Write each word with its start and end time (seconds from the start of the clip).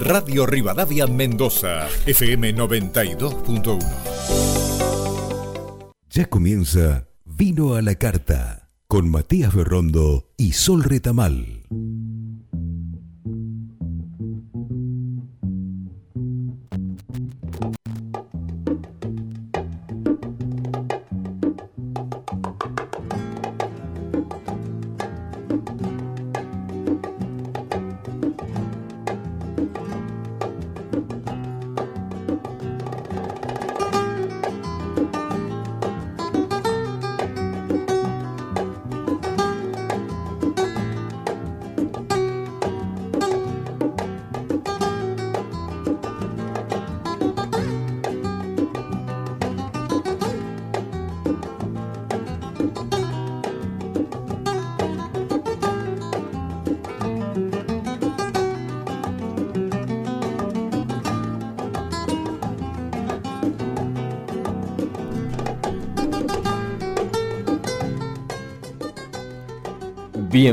Radio 0.00 0.46
Rivadavia 0.46 1.06
Mendoza, 1.06 1.86
FM 2.06 2.54
92.1. 2.54 3.78
Ya 6.08 6.24
comienza 6.24 7.06
Vino 7.26 7.74
a 7.74 7.82
la 7.82 7.94
Carta 7.96 8.70
con 8.88 9.10
Matías 9.10 9.54
Berrondo 9.54 10.30
y 10.38 10.52
Sol 10.52 10.84
Retamal. 10.84 11.66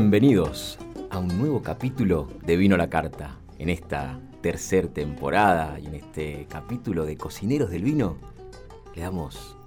Bienvenidos 0.10 0.80
a 1.10 1.20
un 1.20 1.38
nuevo 1.38 1.62
capítulo 1.62 2.30
de 2.46 2.56
Vino 2.56 2.78
la 2.78 2.90
Carta. 2.90 3.40
En 3.60 3.68
esta 3.68 4.18
tercera 4.40 4.88
temporada 4.88 5.78
y 5.82 5.88
en 5.88 5.96
este 5.96 6.48
capítulo 6.50 7.04
de 7.06 7.18
Cocineros 7.18 7.70
del 7.70 7.84
Vino, 7.84 8.16
le 8.96 9.02
damos 9.02 9.58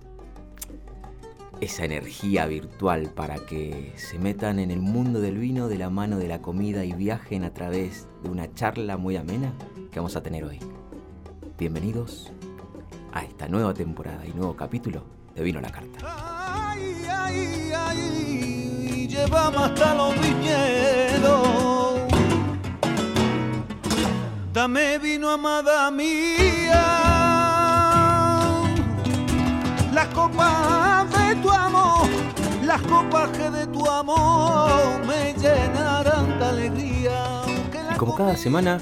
esa 1.60 1.84
energía 1.84 2.46
virtual 2.46 3.10
para 3.14 3.44
que 3.44 3.92
se 3.96 4.18
metan 4.18 4.58
en 4.60 4.70
el 4.70 4.80
mundo 4.80 5.20
del 5.20 5.36
vino 5.36 5.68
de 5.68 5.76
la 5.76 5.90
mano 5.90 6.16
de 6.16 6.28
la 6.28 6.40
comida 6.40 6.86
y 6.86 6.94
viajen 6.94 7.44
a 7.44 7.52
través 7.52 8.08
de 8.22 8.30
una 8.30 8.50
charla 8.54 8.96
muy 8.96 9.16
amena 9.16 9.52
que 9.92 9.98
vamos 9.98 10.16
a 10.16 10.22
tener 10.22 10.44
hoy. 10.44 10.58
Bienvenidos 11.58 12.32
a 13.12 13.24
esta 13.24 13.46
nueva 13.46 13.74
temporada 13.74 14.26
y 14.26 14.32
nuevo 14.32 14.56
capítulo 14.56 15.04
de 15.34 15.42
Vino 15.42 15.60
la 15.60 15.70
Carta. 15.70 15.98
Ay, 16.02 16.94
ay, 17.06 17.72
ay, 17.76 18.19
llevamos 19.20 19.62
hasta 19.62 19.94
los 19.94 20.14
viñedos. 20.20 21.48
Dame 24.52 24.98
vino, 24.98 25.30
amada 25.30 25.90
mía. 25.90 26.82
Las 29.92 30.06
copas 30.08 31.10
de 31.10 31.36
tu 31.36 31.50
amor, 31.50 32.08
las 32.64 32.80
copas 32.82 33.28
que 33.30 33.50
de 33.50 33.66
tu 33.66 33.88
amor 33.88 34.70
me 35.06 35.34
llenarán 35.34 36.38
de 36.38 36.44
alegría. 36.44 37.42
La 37.90 37.96
Como 37.96 38.16
cada 38.16 38.36
semana, 38.36 38.80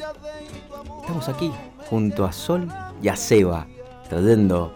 Estamos 1.00 1.28
aquí 1.30 1.50
junto 1.88 2.26
a 2.26 2.32
Sol 2.32 2.68
y 3.02 3.08
a 3.08 3.16
Seba, 3.16 3.66
trayendo, 4.10 4.74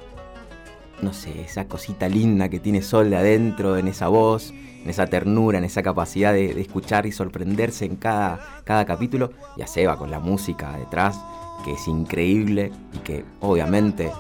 no 1.03 1.12
sé, 1.12 1.42
esa 1.42 1.67
cosita 1.67 2.08
linda 2.08 2.48
que 2.48 2.61
tiene 2.61 2.81
Sol 2.81 3.11
de 3.11 3.17
adentro, 3.17 3.77
en 3.77 3.89
esa 3.89 4.08
voz, 4.08 4.52
en 4.83 4.89
esa 4.89 5.07
ternura, 5.07 5.58
en 5.58 5.64
esa 5.64 5.83
capacidad 5.83 6.33
de, 6.33 6.61
escuchar 6.61 7.07
y 7.07 7.13
sorprenderse 7.13 7.85
en 7.85 7.96
cada, 7.96 8.40
cada 8.64 8.85
capítulo, 8.85 9.33
y 9.57 9.62
a 9.62 9.67
Seba 9.67 9.96
con 9.98 10.11
la 10.11 10.20
música 10.20 10.77
detrás, 10.79 11.20
que 11.64 11.73
es 11.73 11.86
increíble 11.89 12.73
y 12.92 12.98
que 12.98 13.24
obviamente 13.41 14.11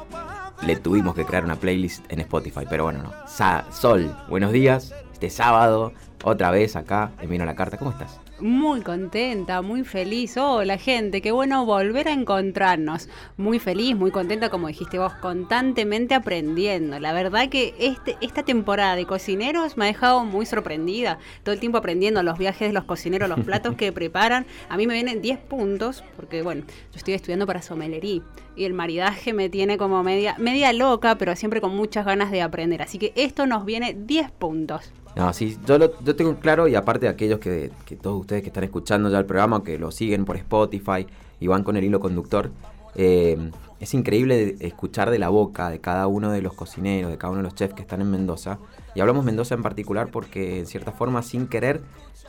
le 0.66 0.76
tuvimos 0.76 1.14
que 1.14 1.24
crear 1.24 1.44
una 1.44 1.56
playlist 1.56 2.04
en 2.12 2.20
Spotify, 2.20 2.64
pero 2.68 2.84
bueno, 2.84 3.02
no. 3.02 3.12
Sa- 3.26 3.64
Sol, 3.72 4.14
buenos 4.28 4.52
días, 4.52 4.94
este 5.12 5.30
sábado, 5.30 5.92
otra 6.24 6.50
vez 6.50 6.76
acá, 6.76 7.12
en 7.20 7.30
Vino 7.30 7.44
la 7.44 7.56
Carta, 7.56 7.78
¿cómo 7.78 7.90
estás? 7.90 8.21
Muy 8.42 8.80
contenta, 8.80 9.62
muy 9.62 9.84
feliz. 9.84 10.36
Hola 10.36 10.76
gente, 10.76 11.22
qué 11.22 11.30
bueno 11.30 11.64
volver 11.64 12.08
a 12.08 12.12
encontrarnos. 12.12 13.08
Muy 13.36 13.60
feliz, 13.60 13.94
muy 13.94 14.10
contenta, 14.10 14.50
como 14.50 14.66
dijiste 14.66 14.98
vos, 14.98 15.12
constantemente 15.20 16.16
aprendiendo. 16.16 16.98
La 16.98 17.12
verdad 17.12 17.48
que 17.48 17.72
este, 17.78 18.16
esta 18.20 18.42
temporada 18.42 18.96
de 18.96 19.06
cocineros 19.06 19.76
me 19.76 19.84
ha 19.84 19.86
dejado 19.86 20.24
muy 20.24 20.44
sorprendida. 20.44 21.20
Todo 21.44 21.52
el 21.52 21.60
tiempo 21.60 21.78
aprendiendo 21.78 22.20
los 22.24 22.36
viajes 22.36 22.66
de 22.66 22.72
los 22.72 22.82
cocineros, 22.82 23.28
los 23.28 23.44
platos 23.44 23.76
que 23.76 23.92
preparan. 23.92 24.44
A 24.68 24.76
mí 24.76 24.88
me 24.88 24.94
vienen 24.94 25.22
10 25.22 25.38
puntos, 25.38 26.02
porque 26.16 26.42
bueno, 26.42 26.64
yo 26.66 26.96
estoy 26.96 27.14
estudiando 27.14 27.46
para 27.46 27.62
somelería 27.62 28.22
y 28.56 28.64
el 28.64 28.74
maridaje 28.74 29.32
me 29.32 29.50
tiene 29.50 29.78
como 29.78 30.02
media, 30.02 30.34
media 30.40 30.72
loca, 30.72 31.16
pero 31.16 31.36
siempre 31.36 31.60
con 31.60 31.76
muchas 31.76 32.04
ganas 32.04 32.32
de 32.32 32.42
aprender. 32.42 32.82
Así 32.82 32.98
que 32.98 33.12
esto 33.14 33.46
nos 33.46 33.64
viene 33.64 33.94
10 33.94 34.32
puntos. 34.32 34.92
No, 35.14 35.32
sí, 35.32 35.58
yo 35.66 35.78
lo 35.78 35.92
yo 36.02 36.16
tengo 36.16 36.34
claro 36.36 36.68
y 36.68 36.74
aparte 36.74 37.06
de 37.06 37.12
aquellos 37.12 37.38
que, 37.38 37.70
que 37.84 37.96
todos 37.96 38.20
ustedes 38.20 38.42
que 38.42 38.48
están 38.48 38.64
escuchando 38.64 39.10
ya 39.10 39.18
el 39.18 39.26
programa, 39.26 39.62
que 39.62 39.78
lo 39.78 39.90
siguen 39.90 40.24
por 40.24 40.36
Spotify 40.36 41.06
y 41.38 41.46
van 41.46 41.64
con 41.64 41.76
el 41.76 41.84
hilo 41.84 42.00
conductor, 42.00 42.50
eh, 42.94 43.50
es 43.80 43.94
increíble 43.94 44.56
escuchar 44.60 45.10
de 45.10 45.18
la 45.18 45.28
boca 45.28 45.70
de 45.70 45.80
cada 45.80 46.06
uno 46.06 46.30
de 46.30 46.40
los 46.40 46.54
cocineros, 46.54 47.10
de 47.10 47.18
cada 47.18 47.32
uno 47.32 47.38
de 47.38 47.44
los 47.44 47.54
chefs 47.54 47.74
que 47.74 47.82
están 47.82 48.00
en 48.00 48.10
Mendoza. 48.10 48.58
Y 48.94 49.00
hablamos 49.00 49.24
Mendoza 49.24 49.54
en 49.54 49.62
particular 49.62 50.08
porque 50.10 50.60
en 50.60 50.66
cierta 50.66 50.92
forma, 50.92 51.22
sin 51.22 51.48
querer, 51.48 51.82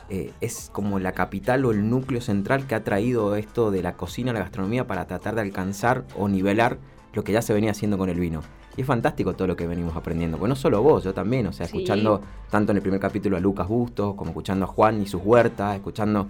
eh, 0.08 0.32
es 0.40 0.70
como 0.72 0.98
la 0.98 1.12
capital 1.12 1.64
o 1.64 1.70
el 1.70 1.88
núcleo 1.88 2.20
central 2.20 2.66
que 2.66 2.74
ha 2.74 2.82
traído 2.82 3.36
esto 3.36 3.70
de 3.70 3.82
la 3.82 3.94
cocina 3.94 4.32
a 4.32 4.34
la 4.34 4.40
gastronomía 4.40 4.86
para 4.86 5.06
tratar 5.06 5.34
de 5.34 5.42
alcanzar 5.42 6.04
o 6.18 6.28
nivelar 6.28 6.78
lo 7.12 7.22
que 7.22 7.32
ya 7.32 7.42
se 7.42 7.54
venía 7.54 7.70
haciendo 7.70 7.98
con 7.98 8.08
el 8.08 8.18
vino. 8.18 8.42
Y 8.76 8.80
es 8.80 8.86
fantástico 8.86 9.34
todo 9.34 9.46
lo 9.48 9.56
que 9.56 9.66
venimos 9.66 9.96
aprendiendo. 9.96 10.36
Pues 10.38 10.48
no 10.48 10.56
solo 10.56 10.82
vos, 10.82 11.04
yo 11.04 11.14
también, 11.14 11.46
o 11.46 11.52
sea, 11.52 11.66
Sí. 11.66 11.76
escuchando 11.76 12.20
tanto 12.50 12.72
en 12.72 12.76
el 12.76 12.82
primer 12.82 12.98
capítulo 13.00 13.36
a 13.36 13.40
Lucas 13.40 13.68
Bustos, 13.68 14.14
como 14.14 14.30
escuchando 14.30 14.64
a 14.64 14.68
Juan 14.68 15.00
y 15.02 15.06
sus 15.06 15.22
huertas, 15.24 15.76
escuchando 15.76 16.26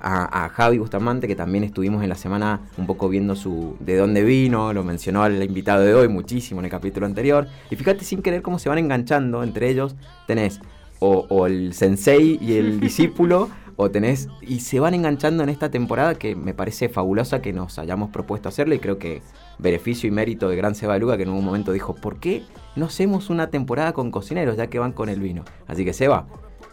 a, 0.00 0.44
a 0.44 0.48
Javi 0.50 0.78
Bustamante, 0.78 1.26
que 1.26 1.34
también 1.34 1.64
estuvimos 1.64 2.04
en 2.04 2.08
la 2.08 2.14
semana 2.14 2.60
un 2.76 2.86
poco 2.86 3.08
viendo 3.08 3.34
su 3.34 3.74
de 3.80 3.96
dónde 3.96 4.22
vino, 4.22 4.72
lo 4.72 4.84
mencionó 4.84 5.24
al 5.24 5.42
invitado 5.42 5.82
de 5.82 5.92
hoy 5.92 6.06
muchísimo 6.06 6.60
en 6.60 6.66
el 6.66 6.70
capítulo 6.70 7.04
anterior. 7.06 7.48
Y 7.68 7.74
fíjate 7.74 8.04
sin 8.04 8.22
querer 8.22 8.42
cómo 8.42 8.60
se 8.60 8.68
van 8.68 8.78
enganchando 8.78 9.42
entre 9.42 9.68
ellos. 9.68 9.96
Tenés 10.28 10.60
o, 11.00 11.26
o 11.28 11.46
el 11.48 11.74
sensei 11.74 12.38
y 12.40 12.54
el 12.58 12.78
discípulo, 12.88 13.48
o 13.78 13.90
tenés. 13.90 14.28
Y 14.42 14.60
se 14.60 14.80
van 14.80 14.92
enganchando 14.92 15.42
en 15.42 15.48
esta 15.48 15.70
temporada 15.70 16.16
que 16.16 16.34
me 16.34 16.52
parece 16.52 16.90
fabulosa 16.90 17.40
que 17.40 17.52
nos 17.54 17.78
hayamos 17.78 18.10
propuesto 18.10 18.48
hacerlo 18.48 18.74
y 18.74 18.80
creo 18.80 18.98
que 18.98 19.22
beneficio 19.58 20.08
y 20.08 20.10
mérito 20.10 20.48
de 20.48 20.56
Gran 20.56 20.74
Seba 20.74 20.98
Luga 20.98 21.16
que 21.16 21.22
en 21.22 21.30
un 21.30 21.44
momento 21.44 21.72
dijo, 21.72 21.94
¿por 21.94 22.18
qué 22.18 22.42
no 22.76 22.86
hacemos 22.86 23.30
una 23.30 23.50
temporada 23.50 23.92
con 23.92 24.10
cocineros 24.10 24.56
ya 24.56 24.66
que 24.66 24.80
van 24.80 24.92
con 24.92 25.08
el 25.08 25.20
vino? 25.20 25.44
Así 25.68 25.84
que 25.84 25.92
Seba, 25.92 26.26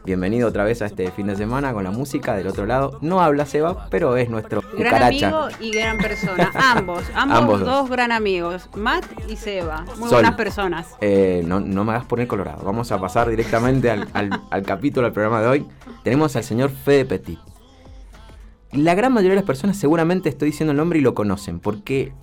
bienvenido 0.05 0.47
otra 0.47 0.63
vez 0.63 0.81
a 0.81 0.85
este 0.85 1.09
fin 1.11 1.27
de 1.27 1.35
semana 1.35 1.73
con 1.73 1.83
la 1.83 1.91
música 1.91 2.35
del 2.35 2.47
otro 2.47 2.65
lado. 2.65 2.99
No 3.01 3.21
habla 3.21 3.45
Seba, 3.45 3.87
pero 3.89 4.15
es 4.17 4.29
nuestro 4.29 4.61
Gran 4.61 4.73
cucaracha. 4.93 5.27
amigo 5.29 5.47
y 5.59 5.71
gran 5.71 5.97
persona. 5.97 6.51
Ambos, 6.75 7.03
ambos, 7.15 7.37
Ambos 7.37 7.59
dos. 7.61 7.69
dos. 7.69 7.89
gran 7.89 8.11
amigos. 8.11 8.69
Matt 8.75 9.05
y 9.27 9.35
Seba. 9.35 9.81
Muy 9.97 10.09
Sol. 10.09 10.17
buenas 10.19 10.35
personas. 10.35 10.87
Eh, 11.01 11.43
no, 11.45 11.59
no 11.59 11.83
me 11.83 11.93
hagas 11.93 12.05
poner 12.05 12.27
colorado. 12.27 12.63
Vamos 12.63 12.91
a 12.91 12.99
pasar 12.99 13.29
directamente 13.29 13.89
al, 13.89 14.07
al- 14.13 14.41
al 14.51 14.61
capítulo, 14.63 15.07
al 15.07 15.13
programa 15.13 15.41
de 15.41 15.47
hoy. 15.47 15.65
Tenemos 16.03 16.35
al 16.35 16.43
señor 16.43 16.69
Fede 16.69 17.05
Petit. 17.05 17.39
La 18.71 18.93
gran 18.93 19.13
mayoría 19.13 19.31
de 19.31 19.37
las 19.37 19.45
personas 19.45 19.77
seguramente 19.77 20.29
estoy 20.29 20.49
diciendo 20.51 20.71
el 20.71 20.77
nombre 20.77 20.99
y 20.99 21.01
lo 21.01 21.15
conocen, 21.15 21.59
porque 21.59 22.13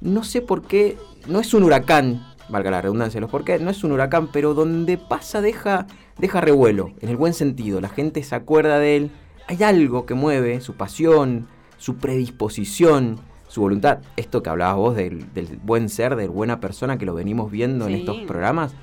no 0.00 0.24
sé 0.24 0.42
por 0.42 0.62
qué, 0.62 0.98
no 1.28 1.38
es 1.38 1.54
un 1.54 1.62
huracán, 1.62 2.26
valga 2.48 2.72
la 2.72 2.82
redundancia 2.82 3.18
de 3.18 3.22
los 3.22 3.30
por 3.30 3.44
qué, 3.44 3.60
no 3.60 3.70
es 3.70 3.84
un 3.84 3.92
huracán, 3.92 4.26
pero 4.32 4.52
donde 4.52 4.98
pasa 4.98 5.40
deja, 5.40 5.86
deja 6.18 6.40
revuelo, 6.40 6.92
en 7.00 7.08
el 7.08 7.16
buen 7.16 7.34
sentido. 7.34 7.80
La 7.80 7.88
gente 7.88 8.22
se 8.22 8.34
acuerda 8.34 8.78
de 8.78 8.96
él, 8.96 9.10
hay 9.48 9.62
algo 9.62 10.06
que 10.06 10.14
mueve 10.14 10.60
su 10.60 10.74
pasión, 10.74 11.48
su 11.78 11.96
predisposición, 11.96 13.18
su 13.48 13.60
voluntad. 13.60 13.98
Esto 14.16 14.42
que 14.42 14.50
hablabas 14.50 14.76
vos 14.76 14.96
del, 14.96 15.32
del 15.34 15.58
buen 15.62 15.88
ser, 15.88 16.16
de 16.16 16.28
buena 16.28 16.60
persona 16.60 16.98
que 16.98 17.06
lo 17.06 17.14
venimos 17.14 17.50
viendo 17.50 17.86
en 17.86 17.94
estos 17.94 18.18
programas, 18.20 18.74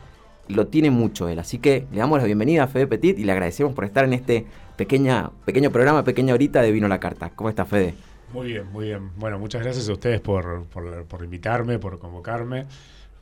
lo 0.47 0.67
tiene 0.67 0.91
mucho 0.91 1.29
él. 1.29 1.39
Así 1.39 1.59
que 1.59 1.87
le 1.91 1.99
damos 1.99 2.19
la 2.19 2.25
bienvenida 2.25 2.63
a 2.63 2.67
Fede 2.67 2.87
Petit 2.87 3.17
y 3.17 3.23
le 3.23 3.31
agradecemos 3.31 3.73
por 3.73 3.85
estar 3.85 4.03
en 4.03 4.13
este 4.13 4.45
pequeña, 4.75 5.31
pequeño 5.45 5.71
programa, 5.71 6.03
pequeña 6.03 6.33
horita 6.33 6.61
de 6.61 6.71
Vino 6.71 6.87
la 6.87 6.99
Carta. 6.99 7.31
¿Cómo 7.35 7.49
está 7.49 7.65
Fede? 7.65 7.95
Muy 8.33 8.47
bien, 8.47 8.71
muy 8.71 8.85
bien. 8.85 9.11
Bueno, 9.17 9.39
muchas 9.39 9.63
gracias 9.63 9.89
a 9.89 9.93
ustedes 9.93 10.21
por, 10.21 10.65
por, 10.65 11.05
por 11.05 11.23
invitarme, 11.23 11.79
por 11.79 11.97
convocarme. 11.99 12.65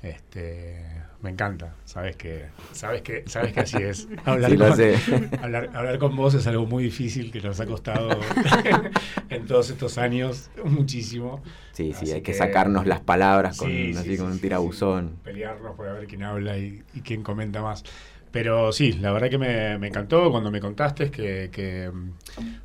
Este, 0.01 0.83
me 1.27 1.33
encanta, 1.33 1.75
sabes 1.83 2.15
que, 2.15 2.45
sabes 2.71 3.01
que, 3.01 3.25
sabes 3.27 3.51
que 3.51 3.59
así 3.59 3.75
es. 3.75 4.07
Hablar, 4.23 4.55
con, 4.55 5.39
hablar, 5.75 5.99
con 5.99 6.15
vos 6.15 6.33
es 6.35 6.47
algo 6.47 6.65
muy 6.65 6.85
difícil 6.85 7.33
que 7.33 7.41
nos 7.41 7.59
ha 7.59 7.65
costado 7.65 8.17
en 9.29 9.45
todos 9.45 9.69
estos 9.69 9.97
años 9.97 10.49
muchísimo. 10.63 11.43
Sí, 11.73 11.91
sí, 11.91 12.09
hay 12.13 12.21
que, 12.21 12.33
sacarnos 12.33 12.87
las 12.87 13.01
palabras 13.01 13.57
con, 13.57 13.69
así, 13.69 14.15
con 14.15 14.27
un 14.27 14.39
tirabuzón. 14.39 15.17
pelearnos 15.21 15.75
por 15.75 15.91
ver 15.91 16.07
quién 16.07 16.23
habla 16.23 16.57
y, 16.57 16.81
quién 17.03 17.23
comenta 17.23 17.61
más. 17.61 17.83
Pero 18.31 18.71
sí, 18.71 18.93
la 18.93 19.11
verdad 19.11 19.29
que 19.29 19.37
me, 19.37 19.73
encantó 19.85 20.31
cuando 20.31 20.49
me 20.49 20.61
contaste 20.61 21.11
que, 21.11 21.49
que 21.51 21.91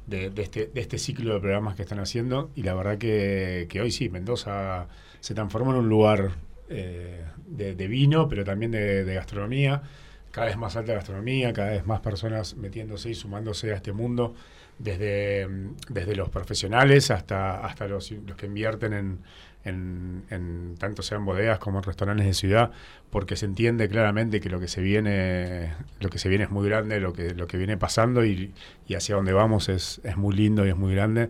de, 0.06 0.32
este, 0.36 0.70
de 0.72 0.80
este 0.80 0.98
ciclo 0.98 1.34
de 1.34 1.40
programas 1.40 1.74
que 1.74 1.82
están 1.82 1.98
haciendo 1.98 2.52
y 2.54 2.62
la 2.62 2.74
verdad 2.74 2.96
que, 2.96 3.66
que 3.68 3.80
hoy 3.80 3.90
sí, 3.90 4.08
Mendoza 4.08 4.86
se 5.18 5.34
transformó 5.34 5.72
en 5.72 5.78
un 5.78 5.88
lugar 5.88 6.30
eh, 6.68 7.24
de, 7.46 7.88
vino, 7.88 8.28
pero 8.28 8.44
también 8.44 8.70
de, 8.72 9.14
gastronomía. 9.14 9.82
Cada 10.30 10.46
vez 10.46 10.56
más 10.56 10.76
alta 10.76 10.94
gastronomía, 10.94 11.52
cada 11.52 11.70
vez 11.70 11.86
más 11.86 12.00
personas 12.00 12.56
metiéndose 12.56 13.10
y 13.10 13.14
sumándose 13.14 13.72
a 13.72 13.76
este 13.76 13.92
mundo, 13.92 14.34
desde, 14.78 15.46
desde 15.90 16.16
los 16.16 16.30
profesionales 16.30 17.10
hasta, 17.10 17.64
hasta 17.64 17.86
los, 17.86 18.10
los 18.10 18.36
que 18.36 18.46
invierten 18.46 18.94
en, 18.94 19.18
en, 19.64 20.74
tanto 20.78 21.02
sean 21.02 21.24
bodegas 21.24 21.58
como 21.58 21.78
en 21.78 21.84
restaurantes 21.84 22.26
de 22.26 22.34
ciudad, 22.34 22.70
porque 23.10 23.36
se 23.36 23.46
entiende 23.46 23.88
claramente 23.88 24.40
que 24.40 24.48
lo 24.48 24.58
que 24.58 24.68
se 24.68 24.80
viene, 24.80 25.74
lo 26.00 26.08
que 26.08 26.18
se 26.18 26.28
viene 26.28 26.44
es 26.44 26.50
muy 26.50 26.68
grande, 26.68 26.98
lo 27.00 27.12
que, 27.12 27.34
lo 27.34 27.46
que 27.46 27.58
viene 27.58 27.76
pasando 27.76 28.24
y, 28.24 28.52
y 28.88 28.94
hacia 28.94 29.14
donde 29.14 29.32
vamos 29.32 29.68
es, 29.68 30.00
es 30.04 30.16
muy 30.16 30.34
lindo 30.34 30.66
y 30.66 30.70
es 30.70 30.76
muy 30.76 30.94
grande. 30.94 31.28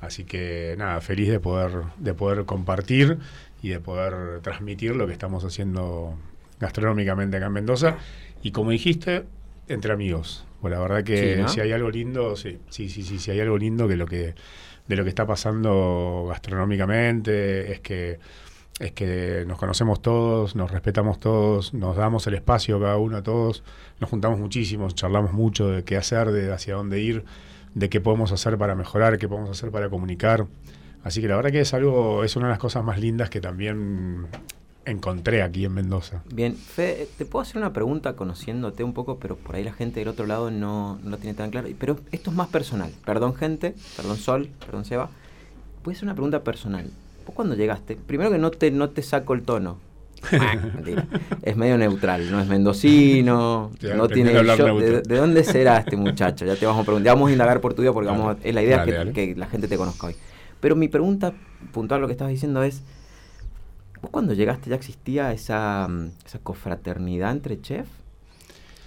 Así 0.00 0.24
que 0.24 0.74
nada, 0.78 1.00
feliz 1.00 1.30
de 1.30 1.40
poder, 1.40 1.70
de 1.96 2.14
poder 2.14 2.44
compartir 2.44 3.18
y 3.64 3.70
de 3.70 3.80
poder 3.80 4.42
transmitir 4.42 4.94
lo 4.94 5.06
que 5.06 5.14
estamos 5.14 5.42
haciendo 5.42 6.18
gastronómicamente 6.60 7.38
acá 7.38 7.46
en 7.46 7.52
Mendoza. 7.54 7.96
Y 8.42 8.50
como 8.50 8.72
dijiste, 8.72 9.24
entre 9.68 9.94
amigos. 9.94 10.44
Pues 10.60 10.70
la 10.70 10.80
verdad 10.80 11.02
que 11.02 11.42
si 11.48 11.60
hay 11.60 11.72
algo 11.72 11.90
lindo, 11.90 12.36
sí, 12.36 12.58
sí, 12.68 12.90
sí, 12.90 13.02
sí, 13.02 13.18
si 13.18 13.30
hay 13.30 13.40
algo 13.40 13.56
lindo 13.56 13.88
que 13.88 13.96
lo 13.96 14.06
que 14.06 14.34
de 14.86 14.96
lo 14.96 15.02
que 15.02 15.08
está 15.08 15.26
pasando 15.26 16.26
gastronómicamente 16.28 17.72
es 17.72 17.80
que 17.80 18.18
es 18.80 18.92
que 18.92 19.44
nos 19.46 19.56
conocemos 19.56 20.02
todos, 20.02 20.56
nos 20.56 20.70
respetamos 20.70 21.18
todos, 21.18 21.72
nos 21.72 21.96
damos 21.96 22.26
el 22.26 22.34
espacio 22.34 22.78
cada 22.78 22.98
uno 22.98 23.16
a 23.16 23.22
todos, 23.22 23.62
nos 23.98 24.10
juntamos 24.10 24.38
muchísimo, 24.38 24.90
charlamos 24.90 25.32
mucho 25.32 25.68
de 25.68 25.84
qué 25.84 25.96
hacer, 25.96 26.32
de 26.32 26.52
hacia 26.52 26.74
dónde 26.74 27.00
ir, 27.00 27.24
de 27.74 27.88
qué 27.88 28.02
podemos 28.02 28.30
hacer 28.30 28.58
para 28.58 28.74
mejorar, 28.74 29.16
qué 29.16 29.26
podemos 29.26 29.48
hacer 29.48 29.70
para 29.70 29.88
comunicar. 29.88 30.46
Así 31.04 31.20
que 31.20 31.28
la 31.28 31.36
verdad 31.36 31.52
que 31.52 31.60
es 31.60 31.74
algo, 31.74 32.24
es 32.24 32.34
una 32.34 32.46
de 32.46 32.52
las 32.52 32.58
cosas 32.58 32.82
más 32.82 32.98
lindas 32.98 33.28
que 33.28 33.40
también 33.40 34.26
encontré 34.86 35.42
aquí 35.42 35.66
en 35.66 35.74
Mendoza. 35.74 36.22
Bien, 36.32 36.56
Fe, 36.56 37.06
te 37.18 37.26
puedo 37.26 37.42
hacer 37.42 37.58
una 37.58 37.72
pregunta 37.74 38.16
conociéndote 38.16 38.84
un 38.84 38.94
poco, 38.94 39.18
pero 39.18 39.36
por 39.36 39.54
ahí 39.54 39.64
la 39.64 39.72
gente 39.72 40.00
del 40.00 40.08
otro 40.08 40.26
lado 40.26 40.50
no, 40.50 40.98
no 41.02 41.10
lo 41.10 41.18
tiene 41.18 41.34
tan 41.34 41.50
claro. 41.50 41.68
Pero 41.78 41.98
esto 42.10 42.30
es 42.30 42.36
más 42.36 42.48
personal. 42.48 42.90
Perdón, 43.04 43.34
gente, 43.34 43.74
perdón, 43.96 44.16
Sol, 44.16 44.48
perdón, 44.64 44.86
Seba. 44.86 45.10
Puede 45.82 45.96
ser 45.96 46.04
una 46.04 46.14
pregunta 46.14 46.42
personal. 46.42 46.90
¿Vos 47.26 47.34
cuando 47.34 47.54
llegaste? 47.54 47.96
Primero 47.96 48.30
que 48.30 48.38
no 48.38 48.50
te, 48.50 48.70
no 48.70 48.88
te 48.90 49.02
saco 49.02 49.34
el 49.34 49.42
tono. 49.42 49.78
Ah, 50.32 50.56
es 51.42 51.54
medio 51.54 51.76
neutral, 51.76 52.30
no 52.30 52.40
es 52.40 52.46
mendocino, 52.46 53.70
no 53.94 54.08
tiene 54.08 54.32
de, 54.32 55.02
de, 55.02 55.16
dónde 55.18 55.44
será 55.44 55.76
este 55.76 55.98
muchacho? 55.98 56.46
Ya 56.46 56.56
te 56.56 56.64
vamos 56.64 56.80
a 56.80 56.86
preguntar, 56.86 57.12
vamos 57.12 57.28
a 57.28 57.32
indagar 57.32 57.60
por 57.60 57.74
tu 57.74 57.82
vida 57.82 57.92
porque 57.92 58.08
vamos 58.08 58.38
es 58.42 58.54
la 58.54 58.62
idea 58.62 58.86
que, 58.86 59.12
que 59.12 59.34
la 59.36 59.44
gente 59.46 59.68
te 59.68 59.76
conozca 59.76 60.06
hoy. 60.06 60.16
Pero 60.64 60.76
mi 60.76 60.88
pregunta 60.88 61.34
puntual, 61.72 62.00
lo 62.00 62.06
que 62.06 62.14
estabas 62.14 62.32
diciendo 62.32 62.62
es, 62.62 62.82
¿vos 64.00 64.10
cuando 64.10 64.32
llegaste 64.32 64.70
ya 64.70 64.76
existía 64.76 65.30
esa, 65.30 65.86
mm, 65.90 66.12
esa 66.24 66.38
cofraternidad 66.38 67.32
entre 67.32 67.60
chef? 67.60 67.86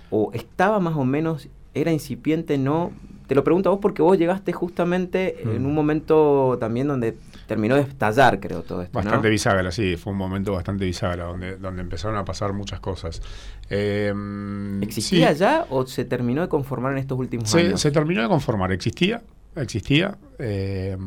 ¿O 0.10 0.32
estaba 0.34 0.80
más 0.80 0.96
o 0.96 1.06
menos, 1.06 1.50
era 1.76 1.92
incipiente, 1.92 2.58
no? 2.58 2.94
Te 3.28 3.36
lo 3.36 3.44
pregunto 3.44 3.70
a 3.70 3.74
vos 3.74 3.80
porque 3.80 4.02
vos 4.02 4.18
llegaste 4.18 4.54
justamente 4.54 5.44
en 5.44 5.62
mm. 5.62 5.66
un 5.68 5.76
momento 5.76 6.58
también 6.60 6.88
donde 6.88 7.16
terminó 7.46 7.76
de 7.76 7.82
estallar, 7.82 8.40
creo, 8.40 8.64
todo 8.64 8.82
esto. 8.82 8.98
Bastante 8.98 9.30
bisagra, 9.30 9.72
sí, 9.72 9.98
fue 9.98 10.14
un 10.14 10.18
momento 10.18 10.54
bastante 10.54 10.84
bisagra, 10.84 11.26
donde, 11.26 11.58
donde 11.58 11.84
empezaron 11.84 12.18
a 12.18 12.26
pasar 12.26 12.54
muchas 12.54 12.80
cosas. 12.80 13.22
Em, 13.70 14.82
¿Existía 14.82 15.32
ya 15.34 15.68
o 15.70 15.86
se 15.86 16.06
terminó 16.06 16.42
de 16.42 16.48
conformar 16.48 16.94
en 16.94 16.98
estos 16.98 17.20
últimos 17.20 17.54
años? 17.54 17.80
Se 17.80 17.92
terminó 17.92 18.24
de 18.24 18.30
conformar, 18.30 18.72
existía, 18.72 19.22
existía, 19.56 20.18
eh, 20.40 20.98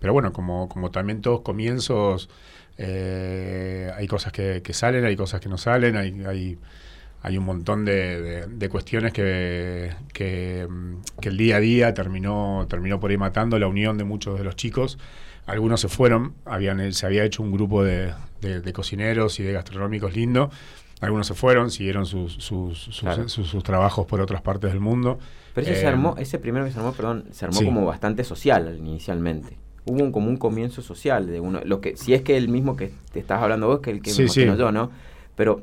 pero 0.00 0.12
bueno, 0.12 0.32
como, 0.32 0.68
como 0.68 0.90
también 0.90 1.20
todos 1.20 1.42
comienzos, 1.42 2.28
eh, 2.78 3.90
hay 3.96 4.06
cosas 4.06 4.32
que, 4.32 4.62
salen, 4.72 5.04
hay 5.04 5.16
cosas 5.16 5.40
que 5.40 5.48
no 5.48 5.58
salen, 5.58 5.96
hay, 5.96 6.58
hay, 7.22 7.38
un 7.38 7.44
montón 7.44 7.84
de, 7.84 8.68
cuestiones 8.70 9.12
que, 9.12 9.92
que, 10.12 10.66
el 11.22 11.36
día 11.36 11.56
a 11.56 11.60
día 11.60 11.94
terminó, 11.94 12.66
terminó 12.68 12.98
por 12.98 13.10
ahí 13.10 13.18
matando 13.18 13.58
la 13.58 13.68
unión 13.68 13.98
de 13.98 14.04
muchos 14.04 14.38
de 14.38 14.44
los 14.44 14.56
chicos. 14.56 14.98
Algunos 15.46 15.80
se 15.80 15.88
fueron, 15.88 16.34
habían, 16.44 16.92
se 16.92 17.06
había 17.06 17.24
hecho 17.24 17.42
un 17.42 17.52
grupo 17.52 17.84
de, 17.84 18.12
de 18.40 18.72
cocineros 18.72 19.38
y 19.40 19.42
de 19.42 19.52
gastronómicos 19.52 20.14
lindo. 20.14 20.50
Algunos 21.02 21.26
se 21.26 21.34
fueron, 21.34 21.72
siguieron 21.72 22.06
sus, 22.06 22.34
sus, 22.34 22.78
sus, 23.26 23.62
trabajos 23.64 24.06
por 24.06 24.20
otras 24.20 24.40
partes 24.40 24.70
del 24.70 24.78
mundo. 24.78 25.18
Pero 25.52 25.66
ese, 25.66 25.80
se 25.80 25.86
armó, 25.88 26.14
eh, 26.16 26.22
ese 26.22 26.38
primero 26.38 26.64
que 26.64 26.70
se 26.70 26.78
armó, 26.78 26.92
perdón, 26.92 27.24
se 27.32 27.44
armó 27.44 27.60
como 27.64 27.84
bastante 27.84 28.22
social 28.22 28.76
inicialmente. 28.78 29.56
Hubo 29.84 30.00
un, 30.00 30.12
como 30.12 30.28
un 30.28 30.36
comienzo 30.36 30.80
social 30.80 31.26
de 31.26 31.40
uno, 31.40 31.60
lo 31.64 31.80
que, 31.80 31.96
si 31.96 32.14
es 32.14 32.22
que 32.22 32.36
el 32.36 32.48
mismo 32.48 32.76
que 32.76 32.92
te 33.12 33.18
estás 33.18 33.42
hablando 33.42 33.66
vos, 33.66 33.80
que 33.80 33.90
el 33.90 34.00
que 34.00 34.14
me 34.14 34.22
imagino 34.22 34.56
yo, 34.56 34.70
¿no? 34.70 34.92
Pero 35.34 35.62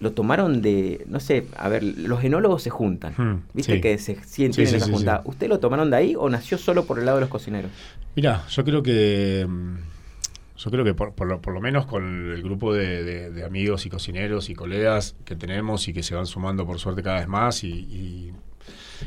lo 0.00 0.10
tomaron 0.10 0.60
de, 0.60 1.04
no 1.06 1.20
sé, 1.20 1.46
a 1.56 1.68
ver, 1.68 1.84
los 1.84 2.24
enólogos 2.24 2.64
se 2.64 2.70
juntan, 2.70 3.14
hmm, 3.16 3.42
¿viste? 3.54 3.80
Que 3.80 3.96
se 3.98 4.16
sienten 4.24 4.66
en 4.66 4.80
la 4.80 4.86
junta. 4.86 5.22
¿Usted 5.24 5.48
lo 5.48 5.60
tomaron 5.60 5.88
de 5.88 5.98
ahí 5.98 6.14
o 6.18 6.28
nació 6.28 6.58
solo 6.58 6.84
por 6.84 6.98
el 6.98 7.06
lado 7.06 7.18
de 7.18 7.20
los 7.20 7.30
cocineros? 7.30 7.70
Mira, 8.16 8.44
yo 8.48 8.64
creo 8.64 8.82
que 8.82 9.46
mm, 9.48 9.76
yo 10.56 10.70
creo 10.70 10.84
que 10.84 10.94
por, 10.94 11.14
por, 11.14 11.26
lo, 11.26 11.40
por 11.40 11.52
lo, 11.54 11.60
menos 11.60 11.86
con 11.86 12.32
el 12.32 12.42
grupo 12.42 12.72
de, 12.72 13.42
amigos 13.44 13.86
y 13.86 13.90
cocineros 13.90 14.48
y 14.48 14.54
colegas 14.54 15.16
que 15.24 15.36
tenemos 15.36 15.86
y 15.88 15.92
que 15.92 16.02
se 16.02 16.14
van 16.14 16.26
sumando 16.26 16.66
por 16.66 16.78
suerte 16.78 17.02
cada 17.02 17.18
vez 17.18 17.28
más 17.28 17.62
y, 17.64 18.32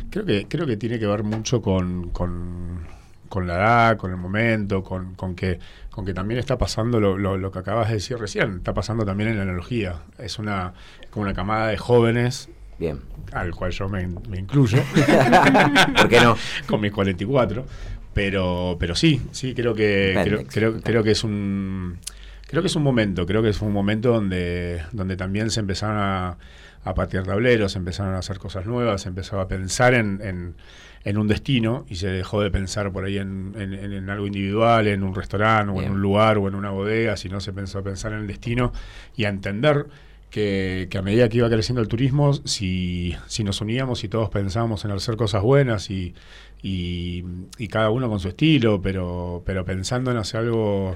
creo 0.10 0.26
que 0.26 0.48
creo 0.48 0.66
que 0.66 0.78
tiene 0.78 1.00
que 1.00 1.08
ver 1.08 1.24
mucho 1.24 1.62
con, 1.62 2.10
con, 2.10 3.48
la 3.48 3.56
edad, 3.56 3.98
con 3.98 4.12
el 4.12 4.18
momento, 4.18 4.84
con, 4.84 5.16
con, 5.16 5.36
que 5.36 5.60
con 5.90 6.06
que 6.06 6.14
también 6.14 6.40
está 6.40 6.58
pasando 6.58 7.00
lo, 7.00 7.18
lo, 7.18 7.52
que 7.52 7.60
acabas 7.60 7.88
de 7.88 7.96
decir 7.96 8.18
recién, 8.18 8.58
está 8.58 8.74
pasando 8.74 9.06
también 9.06 9.30
en 9.30 9.38
la 9.38 9.44
analogía. 9.44 10.04
Es 10.18 10.40
una 10.40 10.74
como 11.10 11.24
una 11.24 11.34
camada 11.34 11.68
de 11.68 11.78
jóvenes 11.78 12.50
Bien. 12.80 13.02
Al 13.34 13.54
cual 13.54 13.72
yo 13.72 13.90
me, 13.90 14.08
me 14.08 14.40
incluyo. 14.40 14.78
¿Por 15.98 16.08
qué 16.08 16.22
no? 16.22 16.38
Con 16.68 16.80
mis 16.80 16.92
44. 16.94 17.66
Pero, 18.14 18.78
pero 18.80 18.96
sí, 18.96 19.22
sí, 19.32 19.54
creo 19.54 19.74
que, 19.74 20.46
creo, 20.50 20.82
creo, 20.82 21.04
que 21.04 21.12
es 21.12 21.24
un 21.24 22.00
creo 22.48 22.64
que 22.64 22.68
es 22.68 22.76
un 22.76 22.84
momento, 22.84 23.26
creo 23.26 23.42
que 23.44 23.50
es 23.50 23.62
un 23.62 23.72
momento 23.72 24.12
donde, 24.12 24.84
donde 24.92 25.16
también 25.16 25.52
se 25.52 25.60
empezaron 25.60 25.98
a, 25.98 26.38
a 26.84 26.94
patear 26.96 27.24
tableros, 27.24 27.74
se 27.74 27.78
empezaron 27.78 28.16
a 28.16 28.20
hacer 28.20 28.40
cosas 28.40 28.66
nuevas, 28.66 29.02
se 29.04 29.10
empezaba 29.10 29.44
a 29.44 29.48
pensar 29.48 29.94
en, 29.94 30.56
en, 31.04 31.18
un 31.18 31.28
destino 31.28 31.86
y 31.88 31.96
se 31.96 32.08
dejó 32.08 32.42
de 32.42 32.50
pensar 32.50 32.92
por 32.92 33.06
ahí 33.06 33.18
en, 33.18 33.54
en 33.58 34.10
algo 34.10 34.28
individual, 34.28 34.88
en 34.88 35.04
un 35.04 35.14
restaurante 35.14 35.72
o 35.72 35.82
en 35.82 35.92
un 35.92 36.02
lugar 36.02 36.38
o 36.38 36.48
en 36.48 36.56
una 36.56 36.72
bodega, 36.72 37.18
sino 37.18 37.40
se 37.40 37.54
pensó 37.54 37.80
a 37.80 37.84
pensar 37.84 38.14
en 38.14 38.20
el 38.20 38.28
destino 38.28 38.72
y 39.16 39.26
a 39.26 39.30
entender 39.30 39.88
que, 40.30 40.88
que, 40.90 40.98
a 40.98 41.02
medida 41.02 41.30
que 41.30 41.38
iba 41.38 41.50
creciendo 41.50 41.82
el 41.82 41.88
turismo, 41.88 42.34
si, 42.34 43.16
si 43.28 43.44
nos 43.44 43.62
uníamos 43.62 44.04
y 44.04 44.10
todos 44.10 44.30
pensábamos 44.30 44.86
en 44.86 44.92
hacer 44.92 45.16
cosas 45.16 45.42
buenas 45.42 45.90
y, 45.90 46.14
y, 46.62 47.24
cada 47.70 47.90
uno 47.90 48.10
con 48.10 48.20
su 48.20 48.30
estilo, 48.30 48.82
pero, 48.82 49.44
pero 49.46 49.66
pensando 49.66 50.12
en 50.12 50.18
hacer 50.18 50.42
algo, 50.42 50.96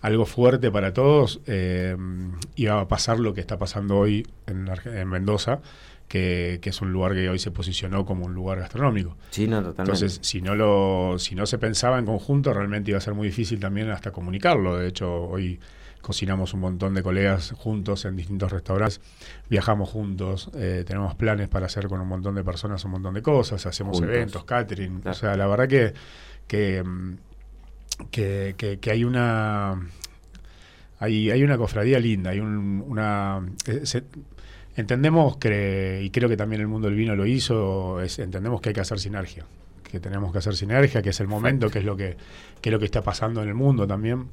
algo 0.00 0.26
fuerte 0.26 0.70
para 0.70 0.92
todos, 0.92 1.40
eh, 1.46 1.96
iba 2.56 2.80
a 2.80 2.88
pasar 2.88 3.20
lo 3.20 3.34
que 3.34 3.40
está 3.40 3.58
pasando 3.58 3.98
hoy 3.98 4.26
en, 4.46 4.68
en 4.86 5.08
Mendoza, 5.08 5.60
que, 6.08 6.60
es 6.62 6.80
un 6.80 6.92
lugar 6.92 7.14
que 7.14 7.28
hoy 7.28 7.38
se 7.38 7.50
posicionó 7.50 8.04
como 8.04 8.26
un 8.26 8.34
lugar 8.34 8.58
gastronómico. 8.60 9.16
Sí, 9.30 9.46
no, 9.46 9.62
totalmente. 9.62 9.82
Entonces, 9.82 10.18
si 10.22 10.40
no, 10.42 10.54
lo, 10.54 11.18
si 11.18 11.34
no 11.34 11.46
se 11.46 11.58
pensaba 11.58 11.98
en 11.98 12.06
conjunto, 12.06 12.52
realmente 12.52 12.90
iba 12.90 12.98
a 12.98 13.00
ser 13.00 13.14
muy 13.14 13.28
difícil 13.28 13.58
también 13.58 13.90
hasta 13.90 14.12
comunicarlo. 14.12 14.76
De 14.76 14.88
hecho, 14.88 15.12
hoy 15.12 15.58
cocinamos 16.04 16.52
un 16.52 16.60
montón 16.60 16.92
de 16.92 17.02
colegas 17.02 17.52
juntos 17.56 18.04
en 18.04 18.14
distintos 18.14 18.52
restaurantes, 18.52 19.00
viajamos 19.48 19.88
juntos, 19.88 20.50
eh, 20.54 20.84
tenemos 20.86 21.14
planes 21.14 21.48
para 21.48 21.64
hacer 21.64 21.88
con 21.88 21.98
un 21.98 22.06
montón 22.06 22.34
de 22.34 22.44
personas 22.44 22.84
un 22.84 22.90
montón 22.90 23.14
de 23.14 23.22
cosas, 23.22 23.64
hacemos 23.64 24.02
eventos, 24.02 24.44
catering, 24.44 25.00
o 25.02 25.14
sea, 25.14 25.34
la 25.34 25.46
verdad 25.46 25.66
que, 25.66 25.94
que, 26.46 26.84
que, 28.10 28.90
hay 28.90 29.04
una... 29.04 29.80
Hay, 30.98 31.30
hay 31.30 31.42
una 31.42 31.56
cofradía 31.56 31.98
linda, 31.98 32.30
hay 32.30 32.40
una... 32.40 33.40
Eh, 33.66 34.02
entendemos 34.76 35.38
que, 35.38 36.02
y 36.04 36.10
creo 36.10 36.28
que 36.28 36.36
también 36.36 36.60
el 36.60 36.68
mundo 36.68 36.88
del 36.88 36.96
vino 36.96 37.16
lo 37.16 37.24
hizo, 37.24 38.02
es, 38.02 38.18
entendemos 38.18 38.60
que 38.60 38.68
hay 38.68 38.74
que 38.74 38.82
hacer 38.82 39.00
sinergia, 39.00 39.46
que 39.82 40.00
tenemos 40.00 40.32
que 40.32 40.38
hacer 40.38 40.54
sinergia, 40.54 41.00
que 41.00 41.10
es 41.10 41.20
el 41.20 41.28
momento, 41.28 41.70
que 41.70 41.78
es 41.78 41.84
lo 41.86 41.96
que, 41.96 42.18
que 42.60 42.68
es 42.68 42.72
lo 42.72 42.78
que 42.78 42.84
está 42.84 43.02
pasando 43.02 43.42
en 43.42 43.48
el 43.48 43.54
mundo 43.54 43.86
también. 43.86 44.28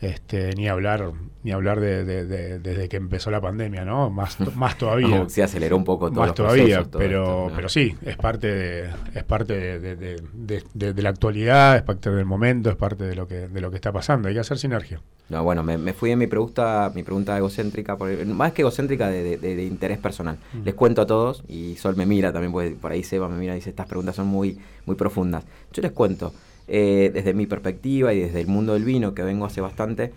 Este, 0.00 0.54
ni 0.54 0.68
hablar 0.68 1.12
ni 1.42 1.52
hablar 1.52 1.80
de, 1.80 2.04
desde 2.04 2.88
que 2.88 2.96
empezó 2.96 3.30
la 3.30 3.40
pandemia, 3.40 3.84
¿no? 3.84 4.10
Más, 4.10 4.38
más 4.56 4.76
todavía. 4.78 5.28
se 5.28 5.42
aceleró 5.42 5.76
un 5.76 5.84
poco 5.84 6.10
todo. 6.10 6.20
Más 6.20 6.34
todavía, 6.34 6.84
pero, 6.90 7.50
pero 7.54 7.68
sí, 7.68 7.96
es 8.02 8.16
parte 8.16 8.48
de, 8.48 8.90
es 9.14 9.24
parte 9.24 9.78
de, 9.78 11.02
la 11.02 11.08
actualidad, 11.08 11.76
es 11.76 11.82
parte 11.82 12.10
del 12.10 12.26
momento, 12.26 12.70
es 12.70 12.76
parte 12.76 13.04
de 13.04 13.14
lo 13.14 13.28
que, 13.28 13.48
de 13.48 13.60
lo 13.60 13.70
que 13.70 13.76
está 13.76 13.92
pasando. 13.92 14.28
Hay 14.28 14.34
que 14.34 14.40
hacer 14.40 14.58
sinergia. 14.58 15.00
No, 15.28 15.44
bueno, 15.44 15.62
me, 15.62 15.92
fui 15.92 16.10
en 16.10 16.18
mi 16.18 16.26
pregunta, 16.26 16.90
mi 16.94 17.02
pregunta 17.02 17.36
egocéntrica, 17.36 17.96
más 18.26 18.52
que 18.52 18.62
egocéntrica 18.62 19.08
de, 19.08 19.64
interés 19.64 19.98
personal. 19.98 20.38
Mm. 20.52 20.64
Les 20.64 20.74
cuento 20.74 21.02
a 21.02 21.06
todos, 21.06 21.44
y 21.48 21.76
Sol 21.76 21.96
me 21.96 22.06
mira 22.06 22.32
también, 22.32 22.50
porque 22.50 22.70
por 22.70 22.92
ahí 22.92 23.02
Seba 23.02 23.28
me 23.28 23.36
mira 23.36 23.52
y 23.52 23.56
dice, 23.56 23.70
estas 23.70 23.86
preguntas 23.86 24.16
son 24.16 24.26
muy, 24.26 24.58
muy 24.86 24.96
profundas. 24.96 25.44
Yo 25.72 25.82
les 25.82 25.92
cuento. 25.92 26.32
Eh, 26.70 27.10
desde 27.14 27.32
mi 27.32 27.46
perspectiva 27.46 28.12
y 28.12 28.20
desde 28.20 28.40
el 28.42 28.46
mundo 28.46 28.74
del 28.74 28.84
vino, 28.84 29.14
que 29.14 29.22
vengo 29.22 29.46
hace 29.46 29.62
bastante, 29.62 30.12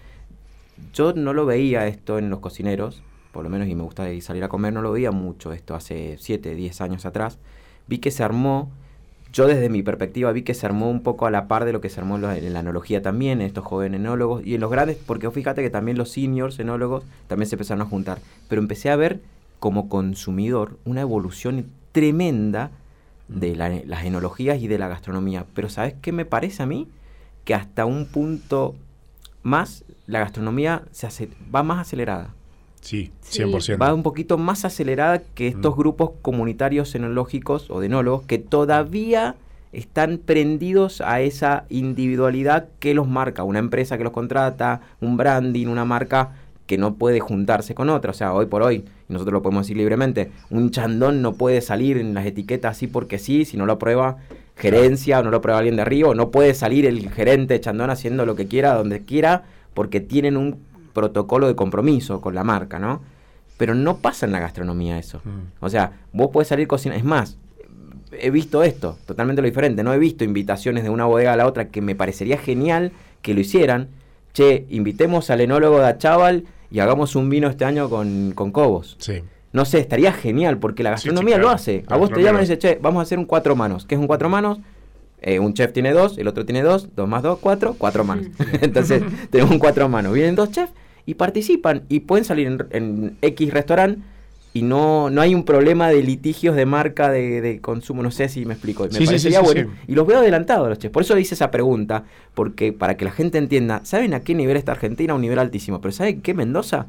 yo 0.93 1.13
no 1.13 1.31
lo 1.33 1.45
veía 1.45 1.87
esto 1.87 2.17
en 2.17 2.29
los 2.29 2.39
cocineros, 2.39 3.01
por 3.31 3.45
lo 3.45 3.49
menos 3.49 3.69
y 3.69 3.75
me 3.75 3.83
gusta 3.83 4.05
salir 4.19 4.43
a 4.43 4.49
comer, 4.49 4.73
no 4.73 4.81
lo 4.81 4.91
veía 4.91 5.11
mucho 5.11 5.53
esto 5.53 5.75
hace 5.75 6.17
7, 6.19 6.53
10 6.53 6.81
años 6.81 7.05
atrás. 7.05 7.37
Vi 7.87 7.99
que 7.99 8.11
se 8.11 8.23
armó, 8.23 8.69
yo 9.31 9.47
desde 9.47 9.69
mi 9.69 9.81
perspectiva 9.81 10.33
vi 10.33 10.41
que 10.41 10.53
se 10.53 10.65
armó 10.65 10.89
un 10.89 11.03
poco 11.03 11.25
a 11.25 11.31
la 11.31 11.47
par 11.47 11.63
de 11.63 11.71
lo 11.71 11.79
que 11.79 11.89
se 11.89 12.01
armó 12.01 12.17
en 12.17 12.53
la 12.53 12.59
enología 12.59 13.01
también, 13.01 13.39
en 13.39 13.47
estos 13.47 13.63
jóvenes 13.63 14.01
enólogos 14.01 14.45
y 14.45 14.55
en 14.55 14.59
los 14.61 14.69
grandes, 14.69 14.97
porque 14.97 15.31
fíjate 15.31 15.61
que 15.61 15.69
también 15.69 15.97
los 15.97 16.11
seniors 16.11 16.59
enólogos 16.59 17.05
también 17.27 17.47
se 17.47 17.55
empezaron 17.55 17.81
a 17.81 17.85
juntar. 17.85 18.19
Pero 18.49 18.61
empecé 18.61 18.89
a 18.89 18.97
ver 18.97 19.21
como 19.59 19.87
consumidor 19.87 20.77
una 20.83 20.99
evolución 20.99 21.67
tremenda 21.93 22.71
de 23.31 23.55
las 23.55 24.05
enologías 24.05 24.61
y 24.61 24.67
de 24.67 24.77
la 24.77 24.87
gastronomía. 24.87 25.45
Pero 25.53 25.69
¿sabes 25.69 25.95
qué 26.01 26.11
me 26.11 26.25
parece 26.25 26.63
a 26.63 26.65
mí? 26.65 26.87
Que 27.45 27.55
hasta 27.55 27.85
un 27.85 28.05
punto 28.05 28.75
más 29.43 29.83
la 30.07 30.19
gastronomía 30.19 30.83
se 30.91 31.07
hace, 31.07 31.29
va 31.53 31.63
más 31.63 31.79
acelerada. 31.79 32.33
Sí, 32.81 33.11
100%. 33.29 33.81
Va 33.81 33.93
un 33.93 34.03
poquito 34.03 34.37
más 34.37 34.65
acelerada 34.65 35.21
que 35.35 35.47
estos 35.47 35.75
mm. 35.75 35.79
grupos 35.79 36.11
comunitarios 36.21 36.93
enológicos 36.95 37.69
o 37.69 37.79
de 37.79 37.85
enólogos 37.85 38.23
que 38.23 38.39
todavía 38.39 39.35
están 39.71 40.17
prendidos 40.17 40.99
a 41.01 41.21
esa 41.21 41.65
individualidad 41.69 42.67
que 42.79 42.93
los 42.93 43.07
marca. 43.07 43.43
Una 43.43 43.59
empresa 43.59 43.97
que 43.97 44.03
los 44.03 44.11
contrata, 44.11 44.81
un 44.99 45.15
branding, 45.15 45.67
una 45.67 45.85
marca 45.85 46.31
que 46.71 46.77
no 46.77 46.95
puede 46.95 47.19
juntarse 47.19 47.75
con 47.75 47.89
otra. 47.89 48.11
O 48.11 48.13
sea, 48.13 48.33
hoy 48.33 48.45
por 48.45 48.63
hoy, 48.63 48.85
y 49.09 49.11
nosotros 49.11 49.33
lo 49.33 49.41
podemos 49.41 49.65
decir 49.65 49.75
libremente, 49.75 50.31
un 50.49 50.71
chandón 50.71 51.21
no 51.21 51.33
puede 51.33 51.59
salir 51.59 51.97
en 51.97 52.13
las 52.13 52.25
etiquetas 52.25 52.77
así 52.77 52.87
porque 52.87 53.19
sí, 53.19 53.43
si 53.43 53.57
no 53.57 53.65
lo 53.65 53.73
aprueba 53.73 54.19
gerencia 54.55 55.19
o 55.19 55.23
no 55.23 55.31
lo 55.31 55.37
aprueba 55.37 55.59
alguien 55.59 55.75
de 55.75 55.81
arriba, 55.81 56.07
o 56.07 56.15
no 56.15 56.31
puede 56.31 56.53
salir 56.53 56.85
el 56.85 57.09
gerente 57.09 57.55
de 57.55 57.59
chandón 57.59 57.89
haciendo 57.89 58.25
lo 58.25 58.37
que 58.37 58.47
quiera, 58.47 58.73
donde 58.73 59.01
quiera, 59.01 59.43
porque 59.73 59.99
tienen 59.99 60.37
un 60.37 60.59
protocolo 60.93 61.47
de 61.47 61.57
compromiso 61.57 62.21
con 62.21 62.35
la 62.35 62.45
marca, 62.45 62.79
¿no? 62.79 63.01
Pero 63.57 63.75
no 63.75 63.97
pasa 63.97 64.25
en 64.25 64.31
la 64.31 64.39
gastronomía 64.39 64.97
eso. 64.97 65.19
Mm. 65.25 65.65
O 65.65 65.69
sea, 65.69 65.99
vos 66.13 66.29
podés 66.31 66.47
salir 66.47 66.69
cocinar. 66.69 66.97
Es 66.97 67.03
más, 67.03 67.37
he 68.13 68.29
visto 68.29 68.63
esto, 68.63 68.97
totalmente 69.05 69.41
lo 69.41 69.45
diferente. 69.45 69.83
No 69.83 69.93
he 69.93 69.99
visto 69.99 70.23
invitaciones 70.23 70.85
de 70.85 70.89
una 70.89 71.03
bodega 71.03 71.33
a 71.33 71.35
la 71.35 71.47
otra 71.47 71.67
que 71.67 71.81
me 71.81 71.95
parecería 71.95 72.37
genial 72.37 72.93
que 73.21 73.33
lo 73.33 73.41
hicieran. 73.41 73.89
Che, 74.31 74.65
invitemos 74.69 75.29
al 75.29 75.41
enólogo 75.41 75.79
de 75.79 75.87
Achaval 75.87 76.45
y 76.71 76.79
hagamos 76.79 77.15
un 77.15 77.29
vino 77.29 77.49
este 77.49 77.65
año 77.65 77.89
con, 77.89 78.31
con 78.33 78.51
Cobos. 78.51 78.95
Sí. 78.99 79.21
No 79.53 79.65
sé, 79.65 79.79
estaría 79.79 80.13
genial 80.13 80.57
porque 80.57 80.81
la 80.81 80.91
gastronomía 80.91 81.37
lo 81.37 81.49
hace. 81.49 81.83
a 81.87 81.97
vos 81.97 82.09
te 82.11 82.21
llaman 82.23 82.41
y 82.41 82.45
dice, 82.45 82.57
che, 82.57 82.79
vamos 82.81 83.01
a 83.01 83.03
hacer 83.03 83.19
un 83.19 83.25
cuatro 83.25 83.55
manos. 83.55 83.85
¿Qué 83.85 83.95
es 83.95 84.01
un 84.01 84.07
cuatro 84.07 84.29
manos? 84.29 84.59
Eh, 85.21 85.39
un 85.39 85.53
chef 85.53 85.73
tiene 85.73 85.91
dos, 85.91 86.17
el 86.17 86.27
otro 86.27 86.45
tiene 86.45 86.63
dos, 86.63 86.95
dos 86.95 87.07
más 87.07 87.21
dos, 87.21 87.37
cuatro, 87.39 87.75
cuatro 87.77 88.03
manos. 88.03 88.27
Entonces, 88.61 89.03
tenemos 89.29 89.51
un 89.51 89.59
cuatro 89.59 89.89
manos. 89.89 90.13
Vienen 90.13 90.35
dos 90.35 90.51
chefs 90.51 90.71
y 91.05 91.15
participan 91.15 91.83
y 91.89 92.01
pueden 92.01 92.23
salir 92.23 92.67
en, 92.71 93.17
X 93.21 93.53
restaurante 93.53 94.01
y 94.53 94.63
no, 94.63 95.09
no 95.09 95.21
hay 95.21 95.33
un 95.33 95.43
problema 95.43 95.89
de 95.89 96.03
litigios 96.03 96.55
de 96.55 96.65
marca 96.65 97.09
de, 97.09 97.59
consumo, 97.61 98.03
no 98.03 98.11
sé 98.11 98.27
si 98.29 98.45
me 98.45 98.53
explico. 98.53 98.87
Me 98.91 99.05
parecería 99.05 99.41
bueno. 99.41 99.71
Y 99.87 99.95
los 99.95 100.05
veo 100.05 100.19
adelantados 100.19 100.67
los 100.67 100.77
chefs. 100.77 100.91
Por 100.91 101.03
eso 101.03 101.17
hice 101.17 101.35
esa 101.35 101.51
pregunta, 101.51 102.03
porque 102.33 102.73
para 102.73 102.97
que 102.97 103.05
la 103.05 103.11
gente 103.11 103.37
entienda, 103.37 103.81
¿saben 103.83 104.13
a 104.13 104.21
qué 104.21 104.35
nivel 104.35 104.57
está 104.57 104.73
Argentina? 104.73 105.13
Un 105.13 105.21
nivel 105.21 105.39
altísimo. 105.39 105.79
Pero 105.79 105.91
¿saben 105.91 106.21
qué 106.21 106.33
Mendoza? 106.33 106.87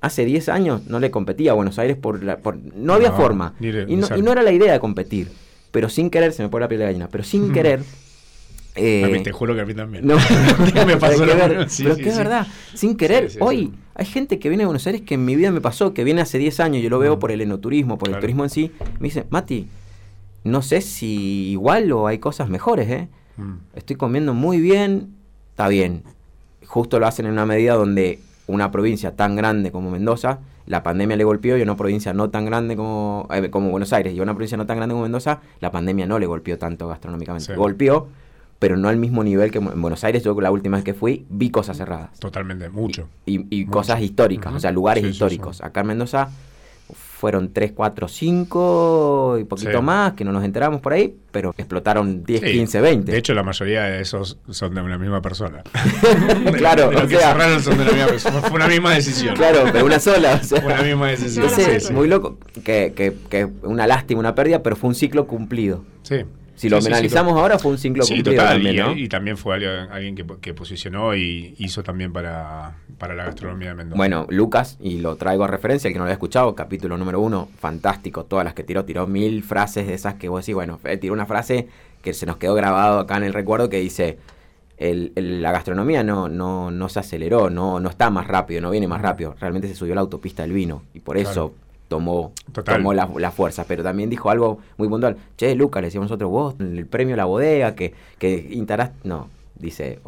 Hace 0.00 0.24
10 0.24 0.48
años 0.50 0.86
no 0.86 1.00
le 1.00 1.10
competía 1.10 1.50
a 1.50 1.54
Buenos 1.54 1.78
Aires 1.80 1.96
por... 1.96 2.22
La, 2.22 2.36
por 2.36 2.56
no 2.56 2.94
había 2.94 3.10
forma. 3.10 3.54
y, 3.58 3.96
no, 3.96 4.06
y 4.16 4.22
no 4.22 4.30
era 4.30 4.44
la 4.44 4.52
idea 4.52 4.72
de 4.72 4.78
competir 4.78 5.28
pero 5.70 5.88
sin 5.88 6.10
querer, 6.10 6.32
se 6.32 6.42
me 6.42 6.48
pone 6.48 6.64
la 6.64 6.68
piel 6.68 6.80
de 6.80 6.86
gallina, 6.86 7.08
pero 7.10 7.24
sin 7.24 7.52
querer... 7.52 7.82
Eh, 8.74 9.20
te 9.24 9.32
juro 9.32 9.54
que 9.54 9.60
a 9.60 9.66
mí 9.66 9.74
también. 9.74 10.06
No, 10.06 10.16
me 10.86 10.96
pasó 10.96 11.24
pero 11.26 11.96
que 11.96 12.08
es 12.08 12.16
verdad, 12.16 12.46
sin 12.74 12.96
querer, 12.96 13.30
hoy 13.40 13.72
hay 13.94 14.06
gente 14.06 14.38
que 14.38 14.48
viene 14.48 14.62
de 14.62 14.66
Buenos 14.66 14.86
Aires 14.86 15.02
que 15.02 15.14
en 15.14 15.24
mi 15.24 15.34
vida 15.34 15.50
me 15.50 15.60
pasó, 15.60 15.94
que 15.94 16.04
viene 16.04 16.20
hace 16.20 16.38
10 16.38 16.60
años, 16.60 16.82
yo 16.82 16.90
lo 16.90 16.98
veo 16.98 17.16
mm. 17.16 17.18
por 17.18 17.32
el 17.32 17.40
enoturismo, 17.40 17.98
por 17.98 18.08
el 18.10 18.20
turismo 18.20 18.44
en 18.44 18.50
sí, 18.50 18.70
me 19.00 19.08
dice, 19.08 19.24
Mati, 19.30 19.68
no 20.44 20.62
sé 20.62 20.80
si 20.80 21.50
igual 21.50 21.90
o 21.92 22.06
hay 22.06 22.18
cosas 22.18 22.48
mejores, 22.48 22.88
¿eh? 22.88 23.08
Mm. 23.36 23.54
Estoy 23.74 23.96
comiendo 23.96 24.34
muy 24.34 24.60
bien, 24.60 25.14
está 25.50 25.68
bien. 25.68 26.04
Justo 26.66 27.00
lo 27.00 27.06
hacen 27.06 27.26
en 27.26 27.32
una 27.32 27.46
medida 27.46 27.74
donde 27.74 28.20
una 28.46 28.70
provincia 28.70 29.16
tan 29.16 29.34
grande 29.34 29.72
como 29.72 29.90
Mendoza 29.90 30.38
la 30.68 30.82
pandemia 30.82 31.16
le 31.16 31.24
golpeó 31.24 31.56
y 31.56 31.62
una 31.62 31.76
provincia 31.76 32.12
no 32.12 32.28
tan 32.30 32.44
grande 32.44 32.76
como, 32.76 33.26
eh, 33.32 33.50
como 33.50 33.70
Buenos 33.70 33.92
Aires 33.92 34.14
y 34.14 34.20
una 34.20 34.34
provincia 34.34 34.56
no 34.58 34.66
tan 34.66 34.76
grande 34.76 34.92
como 34.92 35.02
Mendoza, 35.02 35.40
la 35.60 35.72
pandemia 35.72 36.06
no 36.06 36.18
le 36.18 36.26
golpeó 36.26 36.58
tanto 36.58 36.86
gastronómicamente. 36.88 37.54
Golpeó, 37.54 38.08
pero 38.58 38.76
no 38.76 38.88
al 38.88 38.96
mismo 38.96 39.22
nivel 39.22 39.50
que 39.50 39.58
en 39.58 39.80
Buenos 39.80 40.04
Aires. 40.04 40.22
Yo 40.24 40.38
la 40.40 40.50
última 40.50 40.76
vez 40.76 40.84
que 40.84 40.94
fui 40.94 41.26
vi 41.28 41.50
cosas 41.50 41.76
cerradas. 41.76 42.18
Totalmente, 42.18 42.68
mucho. 42.68 43.08
Y, 43.26 43.66
cosas 43.66 44.00
históricas, 44.00 44.54
o 44.54 44.60
sea, 44.60 44.72
lugares 44.72 45.04
históricos. 45.04 45.60
Acá 45.60 45.80
en 45.80 45.88
Mendoza 45.88 46.30
fueron 47.18 47.52
3, 47.52 47.72
4, 47.72 48.06
5 48.06 49.38
y 49.40 49.44
poquito 49.44 49.82
más, 49.82 50.12
que 50.12 50.24
no 50.24 50.30
nos 50.30 50.44
enteramos 50.44 50.80
por 50.80 50.92
ahí, 50.92 51.16
pero 51.32 51.52
explotaron 51.58 52.22
10, 52.22 52.40
15, 52.42 52.80
20. 52.80 53.12
De 53.12 53.18
hecho, 53.18 53.34
la 53.34 53.42
mayoría 53.42 53.82
de 53.84 54.00
esos 54.00 54.38
son 54.50 54.74
de 54.74 54.80
una 54.80 54.98
misma 54.98 55.20
persona. 55.20 55.64
claro, 56.56 56.90
de, 56.90 57.08
que 57.08 57.16
cerraron 57.16 57.60
son 57.60 57.76
de 57.76 57.84
la 57.84 57.90
misma 57.90 58.06
persona. 58.06 58.40
Fue 58.42 58.56
una 58.56 58.68
misma 58.68 58.94
decisión. 58.94 59.34
Claro, 59.34 59.64
pero 59.72 59.84
una 59.84 59.98
sola. 59.98 60.38
Fue 60.38 60.64
una 60.64 60.82
misma 60.82 61.08
decisión. 61.08 61.46
Es 61.58 61.90
muy 61.90 62.06
loco, 62.06 62.38
que, 62.64 62.92
que, 62.94 63.14
que 63.28 63.48
una 63.62 63.88
lástima, 63.88 64.20
una 64.20 64.36
pérdida, 64.36 64.62
pero 64.62 64.76
fue 64.76 64.88
un 64.88 64.94
ciclo 64.94 65.26
cumplido. 65.26 65.84
Sí. 66.02 66.24
Si 66.58 66.68
lo 66.68 66.78
analizamos 66.78 67.34
ahora, 67.34 67.58
fue 67.58 67.70
un 67.70 67.78
ciclo 67.78 68.04
cumplido 68.04 68.42
también, 68.42 68.98
y, 68.98 69.08
también 69.08 69.36
fue 69.36 69.54
alguien, 69.54 70.16
que, 70.40 70.54
posicionó 70.54 71.14
y 71.14 71.54
hizo 71.58 71.84
también 71.84 72.12
para, 72.12 72.74
la 73.00 73.24
gastronomía 73.24 73.68
de 73.68 73.74
Mendoza. 73.76 73.96
Bueno, 73.96 74.26
Lucas, 74.28 74.76
y 74.80 74.98
lo 74.98 75.14
traigo 75.14 75.44
a 75.44 75.46
referencia, 75.46 75.86
el 75.86 75.94
que 75.94 75.98
no 75.98 76.04
lo 76.04 76.08
había 76.08 76.14
escuchado, 76.14 76.54
capítulo 76.56 76.98
número 76.98 77.20
uno, 77.20 77.48
fantástico, 77.60 78.24
todas 78.24 78.44
las 78.44 78.54
que 78.54 78.64
tiró, 78.64 78.84
tiró 78.84 79.06
mil 79.06 79.44
frases 79.44 79.86
de 79.86 79.94
esas 79.94 80.14
que 80.14 80.28
vos 80.28 80.44
decís, 80.44 80.56
bueno, 80.56 80.80
tiró 81.00 81.14
una 81.14 81.26
frase 81.26 81.68
que 82.02 82.12
se 82.12 82.26
nos 82.26 82.38
quedó 82.38 82.54
grabado 82.54 82.98
acá 82.98 83.16
en 83.18 83.24
el 83.24 83.34
recuerdo 83.34 83.68
que 83.68 83.78
dice, 83.78 84.18
la 84.80 85.52
gastronomía 85.52 86.02
no, 86.02 86.28
no, 86.28 86.72
no 86.72 86.88
se 86.88 86.98
aceleró, 86.98 87.50
no, 87.50 87.78
no 87.78 87.88
está 87.88 88.10
más 88.10 88.26
rápido, 88.26 88.60
no 88.60 88.70
viene 88.70 88.88
más 88.88 89.00
rápido, 89.00 89.36
realmente 89.38 89.68
se 89.68 89.76
subió 89.76 89.94
la 89.94 90.00
autopista 90.00 90.42
del 90.42 90.52
vino, 90.52 90.82
y 90.92 90.98
por 90.98 91.18
eso 91.18 91.54
tomó, 91.88 92.32
tomó 92.64 92.92
la, 92.92 93.08
la, 93.16 93.30
fuerza, 93.30 93.64
pero 93.66 93.82
también 93.82 94.10
dijo 94.10 94.30
algo 94.30 94.58
muy 94.76 94.88
puntual. 94.88 95.16
Che, 95.36 95.54
Lucas, 95.54 95.82
le 95.82 95.88
decíamos 95.88 96.10
nosotros, 96.10 96.30
vos, 96.30 96.54
el 96.60 96.86
premio 96.86 97.14
a 97.14 97.16
la 97.16 97.24
bodega, 97.24 97.74
que, 97.74 97.94
que 98.18 98.64
no, 99.04 99.28
dice, 99.58 99.98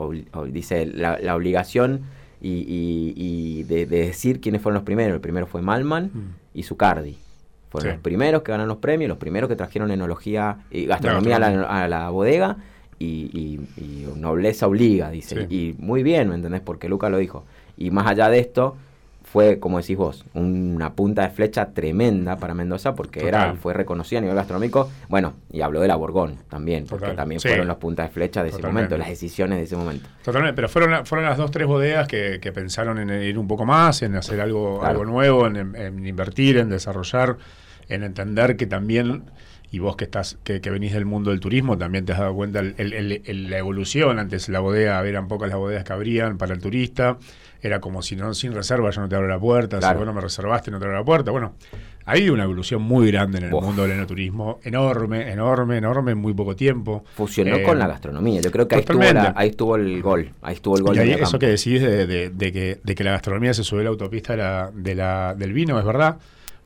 dice 0.49 0.87
la, 0.87 1.35
obligación 1.35 2.03
y, 2.41 3.63
de, 3.65 3.87
decir 3.87 4.41
quiénes 4.41 4.63
fueron 4.63 4.75
los 4.75 4.85
primeros. 4.85 5.15
El 5.15 5.21
primero 5.21 5.47
fue 5.47 5.63
Malman 5.63 6.11
mm. 6.13 6.35
y 6.55 6.63
Zucardi. 6.63 7.19
Fueron 7.71 7.93
los 7.93 8.01
primeros 8.01 8.43
que 8.43 8.51
ganan 8.51 8.67
los 8.67 8.79
premios, 8.79 9.09
los 9.09 9.19
primeros 9.19 9.49
que 9.49 9.55
trajeron 9.55 9.91
enología 9.93 10.59
y 10.73 10.87
gastronomía 10.87 11.37
a 11.37 11.89
la, 11.89 12.11
bodega 12.11 12.57
y, 12.99 13.61
nobleza 14.17 14.67
obliga, 14.67 15.11
dice. 15.11 15.47
Y 15.49 15.77
muy 15.79 16.03
bien, 16.03 16.29
¿me 16.29 16.35
entendés? 16.35 16.61
Porque 16.61 16.89
Lucas 16.89 17.11
lo 17.11 17.19
dijo. 17.19 17.45
Y 17.77 17.91
más 17.91 18.07
allá 18.09 18.29
de 18.29 18.41
esto, 18.41 18.77
fue, 19.33 19.61
como 19.61 19.79
decís 19.79 19.97
vos, 19.97 20.25
una 20.35 20.95
punta 20.95 21.23
de 21.23 21.31
flecha 21.31 21.67
tremenda 21.73 22.37
para 22.37 22.53
Mendoza 22.53 22.97
porque 22.97 23.29
era 23.29 23.55
fue 23.55 23.73
reconocida 23.73 24.19
a 24.19 24.23
nivel 24.23 24.35
gastronómico. 24.35 24.91
Bueno, 25.09 25.35
y 25.53 25.61
habló 25.61 25.81
de 25.81 25.87
la 25.87 25.95
Borgón 25.95 26.39
también, 26.49 26.85
porque 26.89 27.13
también 27.13 27.41
fueron 27.41 27.69
las 27.69 27.77
puntas 27.77 28.09
de 28.09 28.13
flecha 28.13 28.43
de 28.43 28.49
ese 28.49 28.61
momento, 28.61 28.99
las 28.99 29.09
decisiones 29.09 29.59
de 29.59 29.65
ese 29.65 29.77
momento. 29.77 30.09
Totalmente, 30.25 30.57
pero 30.57 30.69
fueron, 30.69 31.07
fueron 31.07 31.29
las 31.29 31.39
dos, 31.39 31.53
tres 31.53 31.69
bodegas 31.69 32.09
que, 32.09 32.53
pensaron 32.53 32.99
en 32.99 33.23
ir 33.23 33.39
un 33.39 33.47
poco 33.47 33.65
más, 33.65 34.03
en 34.03 34.17
hacer 34.17 34.41
algo, 34.41 34.85
algo 34.85 35.05
nuevo, 35.05 35.47
en, 35.47 36.05
invertir, 36.05 36.57
en 36.57 36.69
desarrollar, 36.69 37.37
en 37.89 38.03
entender 38.03 38.57
que 38.57 38.67
también 38.67 39.31
y 39.71 39.79
vos 39.79 39.95
que 39.95 40.03
estás 40.03 40.39
que, 40.43 40.61
que, 40.61 40.71
venís 40.71 40.93
del 40.93 41.05
mundo 41.05 41.31
del 41.31 41.39
turismo 41.39 41.79
también 41.79 42.05
te 42.05 42.13
has 42.13 42.19
dado 42.19 42.35
cuenta 42.35 42.59
el, 42.59 42.75
el, 42.77 43.49
la 43.49 43.59
evolución. 43.59 44.19
Antes 44.19 44.49
la 44.49 44.59
bodega 44.59 45.07
eran 45.07 45.29
pocas 45.29 45.49
las 45.49 45.59
bodegas 45.59 45.85
que 45.85 45.93
abrían 45.93 46.37
para 46.37 46.53
el 46.53 46.61
turista 46.61 47.19
era 47.63 47.81
como 47.81 48.03
si 48.03 48.17
no 48.17 48.33
sin 48.35 48.53
reserva 48.53 48.91
ya 48.91 49.03
no 49.03 49.09
te 49.09 49.17
abro 49.17 49.29
la 49.29 49.39
puerta 49.39 49.81
si 49.81 49.95
vos 49.95 50.07
no 50.07 50.13
me 50.13 50.21
reservaste 50.21 50.71
no 50.71 50.79
te 50.79 50.85
abro 50.87 50.99
la 50.99 51.05
puerta. 51.05 51.31
Bueno 51.31 51.55
ha 52.11 52.13
habido 52.13 52.35
una 52.35 52.45
evolución 52.45 52.83
muy 52.83 53.11
grande 53.11 53.39
en 53.39 53.45
el 53.45 53.51
mundo 53.51 53.83
del 53.83 53.93
enoturismo, 53.93 54.59
enorme, 54.65 55.31
enorme, 55.31 55.77
enorme 55.77 56.13
en 56.13 56.19
muy 56.19 56.35
poco 56.35 56.57
tiempo. 56.57 57.05
Fusionó 57.15 57.63
con 57.63 57.79
la 57.79 57.87
gastronomía, 57.87 58.41
yo 58.41 58.51
creo 58.51 58.67
que 58.67 58.75
ahí 58.75 58.81
estuvo, 58.81 59.01
ahí 59.35 59.49
estuvo, 59.49 59.77
el 59.77 60.03
gol, 60.03 60.33
ahí 60.43 60.55
estuvo 60.55 60.77
el 60.77 60.83
gol. 60.83 60.97
Y 60.97 61.13
eso 61.13 61.39
que 61.39 61.47
decís 61.47 61.81
de, 61.81 62.33
que, 62.37 62.81
de 62.83 62.95
que 62.95 63.05
la 63.05 63.13
gastronomía 63.13 63.55
se 63.55 63.63
subió 63.63 63.83
a 63.83 63.85
la 63.85 63.91
autopista 63.91 64.33
de 64.73 64.95
la, 64.95 65.35
del 65.37 65.53
vino, 65.53 65.79
es 65.79 65.85
verdad 65.85 66.17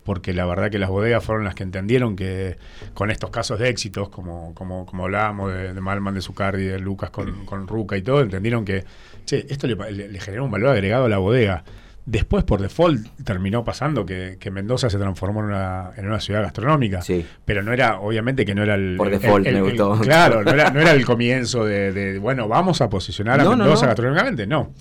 porque 0.04 0.34
la 0.34 0.44
verdad 0.46 0.70
que 0.70 0.78
las 0.78 0.90
bodegas 0.90 1.25
fueron 1.25 1.44
las 1.44 1.54
que 1.54 1.62
entendieron 1.62 2.14
que 2.14 2.56
con 2.92 3.11
estos 3.11 3.30
casos 3.30 3.58
de 3.58 3.68
éxitos, 3.70 4.11
como, 4.11 4.54
como, 4.54 4.87
como 4.87 5.04
hablábamos 5.04 5.52
de, 5.52 5.73
Malman, 5.80 6.14
de 6.14 6.20
Zucardi, 6.20 6.64
de 6.64 6.78
Lucas 6.78 7.11
con, 7.11 7.46
con 7.46 7.66
Ruca 7.66 7.96
y 7.96 8.02
todo, 8.02 8.20
entendieron 8.20 8.64
que 8.64 8.84
che, 9.25 9.46
esto 9.49 9.66
le, 9.66 9.75
le, 9.92 10.20
generó 10.20 10.44
un 10.44 10.50
valor 10.50 10.70
agregado 10.70 11.06
a 11.06 11.08
la 11.08 11.18
bodega. 11.18 11.64
Después, 12.06 12.44
por 12.44 12.61
default, 12.61 13.06
terminó 13.25 13.64
pasando 13.64 14.04
que, 14.04 14.37
Mendoza 14.52 14.90
se 14.90 14.99
transformó 14.99 15.40
en 15.40 15.46
una, 15.46 15.92
en 15.96 16.06
una 16.06 16.20
ciudad 16.20 16.42
gastronómica. 16.42 17.00
Sí. 17.00 17.25
Pero 17.46 17.62
no 17.62 17.73
era, 17.73 17.99
obviamente 17.99 18.44
que 18.44 18.54
no 18.54 18.62
era 18.62 18.75
el. 18.75 18.96
Por 18.99 19.08
default, 19.08 19.46
me 19.46 19.62
gustó. 19.62 19.99
claro, 20.00 20.44
no 20.44 20.50
era, 20.50 20.70
no 20.70 20.80
era, 20.80 20.92
el 20.92 21.06
comienzo 21.06 21.64
de, 21.64 22.18
bueno, 22.18 22.46
vamos 22.46 22.82
a 22.82 22.90
posicionar 22.90 23.40
a 23.40 23.49
Mendoza 23.49 23.87
gastronómicamente. 23.87 24.46
No. 24.46 24.73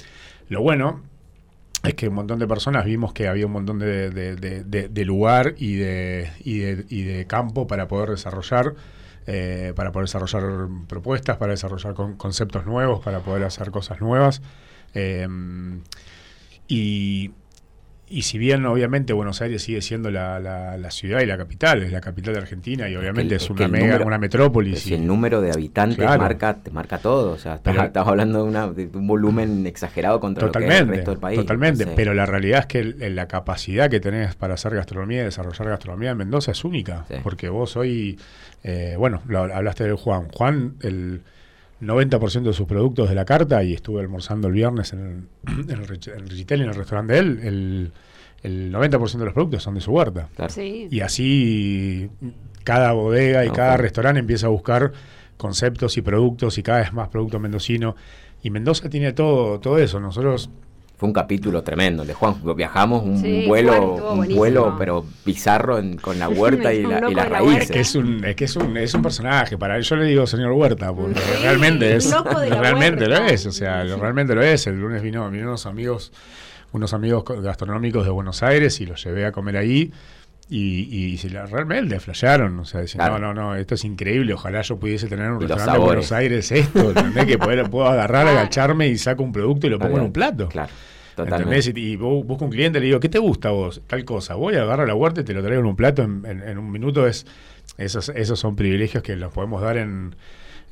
Lo 0.50 0.62
bueno 0.62 1.13
es 1.84 1.94
que 1.96 2.08
un 2.08 2.16
montón 2.16 2.40
de 2.40 2.48
personas 2.48 2.86
vimos 2.86 3.14
que 3.14 3.28
había 3.28 3.46
un 3.46 3.52
montón 3.52 3.80
de, 3.80 4.10
de 4.10 5.06
lugar 5.06 5.56
y 5.58 5.76
de, 5.76 6.32
y, 6.44 6.62
y 6.64 7.04
de 7.04 7.28
campo 7.28 7.68
para 7.68 7.88
poder 7.88 8.10
desarrollar. 8.10 8.76
Eh, 9.26 9.72
para 9.78 9.94
poder 9.94 10.08
desarrollar 10.08 10.68
propuestas, 10.88 11.38
para 11.38 11.54
desarrollar 11.54 11.94
conceptos 12.18 12.66
nuevos, 12.66 13.02
para 13.02 13.22
poder 13.22 13.46
hacer 13.46 13.72
cosas 13.72 14.02
nuevas. 14.02 14.42
Eh, 14.94 15.26
y, 16.68 17.32
y 18.10 18.24
si 18.24 18.38
bien 18.38 18.66
obviamente 18.66 19.14
Buenos 19.14 19.42
Aires 19.42 19.64
sigue 19.64 19.82
siendo 19.82 20.12
la, 20.12 20.40
la, 20.40 20.92
ciudad 20.92 21.22
y 21.22 21.26
la 21.26 21.38
capital, 21.38 21.84
es 21.84 21.92
la 21.92 22.02
capital 22.02 22.34
de 22.34 22.42
Argentina 22.42 22.90
y 22.90 22.96
obviamente 22.96 23.36
es, 23.36 23.50
una 23.50 23.68
mega, 23.68 24.06
una 24.06 24.18
metrópolis. 24.18 24.86
y, 24.88 24.94
el 24.94 25.08
número 25.08 25.42
de 25.42 25.52
habitantes 25.52 26.06
marca, 26.06 26.56
te 26.62 26.70
marca 26.70 26.98
todo, 26.98 27.32
o 27.32 27.38
sea, 27.38 27.56
estás, 27.56 28.08
hablando 28.08 28.44
de, 28.44 28.50
una, 28.50 28.68
de, 28.68 28.90
un 28.94 29.08
volumen 29.08 29.66
exagerado 29.66 30.20
contra 30.20 30.48
totalmente, 30.48 30.84
el 30.84 30.90
resto 30.90 31.12
del 31.12 31.20
país. 31.20 31.40
Totalmente, 31.40 31.88
pero 31.88 32.14
la 32.14 32.26
realidad 32.26 32.60
es 32.60 32.66
que 32.68 32.84
la 32.84 33.28
capacidad 33.28 33.90
que 33.90 34.00
tenés 34.00 34.36
para 34.36 34.56
hacer 34.56 34.76
gastronomía 34.76 35.22
y 35.22 35.26
desarrollar 35.26 35.70
gastronomía 35.70 36.12
en 36.12 36.18
Mendoza 36.18 36.52
es 36.52 36.64
única, 36.64 37.06
porque 37.24 37.50
vos 37.50 37.76
hoy, 37.78 38.20
eh, 38.64 38.96
bueno, 38.98 39.22
hablaste 39.54 39.86
del 39.86 39.96
Juan, 39.96 40.28
Juan, 40.30 40.76
el 40.82 41.22
90% 41.88 42.44
de 42.44 42.54
sus 42.54 42.68
productos 42.68 43.10
de 43.10 43.16
la 43.16 43.26
carta 43.26 43.64
y 43.64 43.74
estuve 43.74 44.02
almorzando 44.02 44.48
el 44.48 44.54
viernes 44.54 44.94
en 44.94 45.30
el, 45.46 45.70
en 45.70 45.82
el, 45.82 46.50
en 46.50 46.62
el 46.62 46.76
restaurante 46.76 47.14
de 47.14 47.20
él, 47.20 47.40
el, 47.44 47.92
el 48.44 48.74
90% 48.74 49.18
de 49.18 49.26
los 49.26 49.34
productos 49.34 49.64
son 49.64 49.76
de 49.76 49.82
su 49.82 49.92
huerta. 49.92 50.30
Y 50.92 51.00
así 51.00 52.10
cada 52.64 52.94
bodega 52.94 53.46
y 53.46 53.50
cada 53.50 53.78
restaurante 53.78 54.20
empieza 54.20 54.48
a 54.48 54.50
buscar 54.50 54.92
conceptos 55.38 55.98
y 55.98 56.02
productos 56.02 56.58
y 56.58 56.64
cada 56.64 56.80
vez 56.80 56.94
más 56.94 57.10
productos 57.10 57.40
mendocinos. 57.42 57.96
Y 58.42 58.50
Mendoza 58.50 58.90
tiene 58.90 59.14
todo, 59.14 59.60
todo 59.60 59.78
eso. 59.78 60.00
Nosotros 60.00 60.50
fue 61.04 61.10
un 61.10 61.14
capítulo 61.14 61.64
tremendo 61.64 62.06
de 62.06 62.14
Juan. 62.14 62.36
Viajamos 62.56 63.04
un 63.04 63.46
vuelo, 63.46 64.14
un 64.14 64.26
vuelo, 64.34 64.78
pero 64.80 65.06
bizarro 65.26 65.78
con 66.00 66.18
la 66.18 66.30
huerta 66.30 66.74
y, 66.74 66.84
la, 66.84 67.12
y 67.12 67.14
las 67.14 67.28
raíces. 67.28 67.64
Es 67.64 67.72
que 67.72 67.80
es 67.82 67.96
un, 67.96 68.24
es 68.24 68.36
que 68.38 68.46
es 68.46 68.56
un, 68.56 68.78
es 68.78 68.94
un 68.94 69.02
personaje. 69.02 69.58
Para 69.58 69.78
yo 69.82 69.98
le 69.98 70.06
digo 70.06 70.26
señor 70.26 70.54
Huerta, 70.54 70.94
porque 70.94 71.20
realmente 71.42 71.94
es, 71.98 72.10
realmente 72.50 73.06
lo 73.10 73.18
es. 73.18 73.46
O 73.46 73.52
sea, 73.52 73.84
realmente 73.84 74.34
lo 74.34 74.42
es. 74.44 74.66
El 74.66 74.80
lunes 74.80 75.02
vino, 75.02 75.26
vinieron 75.26 75.50
unos 75.50 75.66
amigos, 75.66 76.14
unos 76.72 76.94
amigos 76.94 77.26
gastronómicos 77.42 78.06
de 78.06 78.12
Buenos 78.12 78.42
Aires 78.42 78.80
y 78.80 78.86
los 78.86 79.04
llevé 79.04 79.26
a 79.26 79.34
comer 79.34 79.58
ahí. 79.58 79.92
Y, 80.50 81.16
y 81.16 81.18
realmente 81.18 82.00
flashearon, 82.00 82.60
o 82.60 82.66
sea, 82.66 82.80
decían, 82.80 83.10
no, 83.10 83.20
no, 83.20 83.34
no, 83.34 83.56
esto 83.56 83.76
es 83.76 83.84
increíble, 83.86 84.34
ojalá 84.34 84.62
yo 84.62 84.78
pudiese 84.78 85.08
tener 85.08 85.32
un 85.32 85.40
restaurante 85.40 85.80
en 85.80 85.86
Buenos 85.86 86.12
Aires 86.12 86.52
esto, 86.52 86.90
¿entendés? 86.90 87.26
que 87.26 87.38
poder, 87.38 87.70
puedo 87.70 87.88
agarrar, 87.88 88.28
agacharme 88.28 88.88
y 88.90 88.98
saco 88.98 89.24
un 89.24 89.32
producto 89.32 89.68
y 89.68 89.70
lo 89.70 89.80
pongo 89.80 89.98
en 89.98 90.04
un 90.04 90.14
plato. 90.14 90.50
Claro. 90.50 90.70
Totalmente. 91.16 91.80
Y, 91.80 91.96
busco 91.96 92.46
un 92.46 92.52
cliente 92.52 92.80
le 92.80 92.88
digo, 92.88 93.00
¿qué 93.00 93.10
te 93.10 93.20
gusta 93.20 93.50
a 93.50 93.52
vos? 93.52 93.82
Tal 93.88 94.06
cosa. 94.06 94.36
Voy, 94.36 94.56
a 94.56 94.64
agarrar 94.64 94.88
la 94.88 94.96
huerta 94.96 95.22
y 95.22 95.24
te 95.24 95.34
lo 95.34 95.42
traigo 95.42 95.62
en 95.62 95.68
un 95.68 95.76
plato 95.76 96.04
en, 96.04 96.58
un 96.58 96.72
minuto. 96.72 97.08
Es, 97.08 97.26
esos, 97.78 98.10
esos 98.10 98.40
son 98.40 98.56
privilegios 98.56 99.04
que 99.04 99.16
los 99.16 99.32
podemos 99.32 99.62
dar 99.62 99.78
en, 99.78 100.16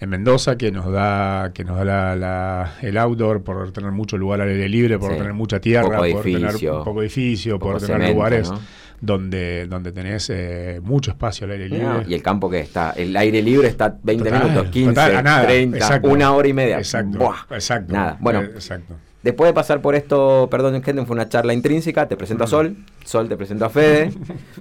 en 0.02 0.10
Mendoza, 0.10 0.58
que 0.58 0.72
nos 0.72 0.92
da, 0.92 1.52
que 1.54 1.64
nos 1.64 1.78
da 1.78 2.16
la, 2.16 2.74
el 2.82 2.98
outdoor 2.98 3.44
por 3.44 3.72
tener 3.72 3.92
mucho 3.92 4.18
lugar 4.18 4.42
al 4.42 4.50
aire 4.50 4.68
libre, 4.68 4.98
por 4.98 5.16
tener 5.16 5.34
mucha 5.34 5.60
tierra, 5.60 5.98
por 5.98 6.24
tener 6.24 6.56
poco 6.84 7.02
edificio, 7.02 7.60
por 7.60 7.80
tener 7.80 8.14
lugares 8.14 8.52
donde, 9.00 9.68
donde 9.68 9.92
tenés 9.92 10.30
eh, 10.30 10.80
mucho 10.84 11.12
espacio 11.12 11.46
al 11.46 11.52
aire 11.52 11.70
libre. 11.70 12.06
y 12.08 12.14
el 12.14 12.22
campo 12.22 12.50
que 12.50 12.60
está, 12.60 12.92
el 12.92 13.16
aire 13.16 13.42
libre 13.42 13.68
está 13.68 13.96
20 14.02 14.32
minutos, 14.32 14.68
15, 14.70 14.94
30, 14.94 16.02
una 16.04 16.34
hora 16.34 16.48
y 16.48 16.54
media. 16.54 16.78
Exacto. 16.78 17.34
exacto. 17.52 17.94
Nada. 17.94 18.18
Bueno, 18.20 18.42
exacto. 18.42 18.96
Después 19.24 19.50
de 19.50 19.54
pasar 19.54 19.82
por 19.82 19.96
esto, 19.96 20.48
perdón, 20.50 20.82
gente, 20.82 21.06
fue 21.06 21.14
una 21.14 21.30
charla 21.30 21.54
intrínseca, 21.54 22.08
te 22.08 22.18
presento 22.18 22.44
a 22.44 22.48
Sol, 22.48 22.76
Sol 23.06 23.28
te 23.28 23.36
presento 23.36 23.66
a 23.66 23.70
Fede, 23.70 24.12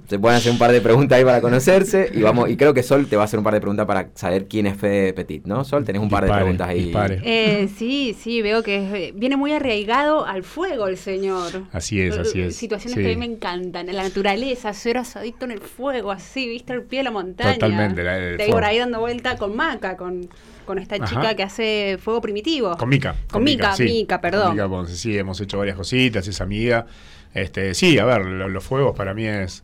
se 0.09 0.19
pueden 0.19 0.39
hacer 0.39 0.53
un 0.53 0.59
par 0.59 0.73
de 0.73 0.81
preguntas 0.81 1.19
ahí 1.19 1.25
para 1.25 1.41
conocerse 1.41 2.11
y 2.13 2.23
vamos 2.23 2.49
y 2.49 2.57
creo 2.57 2.75
que 2.75 2.83
Sol 2.83 3.07
te 3.07 3.17
va 3.17 3.23
a 3.23 3.25
hacer 3.27 3.39
un 3.39 3.45
par 3.45 3.55
de 3.55 3.61
preguntas 3.61 3.87
para 3.87 4.11
saber 4.15 4.49
quién 4.49 4.67
es 4.67 4.77
Fede 4.77 5.13
Petit, 5.13 5.45
¿no? 5.45 5.65
Sol, 5.65 5.85
tenés 5.85 6.03
un 6.03 6.09
par 6.09 6.25
de 6.25 6.33
preguntas 6.33 6.69
ahí. 6.69 6.93
Eh, 7.23 7.69
sí, 7.77 8.17
sí, 8.19 8.43
veo 8.43 8.63
que 8.63 9.13
viene 9.15 9.37
muy 9.37 9.53
arraigado 9.53 10.25
al 10.25 10.43
fuego 10.43 10.89
el 10.89 10.97
señor. 10.97 11.65
Así 11.73 12.01
es, 12.01 12.17
así 12.17 12.41
es. 12.41 12.57
Situaciones 12.57 12.99
que 12.99 13.07
a 13.07 13.09
mí 13.09 13.17
me 13.17 13.27
encantan, 13.27 13.89
en 13.89 13.97
la 13.97 14.03
naturaleza, 14.03 14.73
ser 14.73 14.99
asadito 14.99 15.45
en 15.45 15.53
el 15.53 15.61
fuego, 15.61 16.11
así, 16.11 16.49
viste, 16.49 16.73
el 16.73 16.83
pie 16.83 17.01
de 17.01 17.05
la 17.05 17.11
montaña. 17.11 17.55
Totalmente. 17.55 18.03
te 18.37 18.49
por 18.51 18.65
ahí 18.65 18.79
dando 18.79 19.01
vuelta 19.01 19.37
con 19.37 19.55
Maca, 19.55 19.97
con 19.97 20.29
con 20.71 20.79
esta 20.79 21.05
chica 21.05 21.35
que 21.35 21.43
hace 21.43 21.99
fuego 22.01 22.21
primitivo. 22.21 22.77
Con 22.77 22.89
Mica. 22.89 23.17
Con, 23.29 23.43
Mica, 23.43 23.75
Mica, 23.77 24.21
perdón. 24.21 24.57
Con 24.57 24.83
Mica 24.83 24.95
sí, 24.95 25.19
hemos 25.19 25.41
hecho 25.41 25.59
varias 25.59 25.77
cositas, 25.77 26.29
es 26.29 26.41
amiga. 26.41 26.87
Este, 27.35 27.75
sí, 27.75 27.99
a 27.99 28.05
ver, 28.05 28.25
los 28.27 28.65
fuegos 28.65 28.97
para 28.97 29.15
mí 29.15 29.27
es, 29.27 29.63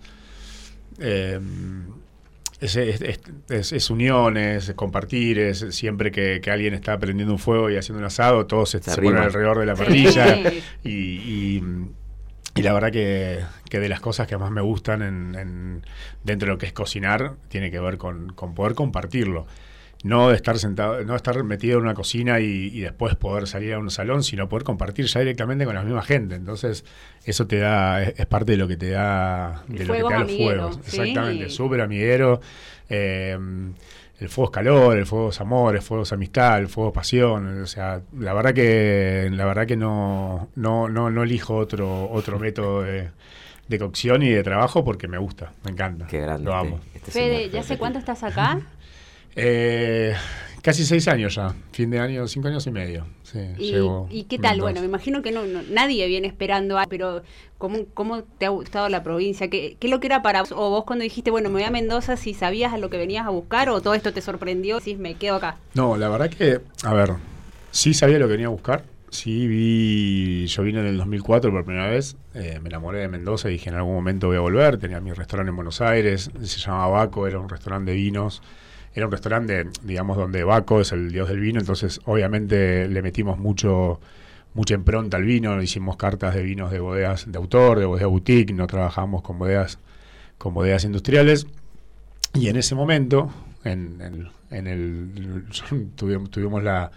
eh, 1.00 1.40
es, 2.60 2.76
es, 2.76 3.72
es, 3.72 3.90
uniones, 3.90 4.68
es 4.68 4.74
compartir, 4.74 5.38
es 5.38 5.66
siempre 5.70 6.10
que, 6.10 6.40
alguien 6.50 6.74
está 6.74 6.98
prendiendo 6.98 7.34
un 7.34 7.38
fuego 7.38 7.70
y 7.70 7.76
haciendo 7.76 7.98
un 7.98 8.06
asado, 8.06 8.46
todos 8.46 8.70
se, 8.70 8.80
ponen 8.80 9.16
alrededor 9.16 9.58
de 9.58 9.66
la 9.66 9.74
parrilla. 9.74 10.40
Y, 10.84 11.62
y, 12.54 12.62
la 12.62 12.72
verdad 12.72 12.90
que, 12.90 13.40
que, 13.68 13.80
de 13.80 13.88
las 13.90 14.00
cosas 14.00 14.26
que 14.26 14.38
más 14.38 14.50
me 14.50 14.62
gustan 14.62 15.02
en, 15.02 15.82
dentro 16.24 16.46
de 16.46 16.54
lo 16.54 16.58
que 16.58 16.64
es 16.64 16.72
cocinar, 16.72 17.34
tiene 17.48 17.70
que 17.70 17.78
ver 17.80 17.98
con, 17.98 18.32
con 18.32 18.54
poder 18.54 18.74
compartirlo 18.74 19.46
no 20.04 20.28
de 20.28 20.36
estar 20.36 20.58
sentado, 20.58 21.02
no 21.04 21.16
estar 21.16 21.42
metido 21.44 21.78
en 21.78 21.84
una 21.84 21.94
cocina 21.94 22.40
y, 22.40 22.80
después 22.80 23.16
poder 23.16 23.46
salir 23.46 23.74
a 23.74 23.78
un 23.78 23.90
salón, 23.90 24.22
sino 24.22 24.48
poder 24.48 24.64
compartir 24.64 25.06
ya 25.06 25.20
directamente 25.20 25.64
con 25.64 25.74
la 25.74 25.82
misma 25.82 26.02
gente. 26.02 26.34
Entonces, 26.34 26.84
eso 27.24 27.46
te 27.46 27.58
da, 27.58 28.02
es, 28.02 28.26
parte 28.26 28.52
de 28.52 28.58
lo 28.58 28.68
que 28.68 28.76
te 28.76 28.90
da, 28.90 29.64
de 29.68 29.84
lo 29.84 29.94
que 29.94 30.02
te 30.02 30.08
da 30.08 30.18
los 30.20 30.32
fuegos. 30.32 30.78
Exactamente, 30.78 31.48
súper 31.50 31.80
amiguero. 31.80 32.40
Eh, 32.88 33.36
el 34.18 34.30
fuego 34.30 34.50
es 34.50 34.54
calor, 34.54 34.96
el 34.96 35.06
fuego 35.06 35.28
es 35.28 35.40
amor, 35.40 35.76
el 35.76 35.82
fuego 35.82 36.04
es 36.04 36.12
amistad, 36.12 36.58
el 36.58 36.68
fuego 36.68 36.90
es 36.90 36.94
pasión. 36.94 37.62
O 37.62 37.66
sea, 37.66 38.00
la 38.18 38.32
verdad 38.32 38.54
que, 38.54 39.28
la 39.30 39.44
verdad 39.44 39.66
que 39.66 39.76
no, 39.76 40.48
no, 40.54 40.88
no, 40.88 41.10
no 41.10 41.22
elijo 41.22 41.56
otro, 41.56 42.10
otro 42.10 42.38
método 42.40 42.82
de, 42.82 43.10
cocción 43.78 44.22
y 44.22 44.30
de 44.30 44.42
trabajo 44.42 44.84
porque 44.84 45.06
me 45.06 45.18
gusta, 45.18 45.52
me 45.64 45.72
encanta. 45.72 46.06
Qué 46.06 46.20
grande. 46.20 46.44
Lo 46.44 46.54
amo. 46.54 46.80
Este 46.94 47.10
Fede, 47.10 47.50
¿ya 47.50 47.62
sé 47.62 47.76
cuánto 47.76 47.98
estás 47.98 48.22
acá? 48.22 48.60
Eh, 49.36 50.14
casi 50.62 50.84
seis 50.84 51.06
años 51.08 51.34
ya, 51.34 51.54
fin 51.72 51.90
de 51.90 52.00
año, 52.00 52.26
cinco 52.26 52.48
años 52.48 52.66
y 52.66 52.70
medio. 52.70 53.06
¿Y, 53.58 54.24
qué 54.24 54.38
tal? 54.38 54.60
Bueno, 54.60 54.80
me 54.80 54.86
imagino 54.86 55.20
que 55.20 55.30
no, 55.30 55.42
nadie 55.70 56.06
viene 56.06 56.26
esperando, 56.26 56.78
pero 56.88 57.22
¿cómo, 57.58 57.84
¿cómo 57.92 58.22
te 58.22 58.46
ha 58.46 58.48
gustado 58.48 58.88
la 58.88 59.02
provincia? 59.02 59.48
¿Qué, 59.48 59.76
¿Qué 59.78 59.88
lo 59.88 60.00
que 60.00 60.06
era 60.06 60.22
para 60.22 60.40
vos? 60.40 60.52
¿O 60.52 60.70
vos 60.70 60.84
cuando 60.84 61.02
dijiste, 61.02 61.30
bueno, 61.30 61.50
me 61.50 61.56
voy 61.56 61.64
a 61.64 61.70
Mendoza, 61.70 62.16
si 62.16 62.32
sabías 62.32 62.72
a 62.72 62.78
lo 62.78 62.88
que 62.88 62.96
venías 62.96 63.26
a 63.26 63.30
buscar 63.30 63.68
o 63.68 63.80
todo 63.82 63.94
esto 63.94 64.12
te 64.12 64.22
sorprendió, 64.22 64.80
si 64.80 64.96
me 64.96 65.14
quedo 65.14 65.36
acá? 65.36 65.58
No, 65.74 65.96
la 65.96 66.08
verdad 66.08 66.30
que, 66.30 66.60
a 66.82 66.94
ver, 66.94 67.12
sí 67.70 67.92
sabía 67.92 68.18
lo 68.18 68.26
que 68.26 68.32
venía 68.32 68.46
a 68.46 68.50
buscar. 68.50 68.84
Sí, 69.10 69.46
vi, 69.46 70.46
yo 70.46 70.62
vine 70.62 70.80
en 70.80 70.86
el 70.86 70.96
2004 70.96 71.50
por 71.50 71.64
primera 71.64 71.88
vez, 71.88 72.16
eh, 72.34 72.58
me 72.60 72.68
enamoré 72.68 73.00
de 73.00 73.08
Mendoza 73.08 73.48
y 73.48 73.52
dije 73.52 73.70
en 73.70 73.76
algún 73.76 73.94
momento 73.94 74.26
voy 74.26 74.36
a 74.36 74.40
volver, 74.40 74.78
tenía 74.78 75.00
mi 75.00 75.12
restaurante 75.12 75.50
en 75.50 75.56
Buenos 75.56 75.80
Aires, 75.80 76.30
se 76.42 76.58
llamaba 76.58 76.88
Baco, 76.88 77.26
era 77.26 77.38
un 77.38 77.48
restaurante 77.48 77.92
de 77.92 77.96
vinos, 77.96 78.42
era 78.96 79.06
un 79.06 79.12
restaurante, 79.12 79.68
digamos, 79.82 80.16
donde 80.16 80.42
Baco 80.42 80.80
es 80.80 80.90
el 80.90 81.12
dios 81.12 81.28
del 81.28 81.38
vino, 81.38 81.60
entonces 81.60 82.00
obviamente 82.06 82.88
le 82.88 83.02
metimos 83.02 83.38
mucho 83.38 84.00
mucha 84.54 84.72
impronta 84.72 85.18
al 85.18 85.24
vino, 85.24 85.62
hicimos 85.62 85.98
cartas 85.98 86.34
de 86.34 86.42
vinos 86.42 86.70
de 86.70 86.80
bodegas 86.80 87.30
de 87.30 87.36
autor, 87.36 87.78
de 87.78 87.84
bodegas 87.84 88.08
boutique, 88.08 88.54
no 88.54 88.66
trabajamos 88.66 89.20
con 89.20 89.38
bodegas 89.38 89.78
con 90.38 90.54
bodegas 90.54 90.84
industriales. 90.84 91.46
Y 92.32 92.48
en 92.48 92.56
ese 92.56 92.74
momento, 92.74 93.30
en, 93.64 94.00
el, 94.50 95.44
tuvimos, 95.96 96.30
tuvimos 96.30 96.62
la, 96.62 96.90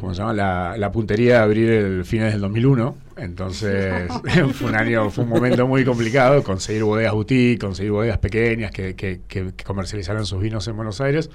¿cómo 0.00 0.14
se 0.14 0.20
llama? 0.20 0.32
La, 0.32 0.76
la 0.78 0.90
puntería 0.92 1.34
de 1.34 1.40
abrir 1.40 1.70
el 1.70 2.04
fines 2.04 2.32
del 2.32 2.40
2001. 2.40 2.96
Entonces 3.16 4.10
fue 4.54 4.68
un 4.70 4.76
año, 4.76 5.10
fue 5.10 5.24
un 5.24 5.30
momento 5.30 5.66
muy 5.66 5.84
complicado 5.84 6.42
conseguir 6.42 6.84
bodegas 6.84 7.12
boutique, 7.12 7.60
conseguir 7.60 7.92
bodegas 7.92 8.18
pequeñas 8.18 8.70
que, 8.70 8.94
que, 8.94 9.20
que- 9.28 9.52
que 9.54 9.64
comercializaran 9.64 10.24
sus 10.26 10.40
vinos 10.40 10.66
en 10.68 10.76
Buenos 10.76 11.00
Aires. 11.00 11.30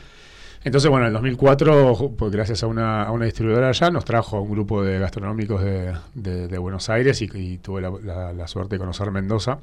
Entonces, 0.66 0.90
bueno, 0.90 1.06
en 1.06 1.10
el 1.10 1.14
2004, 1.16 1.94
ju- 1.94 2.16
pues, 2.16 2.32
gracias 2.32 2.64
a 2.64 2.68
una, 2.68 3.04
a 3.04 3.12
una 3.12 3.26
distribuidora 3.26 3.68
allá, 3.68 3.90
nos 3.92 4.06
trajo 4.06 4.38
a 4.38 4.42
un 4.42 4.50
grupo 4.50 4.82
de 4.82 4.98
gastronómicos 4.98 5.62
de, 5.62 5.94
de- 6.14 6.48
de 6.48 6.58
Buenos 6.58 6.90
Aires 6.90 7.22
y, 7.22 7.30
y 7.34 7.58
tuve 7.58 7.82
la, 7.82 7.92
la- 8.02 8.32
la 8.32 8.48
suerte 8.48 8.76
de 8.76 8.80
conocer 8.80 9.12
Mendoza. 9.12 9.60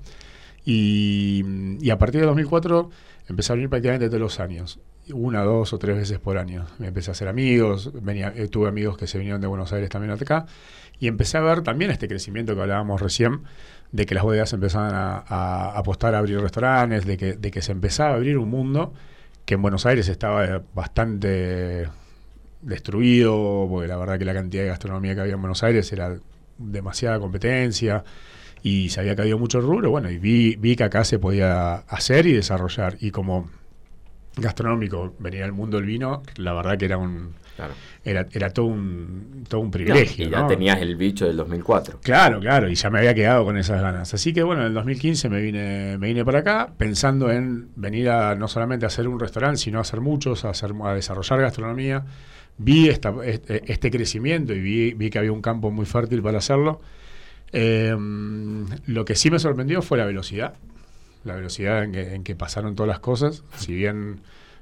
Y, 0.64 1.42
y 1.80 1.88
a 1.90 1.96
partir 1.98 2.20
del 2.20 2.28
2004 2.28 2.90
empecé 3.28 3.52
a 3.52 3.54
venir 3.56 3.70
prácticamente 3.70 4.08
todos 4.08 4.20
los 4.20 4.40
años, 4.40 4.78
una, 5.12 5.42
dos 5.42 5.72
o 5.72 5.78
tres 5.78 5.96
veces 5.96 6.18
por 6.18 6.38
año. 6.38 6.66
Me 6.78 6.88
empecé 6.88 7.10
a 7.10 7.12
hacer 7.12 7.28
amigos, 7.28 7.90
venía, 8.02 8.32
eh, 8.36 8.48
tuve 8.48 8.68
amigos 8.68 8.96
que 8.96 9.06
se 9.06 9.18
vinieron 9.18 9.40
de 9.40 9.46
Buenos 9.46 9.72
Aires 9.72 9.88
también 9.90 10.12
hasta 10.12 10.24
acá, 10.24 10.46
y 10.98 11.08
empecé 11.08 11.38
a 11.38 11.40
ver 11.40 11.62
también 11.62 11.90
este 11.90 12.08
crecimiento 12.08 12.54
que 12.54 12.60
hablábamos 12.60 13.00
recién, 13.00 13.42
de 13.92 14.06
que 14.06 14.14
las 14.14 14.24
bodegas 14.24 14.52
empezaban 14.52 14.92
a, 14.94 15.70
apostar 15.70 16.14
a 16.14 16.18
abrir 16.18 16.40
restaurantes, 16.40 17.06
de 17.06 17.16
que, 17.16 17.34
de 17.34 17.50
que 17.50 17.62
se 17.62 17.72
empezaba 17.72 18.10
a 18.10 18.14
abrir 18.14 18.38
un 18.38 18.50
mundo 18.50 18.92
que 19.44 19.54
en 19.54 19.62
Buenos 19.62 19.86
Aires 19.86 20.08
estaba 20.08 20.44
eh, 20.44 20.60
bastante 20.74 21.88
destruido, 22.62 23.66
porque 23.68 23.88
la 23.88 23.96
verdad 23.96 24.18
que 24.18 24.24
la 24.24 24.34
cantidad 24.34 24.62
de 24.62 24.68
gastronomía 24.68 25.14
que 25.14 25.22
había 25.22 25.34
en 25.34 25.40
Buenos 25.40 25.62
Aires 25.62 25.92
era 25.92 26.16
demasiada 26.58 27.18
competencia 27.18 28.04
y 28.62 28.90
se 28.90 29.00
había 29.00 29.16
caído 29.16 29.38
mucho 29.38 29.58
el 29.58 29.64
rubro, 29.64 29.90
bueno, 29.90 30.10
y 30.10 30.18
vi, 30.18 30.56
vi 30.56 30.76
que 30.76 30.84
acá 30.84 31.04
se 31.04 31.18
podía 31.18 31.76
hacer 31.76 32.26
y 32.26 32.32
desarrollar. 32.32 32.96
Y 33.00 33.10
como 33.10 33.48
gastronómico 34.40 35.14
venía 35.18 35.44
el 35.44 35.52
mundo 35.52 35.76
del 35.76 35.86
vino, 35.86 36.22
la 36.36 36.52
verdad 36.52 36.78
que 36.78 36.86
era 36.86 36.98
un 36.98 37.34
Claro. 37.56 37.74
era, 38.04 38.26
era 38.32 38.50
todo 38.50 38.66
un 38.66 39.44
todo 39.46 39.60
un 39.60 39.70
privilegio. 39.70 40.26
y 40.26 40.30
ya 40.30 40.40
¿no? 40.40 40.46
tenías 40.46 40.80
el 40.80 40.96
bicho 40.96 41.26
del 41.26 41.36
2004. 41.36 42.00
Claro, 42.02 42.40
claro, 42.40 42.70
y 42.70 42.74
ya 42.74 42.88
me 42.88 42.98
había 43.00 43.14
quedado 43.14 43.44
con 43.44 43.58
esas 43.58 43.82
ganas. 43.82 44.14
Así 44.14 44.32
que 44.32 44.42
bueno, 44.42 44.62
en 44.62 44.68
el 44.68 44.74
2015 44.74 45.28
me 45.28 45.42
vine, 45.42 45.98
me 45.98 46.08
vine 46.08 46.24
para 46.24 46.38
acá 46.38 46.72
pensando 46.76 47.30
en 47.30 47.68
venir 47.76 48.08
a 48.08 48.34
no 48.34 48.48
solamente 48.48 48.86
a 48.86 48.88
hacer 48.88 49.08
un 49.08 49.20
restaurante, 49.20 49.58
sino 49.58 49.78
a 49.78 49.82
hacer 49.82 50.00
muchos, 50.00 50.44
a, 50.44 50.50
hacer, 50.50 50.72
a 50.82 50.94
desarrollar 50.94 51.40
gastronomía. 51.40 52.04
Vi 52.56 52.88
esta, 52.88 53.14
este, 53.24 53.70
este 53.70 53.90
crecimiento 53.90 54.54
y 54.54 54.60
vi, 54.60 54.92
vi 54.94 55.10
que 55.10 55.18
había 55.18 55.32
un 55.32 55.42
campo 55.42 55.70
muy 55.70 55.86
fértil 55.86 56.22
para 56.22 56.38
hacerlo. 56.38 56.80
Eh, 57.52 57.94
lo 58.86 59.04
que 59.04 59.14
sí 59.16 59.30
me 59.30 59.38
sorprendió 59.38 59.82
fue 59.82 59.98
la 59.98 60.04
velocidad, 60.06 60.54
la 61.24 61.34
velocidad 61.34 61.84
en 61.84 61.92
que, 61.92 62.14
en 62.14 62.24
que 62.24 62.34
pasaron 62.34 62.74
todas 62.74 62.88
las 62.88 63.00
cosas. 63.00 63.42
Si 63.56 63.74
bien 63.74 64.20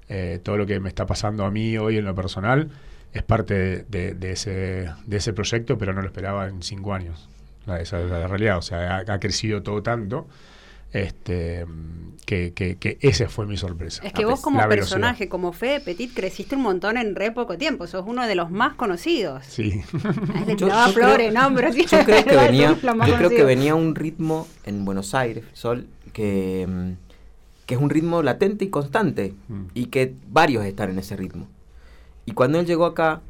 eh, 0.08 0.40
todo 0.42 0.56
lo 0.56 0.66
que 0.66 0.80
me 0.80 0.88
está 0.88 1.06
pasando 1.06 1.44
a 1.44 1.50
mí 1.50 1.76
hoy 1.78 1.98
en 1.98 2.04
lo 2.04 2.14
personal 2.14 2.70
es 3.12 3.22
parte 3.22 3.54
de, 3.54 3.84
de- 3.88 4.14
de 4.14 4.32
ese, 4.32 4.90
de 5.06 5.16
ese 5.16 5.32
proyecto, 5.32 5.78
pero 5.78 5.92
no 5.92 6.00
lo 6.02 6.06
esperaba 6.08 6.46
en 6.48 6.62
cinco 6.62 6.94
años. 6.94 7.28
La- 7.66 7.80
Esa 7.80 8.00
es 8.00 8.10
la 8.10 8.26
realidad. 8.26 8.58
O 8.58 8.62
sea, 8.62 8.96
ha, 8.98 9.12
ha 9.12 9.20
crecido 9.20 9.62
todo 9.62 9.82
tanto 9.82 10.26
este, 10.92 11.66
que, 12.24 12.52
que- 12.54 12.76
que 12.76 12.96
esa 13.02 13.28
fue 13.28 13.46
mi 13.46 13.56
sorpresa. 13.56 14.02
Es 14.04 14.12
que 14.12 14.24
vos 14.24 14.40
como 14.40 14.66
personaje, 14.68 15.28
como 15.28 15.52
Fede 15.52 15.80
Petit, 15.80 16.14
creciste 16.14 16.56
un 16.56 16.62
montón 16.62 16.96
en 16.96 17.14
re 17.14 17.30
poco 17.30 17.58
tiempo. 17.58 17.86
Sos 17.86 18.04
uno 18.06 18.26
de 18.26 18.34
los 18.34 18.50
más 18.50 18.74
conocidos. 18.74 19.44
Sí. 19.46 19.82
Yo- 20.56 20.68
yo 20.68 20.88
flores, 20.92 21.30
creo- 21.30 21.42
no, 21.50 21.54
pero 21.54 21.72
sí. 21.72 21.84
Yo 21.86 22.04
creo 22.04 22.24
que 22.24 22.36
venía, 22.46 22.76
yo 23.06 23.16
creo 23.16 23.30
que 23.30 23.44
venía 23.44 23.74
un 23.74 23.94
ritmo 23.94 24.48
en 24.64 24.84
Buenos 24.84 25.14
Aires, 25.14 25.44
Sol, 25.52 25.86
que, 26.12 26.66
mm, 26.68 26.92
que 27.66 27.74
es 27.74 27.80
un 27.80 27.90
ritmo 27.90 28.22
latente 28.22 28.64
y 28.64 28.68
constante 28.68 29.34
Mm. 29.48 29.62
y 29.74 29.86
que 29.86 30.14
varios 30.30 30.64
están 30.64 30.90
en 30.90 30.98
ese 30.98 31.16
ritmo. 31.16 31.46
Y 32.26 32.32
cuando 32.32 32.58
él 32.60 32.66
llegó 32.66 32.84
acá, 32.86 33.20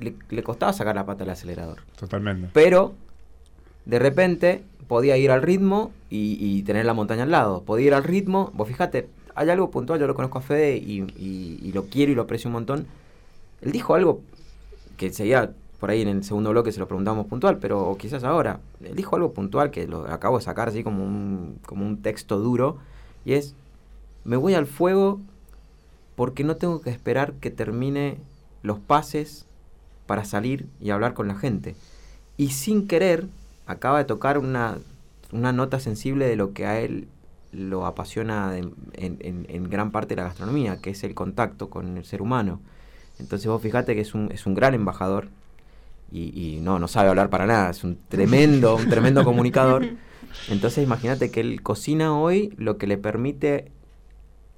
le, 0.00 0.14
le 0.30 0.42
costaba 0.42 0.72
sacar 0.72 0.94
la 0.94 1.06
pata 1.06 1.20
del 1.24 1.30
acelerador. 1.30 1.78
Totalmente. 1.98 2.48
Pero, 2.52 2.94
de 3.84 3.98
repente, 3.98 4.62
podía 4.88 5.16
ir 5.16 5.30
al 5.30 5.42
ritmo 5.42 5.92
y, 6.10 6.36
y 6.40 6.62
tener 6.62 6.84
la 6.86 6.94
montaña 6.94 7.22
al 7.24 7.30
lado. 7.30 7.62
Podía 7.62 7.86
ir 7.88 7.94
al 7.94 8.04
ritmo, 8.04 8.50
vos 8.54 8.66
fíjate, 8.68 9.08
hay 9.34 9.50
algo 9.50 9.70
puntual, 9.70 10.00
yo 10.00 10.06
lo 10.06 10.14
conozco 10.14 10.38
a 10.38 10.42
Fede 10.42 10.76
y, 10.78 11.02
y- 11.16 11.58
y 11.62 11.72
lo 11.72 11.84
quiero 11.86 12.10
y 12.12 12.14
lo 12.14 12.22
aprecio 12.22 12.48
un 12.48 12.54
montón. 12.54 12.86
Él 13.60 13.72
dijo 13.72 13.94
algo 13.94 14.20
que 14.96 15.12
seguía 15.12 15.52
por 15.78 15.90
ahí 15.90 16.02
en 16.02 16.08
el 16.08 16.24
segundo 16.24 16.50
bloque, 16.50 16.72
se 16.72 16.80
lo 16.80 16.88
preguntamos 16.88 17.26
puntual, 17.26 17.58
pero 17.58 17.96
quizás 17.98 18.24
ahora. 18.24 18.60
Dijo 18.94 19.16
algo 19.16 19.32
puntual 19.32 19.70
que 19.70 19.86
lo 19.86 20.06
acabo 20.06 20.38
de 20.38 20.44
sacar 20.44 20.68
así 20.68 20.82
como 20.82 21.04
un, 21.04 21.58
como 21.66 21.86
un 21.86 22.02
texto 22.02 22.38
duro, 22.38 22.78
y 23.24 23.34
es, 23.34 23.54
me 24.24 24.36
voy 24.36 24.54
al 24.54 24.66
fuego 24.66 25.20
porque 26.16 26.42
no 26.42 26.56
tengo 26.56 26.80
que 26.80 26.90
esperar 26.90 27.34
que 27.34 27.50
termine 27.50 28.18
los 28.62 28.80
pases 28.80 29.46
para 30.06 30.24
salir 30.24 30.66
y 30.80 30.90
hablar 30.90 31.14
con 31.14 31.28
la 31.28 31.36
gente. 31.36 31.76
Y 32.36 32.48
sin 32.48 32.88
querer, 32.88 33.28
acaba 33.66 33.98
de 33.98 34.04
tocar 34.04 34.38
una, 34.38 34.78
una 35.32 35.52
nota 35.52 35.78
sensible 35.78 36.26
de 36.26 36.36
lo 36.36 36.52
que 36.52 36.66
a 36.66 36.80
él 36.80 37.08
lo 37.52 37.86
apasiona 37.86 38.56
en 38.56 39.70
gran 39.70 39.90
parte 39.92 40.14
de 40.14 40.22
la 40.22 40.28
gastronomía, 40.28 40.80
que 40.80 40.90
es 40.90 41.04
el 41.04 41.14
contacto 41.14 41.70
con 41.70 41.96
el 41.96 42.04
ser 42.04 42.20
humano. 42.20 42.60
Entonces 43.18 43.48
vos 43.48 43.62
fijate 43.62 43.94
que 43.94 44.00
es 44.00 44.14
un, 44.14 44.30
es 44.32 44.46
un 44.46 44.54
gran 44.54 44.74
embajador 44.74 45.28
y, 46.10 46.56
y 46.56 46.60
no, 46.60 46.78
no 46.78 46.88
sabe 46.88 47.08
hablar 47.10 47.30
para 47.30 47.46
nada, 47.46 47.70
es 47.70 47.84
un 47.84 47.98
tremendo, 48.08 48.76
un 48.76 48.88
tremendo 48.88 49.24
comunicador. 49.26 49.86
Entonces 50.48 50.82
imagínate 50.84 51.30
que 51.30 51.40
él 51.40 51.62
cocina 51.62 52.16
hoy 52.18 52.54
lo 52.56 52.78
que 52.78 52.86
le 52.86 52.98
permite 52.98 53.70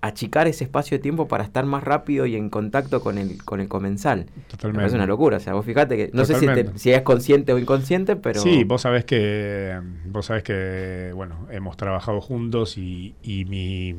achicar 0.03 0.49
ese 0.49 0.65
espacio 0.65 0.97
de 0.97 1.03
tiempo 1.03 1.29
para 1.29 1.45
estar 1.45 1.67
más 1.67 1.85
rápido 1.85 2.25
y 2.25 2.35
en 2.35 2.49
contacto 2.49 3.01
con 3.03 3.19
el, 3.19 3.45
con 3.45 3.61
el 3.61 3.69
comensal. 3.69 4.27
Me 4.35 4.43
Totalmente. 4.49 4.79
parece 4.81 4.97
una 4.97 5.07
locura, 5.07 5.37
o 5.37 5.41
sea, 5.41 5.53
vos 5.53 5.67
fíjate 5.67 5.97
que, 5.97 6.11
no 6.15 6.25
sé 6.25 6.35
si, 6.37 6.47
te- 6.47 6.79
si 6.79 6.91
es 6.93 7.03
consciente 7.03 7.53
o 7.53 7.59
inconsciente, 7.59 8.17
pero... 8.17 8.41
Sí, 8.41 8.65
vos 8.65 8.81
sabés 8.83 9.05
que 9.05 9.79
vos 10.07 10.25
sabés 10.27 10.43
que 10.43 11.13
bueno, 11.15 11.47
hemos 11.51 11.77
trabajado 11.77 12.21
juntos 12.23 12.79
y, 12.79 13.15
y 13.23 13.45
mi 13.45 13.95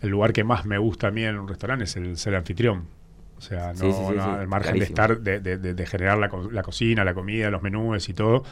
el 0.00 0.08
lugar 0.08 0.32
que 0.32 0.44
más 0.44 0.64
me 0.64 0.78
gusta 0.78 1.08
a 1.08 1.10
mí 1.10 1.22
en 1.24 1.38
un 1.38 1.48
restaurante 1.48 1.84
es 1.84 1.96
el 1.96 2.16
ser 2.16 2.34
anfitrión. 2.34 2.84
O 3.38 3.40
sea, 3.40 3.68
no, 3.68 3.74
Sí, 3.74 3.92
sí, 3.92 3.92
sí, 3.92 4.12
no, 4.14 4.22
sí, 4.22 4.28
al 4.30 4.48
margen 4.48 4.78
clarísimo. 4.78 4.96
de 4.96 5.02
estar, 5.02 5.20
de, 5.20 5.58
de- 5.74 5.86
generar 5.86 6.18
la, 6.18 6.28
co- 6.28 6.50
la 6.50 6.62
cocina, 6.62 7.04
la 7.04 7.14
comida, 7.14 7.50
los 7.50 7.62
menús 7.62 8.08
y 8.08 8.14
todo, 8.14 8.44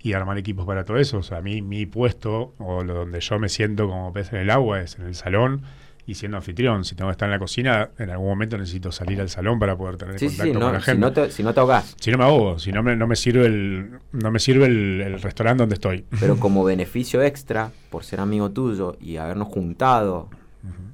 y 0.00 0.12
armar 0.12 0.38
equipos 0.38 0.64
para 0.66 0.84
todo 0.84 0.96
eso. 0.98 1.18
O 1.18 1.22
sea, 1.22 1.38
a 1.38 1.42
mí 1.42 1.60
mi 1.62 1.86
puesto, 1.86 2.54
o 2.58 2.84
lo 2.84 2.94
donde 2.94 3.20
yo 3.20 3.38
me 3.38 3.48
siento 3.48 3.88
como 3.88 4.12
pez 4.12 4.32
en 4.32 4.38
el 4.40 4.50
agua, 4.50 4.80
es 4.80 4.96
en 4.98 5.06
el 5.06 5.14
salón 5.16 5.62
y 6.06 6.14
siendo 6.14 6.36
anfitrión. 6.38 6.84
Si 6.84 6.94
tengo 6.94 7.10
que 7.10 7.12
estar 7.12 7.26
en 7.26 7.32
la 7.32 7.38
cocina, 7.40 7.90
en 7.98 8.10
algún 8.10 8.28
momento 8.28 8.56
necesito 8.56 8.92
salir 8.92 9.20
al 9.20 9.28
salón 9.28 9.58
para 9.58 9.76
poder 9.76 9.96
tener 9.96 10.18
Sí, 10.18 10.28
contacto 10.28 10.44
sí, 10.52 10.52
con 10.52 10.60
no, 10.60 10.72
la 10.72 10.78
si, 10.80 10.84
gente. 10.86 11.00
no 11.00 11.12
te, 11.12 11.30
si 11.30 11.42
no 11.42 11.52
te 11.52 11.60
ahogás. 11.60 11.96
Si 12.00 12.10
no 12.12 12.16
me 12.18 12.24
ahogo, 12.24 12.58
si 12.60 12.70
no 12.72 12.82
me, 12.84 12.96
no 12.96 13.06
me 13.08 13.16
sirve 13.16 13.44
el, 13.46 13.90
no 14.12 14.30
me 14.30 14.38
sirve 14.38 14.66
el, 14.66 15.00
el 15.02 15.20
restaurante 15.20 15.62
donde 15.64 15.74
estoy. 15.74 16.04
Pero 16.20 16.36
como 16.40 16.62
beneficio 16.64 17.22
extra, 17.22 17.72
por 17.90 18.04
ser 18.04 18.20
amigo 18.20 18.50
tuyo 18.50 18.96
y 19.00 19.16
habernos 19.16 19.48
juntado 19.48 20.30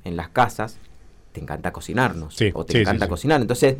en 0.04 0.16
las 0.16 0.28
casas, 0.30 0.78
te 1.34 1.40
encanta 1.40 1.72
cocinarnos. 1.72 2.34
Sí, 2.36 2.50
o 2.54 2.64
te 2.64 2.74
sí, 2.74 2.78
encanta 2.78 3.06
sí, 3.06 3.10
cocinar. 3.10 3.40
Entonces, 3.40 3.74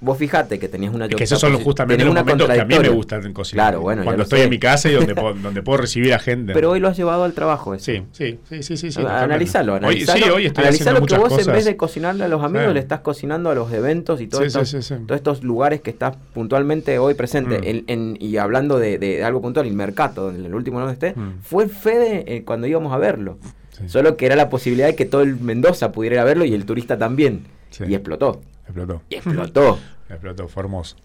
vos 0.00 0.18
fijate 0.18 0.58
que 0.58 0.66
tenías 0.66 0.92
una 0.92 1.06
Es 1.06 1.14
que 1.14 1.22
esos 1.22 1.38
son 1.38 1.52
los- 1.52 1.62
justamente 1.62 2.04
los 2.04 2.12
momentos 2.12 2.48
que 2.50 2.60
a 2.60 2.64
mí 2.64 2.76
me 2.76 2.88
gustan 2.88 3.32
cocinar. 3.32 3.66
Claro, 3.68 3.82
bueno, 3.82 4.02
Cuando 4.02 4.24
estoy 4.24 4.40
en 4.40 4.50
mi 4.50 4.58
casa 4.58 4.88
y 4.88 4.94
donde 4.94 5.14
puedo, 5.14 5.34
donde 5.34 5.62
puedo 5.62 5.76
recibir 5.78 6.12
a 6.12 6.18
gente. 6.18 6.52
Pero 6.54 6.72
hoy 6.72 6.80
lo 6.80 6.88
has 6.88 6.96
llevado 6.96 7.22
al 7.22 7.34
trabajo 7.34 7.72
eso. 7.72 7.84
Sí, 7.84 8.02
sí, 8.10 8.36
sí, 8.50 8.76
sí, 8.76 8.90
sí. 8.90 9.00
Ah. 9.06 9.22
Analizalo, 9.22 9.74
Hoy, 9.74 9.78
analizalo. 9.78 10.24
sí, 10.24 10.30
hoy 10.30 10.46
estoy 10.46 10.64
analizalo 10.64 10.96
haciendo 10.98 11.06
que 11.06 11.20
vos 11.20 11.28
cosas. 11.28 11.46
en 11.46 11.52
vez 11.54 11.64
de 11.66 11.76
cocinarle 11.76 12.24
a 12.24 12.28
los 12.28 12.42
amigos 12.42 12.74
le 12.74 12.80
estás 12.80 12.98
cocinando 12.98 13.48
a 13.50 13.54
los 13.54 13.72
eventos 13.72 14.20
y 14.20 14.26
todos, 14.26 14.42
Sí, 14.42 14.46
estos, 14.48 14.68
sí, 14.70 14.82
sí. 14.82 14.94
todos 15.06 15.18
estos 15.20 15.44
lugares 15.44 15.80
que 15.82 15.90
estás 15.90 16.16
puntualmente 16.34 16.98
hoy 16.98 17.14
presente. 17.14 17.60
Mm. 17.60 17.64
En- 17.64 17.84
en- 17.86 18.16
y 18.18 18.38
hablando 18.38 18.80
de, 18.80 18.98
de 18.98 19.22
algo 19.22 19.40
puntual, 19.40 19.68
el 19.68 19.74
mercado, 19.74 20.30
en 20.30 20.44
el 20.44 20.52
último 20.52 20.80
donde 20.80 20.94
esté, 20.94 21.12
Mm. 21.14 21.42
fue 21.44 21.68
Fede 21.68 22.24
eh, 22.26 22.42
cuando 22.44 22.66
íbamos 22.66 22.92
a 22.92 22.98
verlo. 22.98 23.38
Sí. 23.72 23.88
Solo 23.88 24.16
que 24.16 24.26
era 24.26 24.36
la 24.36 24.48
posibilidad 24.48 24.86
de 24.86 24.94
que 24.96 25.06
todo 25.06 25.22
el 25.22 25.36
Mendoza 25.36 25.92
pudiera 25.92 26.16
ir 26.16 26.20
a 26.20 26.24
verlo 26.24 26.44
y 26.44 26.54
el 26.54 26.64
turista 26.66 26.98
también. 26.98 27.44
Sí. 27.70 27.84
Y 27.88 27.94
explotó. 27.94 28.42
Explotó. 28.64 29.02
Y 29.08 29.14
explotó. 29.16 29.78
Explotó, 30.12 30.46
fue 30.46 30.62
hermoso. 30.64 30.96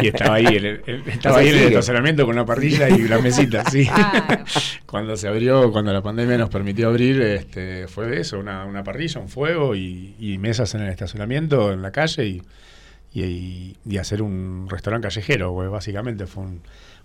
y 0.00 0.06
estaba 0.06 0.36
ahí, 0.36 0.46
en 0.46 0.64
el, 0.64 0.82
el- 0.86 1.02
estaba 1.08 1.34
O 1.36 1.38
sea, 1.38 1.44
ahí 1.44 1.48
en 1.56 1.62
el 1.62 1.68
estacionamiento 1.70 2.24
con 2.24 2.36
una 2.36 2.46
parrilla 2.46 2.88
y 2.88 3.08
la 3.08 3.18
mesita, 3.18 3.64
sí. 3.68 3.88
Cuando 4.86 5.16
se 5.16 5.26
abrió, 5.26 5.72
cuando 5.72 5.92
la 5.92 6.02
pandemia 6.02 6.38
nos 6.38 6.48
permitió 6.48 6.88
abrir, 6.88 7.20
este, 7.20 7.88
fue 7.88 8.20
eso, 8.20 8.38
una, 8.38 8.64
una 8.64 8.84
parrilla, 8.84 9.20
un 9.20 9.28
fuego 9.28 9.74
y, 9.74 10.14
y 10.20 10.38
mesas 10.38 10.72
en 10.76 10.82
el 10.82 10.90
estacionamiento, 10.90 11.72
en 11.72 11.82
la 11.82 11.90
calle 11.90 12.24
y, 12.26 12.42
y, 13.12 13.76
y 13.84 13.96
hacer 13.98 14.22
un 14.22 14.68
restaurante 14.70 15.08
callejero, 15.08 15.52
pues, 15.54 15.68
básicamente 15.68 16.26
fue 16.26 16.44
un, 16.44 16.50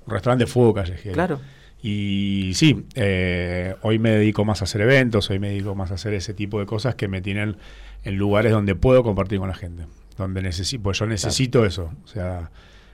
un 0.05 0.13
restaurante 0.13 0.45
de 0.45 0.51
fuego 0.51 0.73
callejero. 0.75 1.13
Claro. 1.15 1.39
Y 1.81 2.51
sí, 2.55 2.85
eh, 2.95 3.75
hoy 3.81 3.99
me 3.99 4.11
dedico 4.11 4.43
más 4.45 4.61
a 4.61 4.65
hacer 4.65 4.81
eventos, 4.81 5.29
hoy 5.29 5.39
me 5.39 5.49
dedico 5.49 5.75
más 5.75 5.91
a 5.91 5.95
hacer 5.95 6.13
ese 6.13 6.33
tipo 6.33 6.59
de 6.59 6.65
cosas 6.65 6.95
que 6.95 7.07
me 7.07 7.21
tienen 7.21 7.57
en 8.03 8.15
lugares 8.15 8.51
donde 8.51 8.75
puedo 8.75 9.03
compartir 9.03 9.39
con 9.39 9.47
la 9.47 9.53
gente, 9.55 9.85
donde 10.17 10.41
necesito, 10.41 10.81
pues 10.83 10.97
yo 10.99 11.05
necesito 11.05 11.65
eso, 11.65 11.91
o 12.03 12.07
sea, 12.07 12.51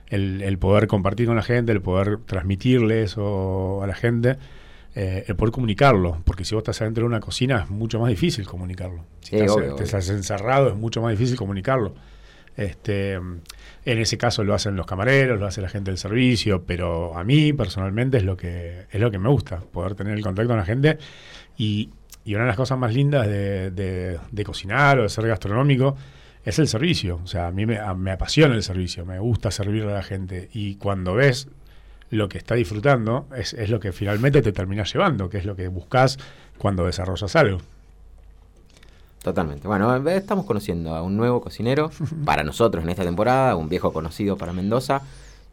el, 0.08 0.42
el 0.42 0.58
poder 0.58 0.86
compartir 0.86 1.26
con 1.26 1.36
la 1.36 1.42
gente, 1.42 1.72
el 1.72 1.80
poder 1.80 2.18
transmitirle 2.26 3.02
eso 3.02 3.82
a 3.82 3.86
la 3.86 3.94
gente, 3.94 4.36
eh, 4.94 5.24
el 5.26 5.34
poder 5.36 5.50
comunicarlo, 5.52 6.20
porque 6.24 6.44
si 6.44 6.54
vos 6.54 6.62
estás 6.62 6.80
adentro 6.82 7.02
de 7.02 7.08
una 7.08 7.20
cocina 7.20 7.62
es 7.64 7.70
mucho 7.70 7.98
más 8.00 8.10
difícil 8.10 8.46
comunicarlo. 8.46 9.04
Si 9.20 9.30
Sí, 9.30 9.36
estás, 9.36 9.56
obvio. 9.56 9.78
estás 9.78 10.08
encerrado 10.10 10.68
es 10.68 10.76
mucho 10.76 11.00
más 11.00 11.10
difícil 11.12 11.36
comunicarlo. 11.36 11.94
Este, 12.56 13.14
en 13.14 13.42
ese 13.84 14.16
caso 14.16 14.44
lo 14.44 14.54
hacen 14.54 14.76
los 14.76 14.86
camareros, 14.86 15.40
lo 15.40 15.46
hace 15.46 15.60
la 15.60 15.68
gente 15.68 15.90
del 15.90 15.98
servicio, 15.98 16.62
pero 16.64 17.16
a 17.18 17.24
mí 17.24 17.52
personalmente 17.52 18.18
es 18.18 18.22
lo 18.24 18.36
que 18.36 18.86
es 18.90 19.00
lo 19.00 19.10
que 19.10 19.18
me 19.18 19.28
gusta, 19.28 19.58
poder 19.60 19.94
tener 19.94 20.14
el 20.16 20.22
contacto 20.22 20.48
con 20.50 20.58
la 20.58 20.64
gente 20.64 20.98
y, 21.58 21.90
y 22.24 22.34
una 22.34 22.44
de 22.44 22.48
las 22.48 22.56
cosas 22.56 22.78
más 22.78 22.94
lindas 22.94 23.26
de, 23.26 24.18
cocinar 24.44 24.98
o 25.00 25.02
de 25.02 25.08
ser 25.08 25.26
gastronómico 25.26 25.96
es 26.44 26.58
el 26.58 26.68
servicio. 26.68 27.20
O 27.24 27.26
sea, 27.26 27.48
a 27.48 27.50
mí 27.50 27.66
me, 27.66 27.78
a- 27.78 27.94
me 27.94 28.12
apasiona 28.12 28.54
el 28.54 28.62
servicio, 28.62 29.04
me 29.04 29.18
gusta 29.18 29.50
servirle 29.50 29.90
a 29.90 29.94
la 29.96 30.02
gente 30.02 30.48
y 30.52 30.76
cuando 30.76 31.14
ves 31.14 31.48
lo 32.10 32.28
que 32.28 32.38
está 32.38 32.54
disfrutando 32.54 33.26
es, 33.36 33.54
es 33.54 33.68
lo 33.70 33.80
que 33.80 33.90
finalmente 33.92 34.42
te 34.42 34.52
termina 34.52 34.84
llevando, 34.84 35.28
que 35.28 35.38
es 35.38 35.44
lo 35.44 35.56
que 35.56 35.66
buscas 35.68 36.18
cuando 36.58 36.86
desarrollas 36.86 37.34
algo. 37.34 37.58
Totalmente. 39.24 39.66
Bueno, 39.66 39.96
eh, 39.96 40.16
estamos 40.18 40.44
conociendo 40.44 40.94
a 40.94 41.02
un 41.02 41.16
nuevo 41.16 41.40
cocinero 41.40 41.90
para 42.26 42.44
nosotros 42.44 42.84
en 42.84 42.90
esta 42.90 43.04
temporada, 43.04 43.56
un 43.56 43.70
viejo 43.70 43.90
conocido 43.90 44.36
para 44.36 44.52
Mendoza 44.52 45.00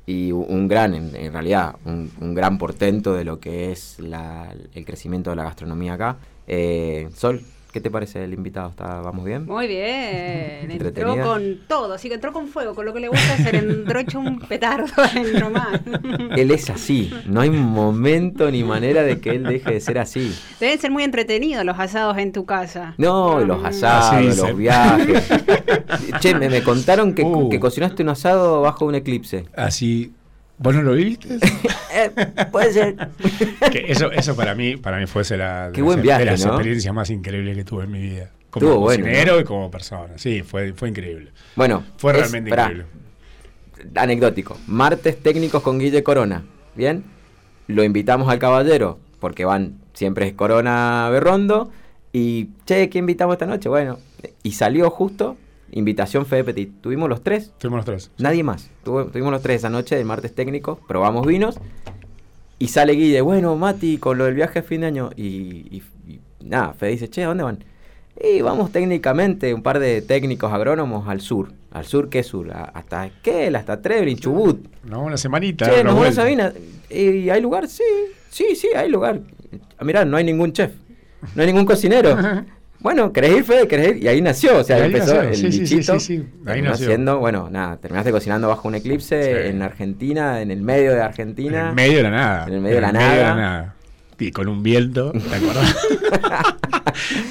y 0.06 0.34
un 0.34 0.68
gran, 0.68 0.94
en, 0.94 1.16
en 1.16 1.32
realidad, 1.32 1.76
un, 1.86 2.12
un 2.20 2.34
gran 2.36 2.58
portento 2.58 3.14
de 3.14 3.24
lo 3.24 3.40
que 3.40 3.72
es 3.72 3.98
la- 4.00 4.54
el 4.74 4.86
crecimiento 4.86 5.30
de 5.30 5.38
la 5.38 5.44
gastronomía 5.44 5.94
acá. 5.94 6.18
Eh, 6.48 7.10
Sol, 7.16 7.42
¿qué 7.72 7.82
te 7.82 7.90
parece 7.90 8.24
el 8.24 8.34
invitado? 8.34 8.70
¿Está, 8.70 9.02
¿Vamos 9.02 9.24
bien? 9.26 9.46
Muy 9.46 9.68
bien, 9.68 10.70
entró 10.72 11.16
con 11.22 11.60
todo, 11.68 11.94
así 11.94 12.08
que 12.10 12.16
entró 12.16 12.32
con 12.34 12.48
fuego, 12.48 12.76
con 12.76 12.86
lo 12.86 12.94
que 12.94 13.00
le 13.00 13.08
gusta 13.08 13.34
hacer, 13.34 13.56
entró 13.56 14.00
hecho 14.00 14.20
un 14.20 14.40
petardo 14.40 14.92
ahí 14.98 15.34
nomás. 15.40 15.80
Él 16.36 16.52
es 16.52 16.70
así, 16.70 17.12
no 17.28 17.42
hay 17.42 17.50
momento 17.50 18.50
ni 18.52 18.64
manera 18.64 19.04
de 19.04 19.20
que 19.20 19.32
él 19.32 19.44
deje 19.44 19.72
de 19.74 19.80
ser 19.80 19.98
así. 20.00 20.34
Deben 20.60 20.80
ser 20.80 20.92
muy 20.92 21.04
entretenidos 21.04 21.64
los 21.66 21.80
asados 21.80 22.18
en 22.18 22.32
tu 22.32 22.46
casa. 22.46 22.94
No, 22.98 23.42
y 23.42 23.46
los 23.46 23.62
Mm. 23.62 23.66
asados, 23.66 24.12
Así 24.16 24.26
los 24.28 24.36
dicen. 24.36 24.58
viajes. 24.58 25.30
che, 26.20 26.36
me, 26.36 26.50
me 26.50 26.64
contaron 26.64 27.14
que, 27.14 27.24
Uh. 27.24 27.50
que 27.50 27.60
cocinaste 27.60 28.04
un 28.04 28.10
asado 28.10 28.62
bajo 28.62 28.86
un 28.86 28.96
eclipse. 28.96 29.46
Así, 29.56 30.12
¿vos 30.62 30.76
no 30.76 30.82
lo 30.82 30.94
viviste? 30.94 31.38
Eh, 31.94 32.10
puede 32.50 32.72
ser. 32.72 32.96
que 33.70 33.92
eso, 33.92 34.10
eso 34.14 34.34
para 34.34 34.56
mí, 34.56 34.78
para 34.78 34.98
mí 34.98 35.08
fuese 35.08 35.36
la 35.36 35.72
Qué 35.74 35.82
buen 35.82 36.02
viaje, 36.02 36.24
de 36.24 36.32
las 36.32 36.46
¿no? 36.46 36.54
experiencias 36.54 36.94
más 36.96 37.10
increíbles 37.10 37.54
que 37.58 37.66
tuve 37.66 37.84
en 37.84 37.92
mi 37.92 38.00
vida. 38.00 38.32
Como 38.50 38.66
Estuvo 38.66 38.80
bueno, 38.80 39.06
¿no? 39.26 39.40
y 39.42 39.44
como 39.44 39.70
persona. 39.70 40.14
Sí, 40.18 40.42
fue, 40.42 40.72
fue 40.72 40.88
increíble. 40.88 41.32
Bueno, 41.58 41.84
Fue 41.98 42.14
es- 42.14 42.20
realmente 42.20 42.50
pará, 42.50 42.64
increíble. 42.72 42.86
Anecdótico. 43.96 44.58
Martes 44.68 45.22
técnicos 45.22 45.62
con 45.64 45.80
Guille 45.80 46.02
Corona. 46.02 46.44
¿Bien? 46.76 47.04
Lo 47.68 47.84
invitamos 47.84 48.30
al 48.30 48.40
caballero, 48.40 48.98
porque 49.20 49.44
van 49.44 49.76
siempre 49.94 50.28
es 50.28 50.34
Corona 50.34 51.10
Berrondo. 51.12 51.72
Y, 52.14 52.50
che, 52.66 52.90
¿qué 52.90 53.00
invitamos 53.00 53.34
esta 53.34 53.46
noche? 53.48 53.68
Bueno, 53.70 54.00
y 54.44 54.54
salió 54.54 54.90
justo 54.90 55.36
invitación 55.72 56.26
Fede 56.26 56.44
Petit. 56.44 56.82
Tuvimos 56.82 57.10
los 57.10 57.24
tres, 57.24 57.54
Fuimos 57.60 57.78
los 57.78 57.86
tres. 57.86 58.12
nadie 58.18 58.44
más. 58.44 58.70
Tuvo- 58.84 59.06
tuvimos 59.06 59.32
los 59.32 59.42
tres 59.42 59.58
esa 59.58 59.70
noche 59.70 59.96
del 59.96 60.06
martes 60.06 60.34
técnico, 60.36 60.80
probamos 60.88 61.26
vinos. 61.26 61.60
Y 62.60 62.68
sale 62.68 62.94
Guille, 62.94 63.22
bueno, 63.22 63.56
Mati, 63.56 63.98
con 63.98 64.18
lo 64.18 64.26
del 64.26 64.36
viaje 64.36 64.60
a 64.60 64.64
fin 64.64 64.82
de 64.82 64.88
año. 64.88 65.10
Y, 65.16 65.24
y- 65.76 65.84
y 66.08 66.20
nada, 66.44 66.74
Fede 66.74 66.92
dice, 66.92 67.10
che, 67.10 67.24
¿a 67.24 67.28
dónde 67.28 67.44
van? 67.44 67.64
Y 68.24 68.42
vamos 68.42 68.72
técnicamente, 68.72 69.54
un 69.54 69.64
par 69.64 69.80
de 69.80 70.02
técnicos 70.04 70.52
agrónomos 70.54 71.08
al 71.08 71.22
sur. 71.22 71.54
¿Al 71.72 71.86
sur 71.86 72.10
qué 72.10 72.22
sur? 72.22 72.52
A- 72.52 72.66
hasta 72.66 73.06
Esquel, 73.08 73.56
hasta 73.56 73.82
Trebrin, 73.82 74.18
Chubut. 74.18 74.60
No, 74.84 75.02
una 75.04 75.18
semanita. 75.18 75.66
Che, 75.66 75.84
nos 75.84 75.96
vamos. 75.96 76.14
Sabina. 76.14 76.54
¿Y 76.90 77.30
hay 77.30 77.42
lugar? 77.42 77.68
Sí, 77.68 77.84
sí, 78.30 78.56
sí, 78.56 78.68
hay 78.76 78.90
lugar. 78.90 79.22
Ah, 79.80 79.84
mirá, 79.86 80.06
no 80.06 80.18
hay 80.18 80.24
ningún 80.24 80.52
chef. 80.54 80.72
No 81.36 81.42
hay 81.42 81.48
ningún 81.48 81.66
cocinero. 81.66 82.16
Bueno, 82.82 83.14
¿querés 83.14 83.38
ir, 83.38 83.44
Fede? 83.44 83.68
¿Querés 83.68 83.90
ir? 83.98 84.04
Y 84.04 84.08
ahí 84.08 84.22
nació, 84.22 84.58
o 84.60 84.64
sea, 84.64 84.78
ahí 84.78 84.84
empezó 84.86 85.14
nació, 85.16 85.30
el 85.30 85.36
sí, 85.36 85.52
sí, 85.52 85.68
sí, 85.68 85.76
bichito. 85.76 86.00
sí, 86.00 86.18
sí. 86.18 86.26
Ahí 86.46 86.62
nació. 86.62 87.20
bueno, 87.20 87.50
nada, 87.52 87.78
terminaste 87.78 88.12
cocinando 88.12 88.48
bajo 88.48 88.68
un 88.68 88.76
eclipse 88.76 89.48
en 89.50 89.62
Argentina, 89.62 90.42
en 90.42 90.50
el 90.52 90.62
medio 90.62 90.92
de 90.92 90.98
En 90.98 91.04
Argentina. 91.04 91.70
el 91.70 91.76
medio 91.76 91.98
de 91.98 92.04
la 92.04 92.10
nada. 92.12 92.46
En 92.48 92.54
el 92.54 92.62
medio 92.62 92.76
de 92.76 92.82
la 92.82 92.92
nada. 92.92 93.36
nada. 93.36 93.76
Y 94.20 94.32
con 94.32 94.48
un 94.48 94.62
viento, 94.62 95.12
¿te 95.14 95.18
acuerdas? 95.36 95.76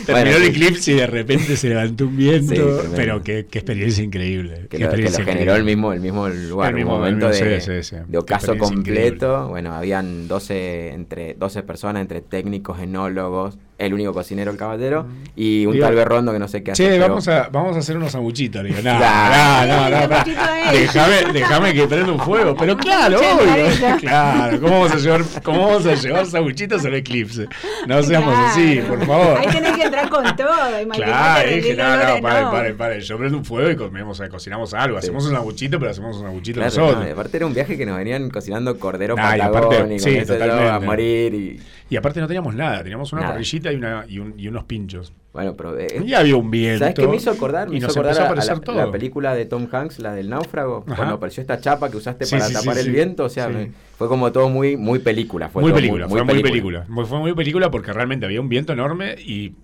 Terminó 0.06 0.30
Bueno, 0.30 0.36
el 0.36 0.42
eclipse 0.50 0.92
y 0.92 0.94
de 0.96 1.06
repente 1.06 1.56
se 1.56 1.68
levantó 1.68 2.06
un 2.06 2.16
viento. 2.16 2.82
Pero 2.96 3.22
qué, 3.22 3.46
qué 3.48 3.58
experiencia 3.60 4.02
increíble. 4.02 4.66
que 4.68 4.78
qué 4.78 4.84
lo, 4.84 4.90
que 4.90 4.96
lo 4.96 5.02
experiencia 5.02 5.24
generó 5.24 5.54
el 5.54 5.64
mismo, 5.64 5.92
el 5.92 6.00
mismo 6.00 6.28
lugar, 6.28 6.70
El 6.70 6.74
un 6.74 6.80
mismo- 6.80 6.96
momento 6.98 7.30
el 7.30 7.32
mismo- 7.56 7.72
de, 7.72 8.04
de 8.08 8.18
ocaso 8.18 8.56
completo. 8.58 9.26
increíble. 9.26 9.48
Bueno, 9.50 9.74
habían 9.74 10.26
12, 10.26 10.92
entre 10.92 11.34
12 11.34 11.62
personas, 11.62 12.00
entre 12.02 12.22
técnicos, 12.22 12.80
enólogos, 12.80 13.56
el 13.80 13.94
único 13.94 14.12
cocinero, 14.12 14.50
el 14.50 14.56
caballero, 14.56 15.06
y 15.34 15.64
un 15.66 15.72
Digo, 15.72 15.86
tal 15.86 15.94
Berrondo 15.94 16.32
que 16.32 16.38
no 16.38 16.46
sé 16.48 16.62
qué 16.62 16.72
hace. 16.72 16.84
Che, 16.84 16.90
pero- 16.90 17.08
vamos 17.08 17.26
a, 17.28 17.48
vamos 17.50 17.74
a 17.76 17.78
hacer 17.80 17.96
unos 17.96 18.12
sanguchitos. 18.12 18.62
Le 18.62 18.68
digo, 18.68 18.82
no, 18.82 18.96
Claro. 18.98 19.90
no, 19.90 20.06
no, 20.08 20.72
déjame, 20.72 21.32
déjame 21.32 21.74
que 21.74 21.86
prenda 21.86 22.12
un 22.12 22.20
fuego. 22.20 22.54
Pero 22.56 22.76
claro, 22.76 23.18
obvio. 23.18 23.96
Claro, 24.00 24.60
¿cómo 24.60 24.72
vamos 24.80 24.92
a 24.92 24.96
llevar, 24.96 25.22
cómo 25.42 25.66
vamos 25.66 25.86
a 25.86 25.94
llevar 25.94 26.26
sanguchitos 26.26 26.84
al 26.84 26.94
eclipse? 26.94 27.48
No 27.86 28.02
seamos 28.02 28.34
Claro. 28.34 28.48
así, 28.48 28.80
por 28.86 29.06
favor. 29.06 29.38
Ahí 29.38 29.46
tenés 29.48 29.72
que 29.76 29.82
entrar 29.82 30.08
con 30.08 30.24
todo, 30.36 30.48
imagínate. 30.82 31.02
Claro, 31.12 31.50
dije, 31.50 31.70
el 31.72 31.76
no, 31.78 31.96
no, 31.96 32.16
no. 32.16 32.22
paren, 32.50 32.76
paren. 32.76 33.00
Yo 33.00 33.18
prendo 33.18 33.38
un 33.38 33.44
fuego 33.44 33.70
y 33.70 33.76
comemos, 33.76 34.20
eh, 34.20 34.28
cocinamos 34.28 34.74
algo. 34.74 34.98
Sí. 35.00 35.06
Hacemos 35.06 35.24
un 35.26 35.32
sanguchito, 35.32 35.78
pero 35.78 35.90
hacemos 35.90 36.16
un 36.16 36.22
sanguchito 36.24 36.60
Claro, 36.60 36.76
nosotros. 36.76 37.12
aparte 37.12 37.36
era 37.38 37.46
un 37.46 37.54
viaje 37.54 37.76
que 37.76 37.86
nos 37.86 37.96
venían 37.96 38.30
cocinando 38.30 38.78
cordero 38.78 39.14
Ah, 39.18 39.36
y 39.36 39.40
aparte, 39.40 39.68
patagónico, 39.68 40.04
sí, 40.04 40.14
yo, 40.14 40.20
a 40.22 40.26
totalmente. 40.26 40.86
morir 40.86 41.34
y... 41.34 41.60
Y 41.90 41.96
aparte 41.96 42.20
no 42.20 42.26
teníamos 42.28 42.54
nada, 42.54 42.82
teníamos 42.82 43.12
una 43.12 43.22
Nada. 43.22 43.32
parrillita 43.34 43.72
y, 43.72 43.76
una, 43.76 44.04
y, 44.08 44.18
un- 44.20 44.34
y 44.38 44.46
unos 44.48 44.64
pinchos. 44.64 45.12
Bueno, 45.32 45.56
pero... 45.56 45.76
eh, 45.78 46.02
Y 46.06 46.14
había 46.14 46.36
un 46.36 46.50
viento. 46.50 46.78
¿Sabes 46.78 46.94
qué 46.94 47.06
me 47.08 47.16
hizo 47.16 47.30
acordar? 47.30 47.68
Me 47.68 47.76
hizo 47.78 47.88
acordar 47.88 48.16
a 48.18 48.30
a, 48.30 48.34
la, 48.34 48.60
todo. 48.60 48.76
la 48.76 48.90
película 48.92 49.34
de 49.34 49.44
Tom 49.44 49.66
Hanks, 49.70 49.98
la 49.98 50.14
del 50.14 50.30
náufrago, 50.30 50.84
Ajá. 50.86 50.96
cuando 50.96 51.14
apareció 51.16 51.40
esta 51.40 51.60
chapa 51.60 51.90
que 51.90 51.96
usaste 51.96 52.24
Sí, 52.26 52.36
para 52.36 52.46
sí, 52.46 52.54
sí, 52.54 52.60
tapar 52.60 52.78
el 52.78 52.90
viento, 52.90 53.24
o 53.24 53.28
sea, 53.28 53.48
me- 53.48 53.72
fue 53.98 54.06
como 54.08 54.30
todo 54.32 54.48
muy 54.48 54.76
muy 54.76 55.00
película. 55.00 55.48
Fue 55.48 55.62
muy 55.62 55.72
película, 55.72 56.08
fue 56.08 56.22
muy 56.24 56.42
película. 56.42 56.84
Muy- 56.88 57.04
Fue 57.06 57.18
muy 57.18 57.34
película 57.34 57.70
porque 57.70 57.92
realmente 57.92 58.24
había 58.24 58.40
un 58.40 58.48
viento 58.48 58.72
enorme 58.72 59.16
y 59.18 59.54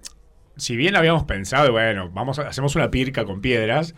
si 0.56 0.74
bien 0.76 0.96
habíamos 0.96 1.24
pensado, 1.24 1.70
bueno, 1.72 2.10
vamos 2.12 2.38
a, 2.38 2.48
hacemos 2.48 2.74
una 2.76 2.90
pirca 2.90 3.24
con 3.24 3.40
piedras, 3.40 3.94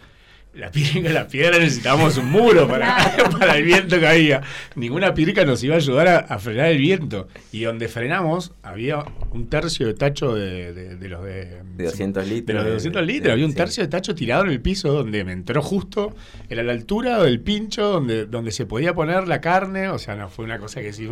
la 0.54 0.70
pirca, 0.72 1.08
la 1.10 1.28
piedra 1.28 1.58
necesitábamos 1.58 2.16
un 2.16 2.30
muro 2.30 2.66
para, 2.66 2.96
para 3.38 3.56
el 3.56 3.64
viento 3.64 4.00
que 4.00 4.06
había. 4.06 4.42
Ninguna 4.74 5.14
pirca 5.14 5.44
nos 5.44 5.62
iba 5.62 5.74
a 5.74 5.78
ayudar 5.78 6.08
a, 6.08 6.18
a 6.18 6.38
frenar 6.40 6.66
el 6.66 6.78
viento. 6.78 7.28
Y 7.52 7.60
donde 7.62 7.86
frenamos 7.88 8.52
había 8.62 9.04
un 9.30 9.48
tercio 9.48 9.86
de 9.86 9.94
tacho 9.94 10.34
de, 10.34 10.72
de- 10.72 10.96
de 10.96 11.08
los 11.08 11.22
de, 11.24 11.62
De 11.76 11.84
200 11.84 12.26
litros. 12.26 12.46
de 12.46 12.54
los 12.54 12.64
de 12.64 12.70
200 12.72 13.06
litros. 13.06 13.24
de- 13.26 13.32
había 13.32 13.44
un 13.44 13.52
sí. 13.52 13.56
tercio 13.56 13.82
de 13.84 13.88
tacho 13.88 14.14
tirado 14.16 14.44
en 14.44 14.50
el 14.50 14.60
piso 14.60 14.92
donde 14.92 15.22
me 15.24 15.32
entró 15.32 15.62
justo. 15.62 16.16
Era 16.48 16.62
la 16.64 16.72
altura 16.72 17.22
del 17.22 17.38
pincho 17.40 17.84
donde, 17.84 18.26
donde 18.26 18.50
se 18.50 18.66
podía 18.66 18.94
poner 18.94 19.28
la 19.28 19.40
carne. 19.40 19.88
O 19.90 19.98
sea, 19.98 20.16
no, 20.16 20.28
fue 20.28 20.44
una 20.44 20.58
cosa 20.58 20.80
que 20.80 20.92
sí, 20.92 21.08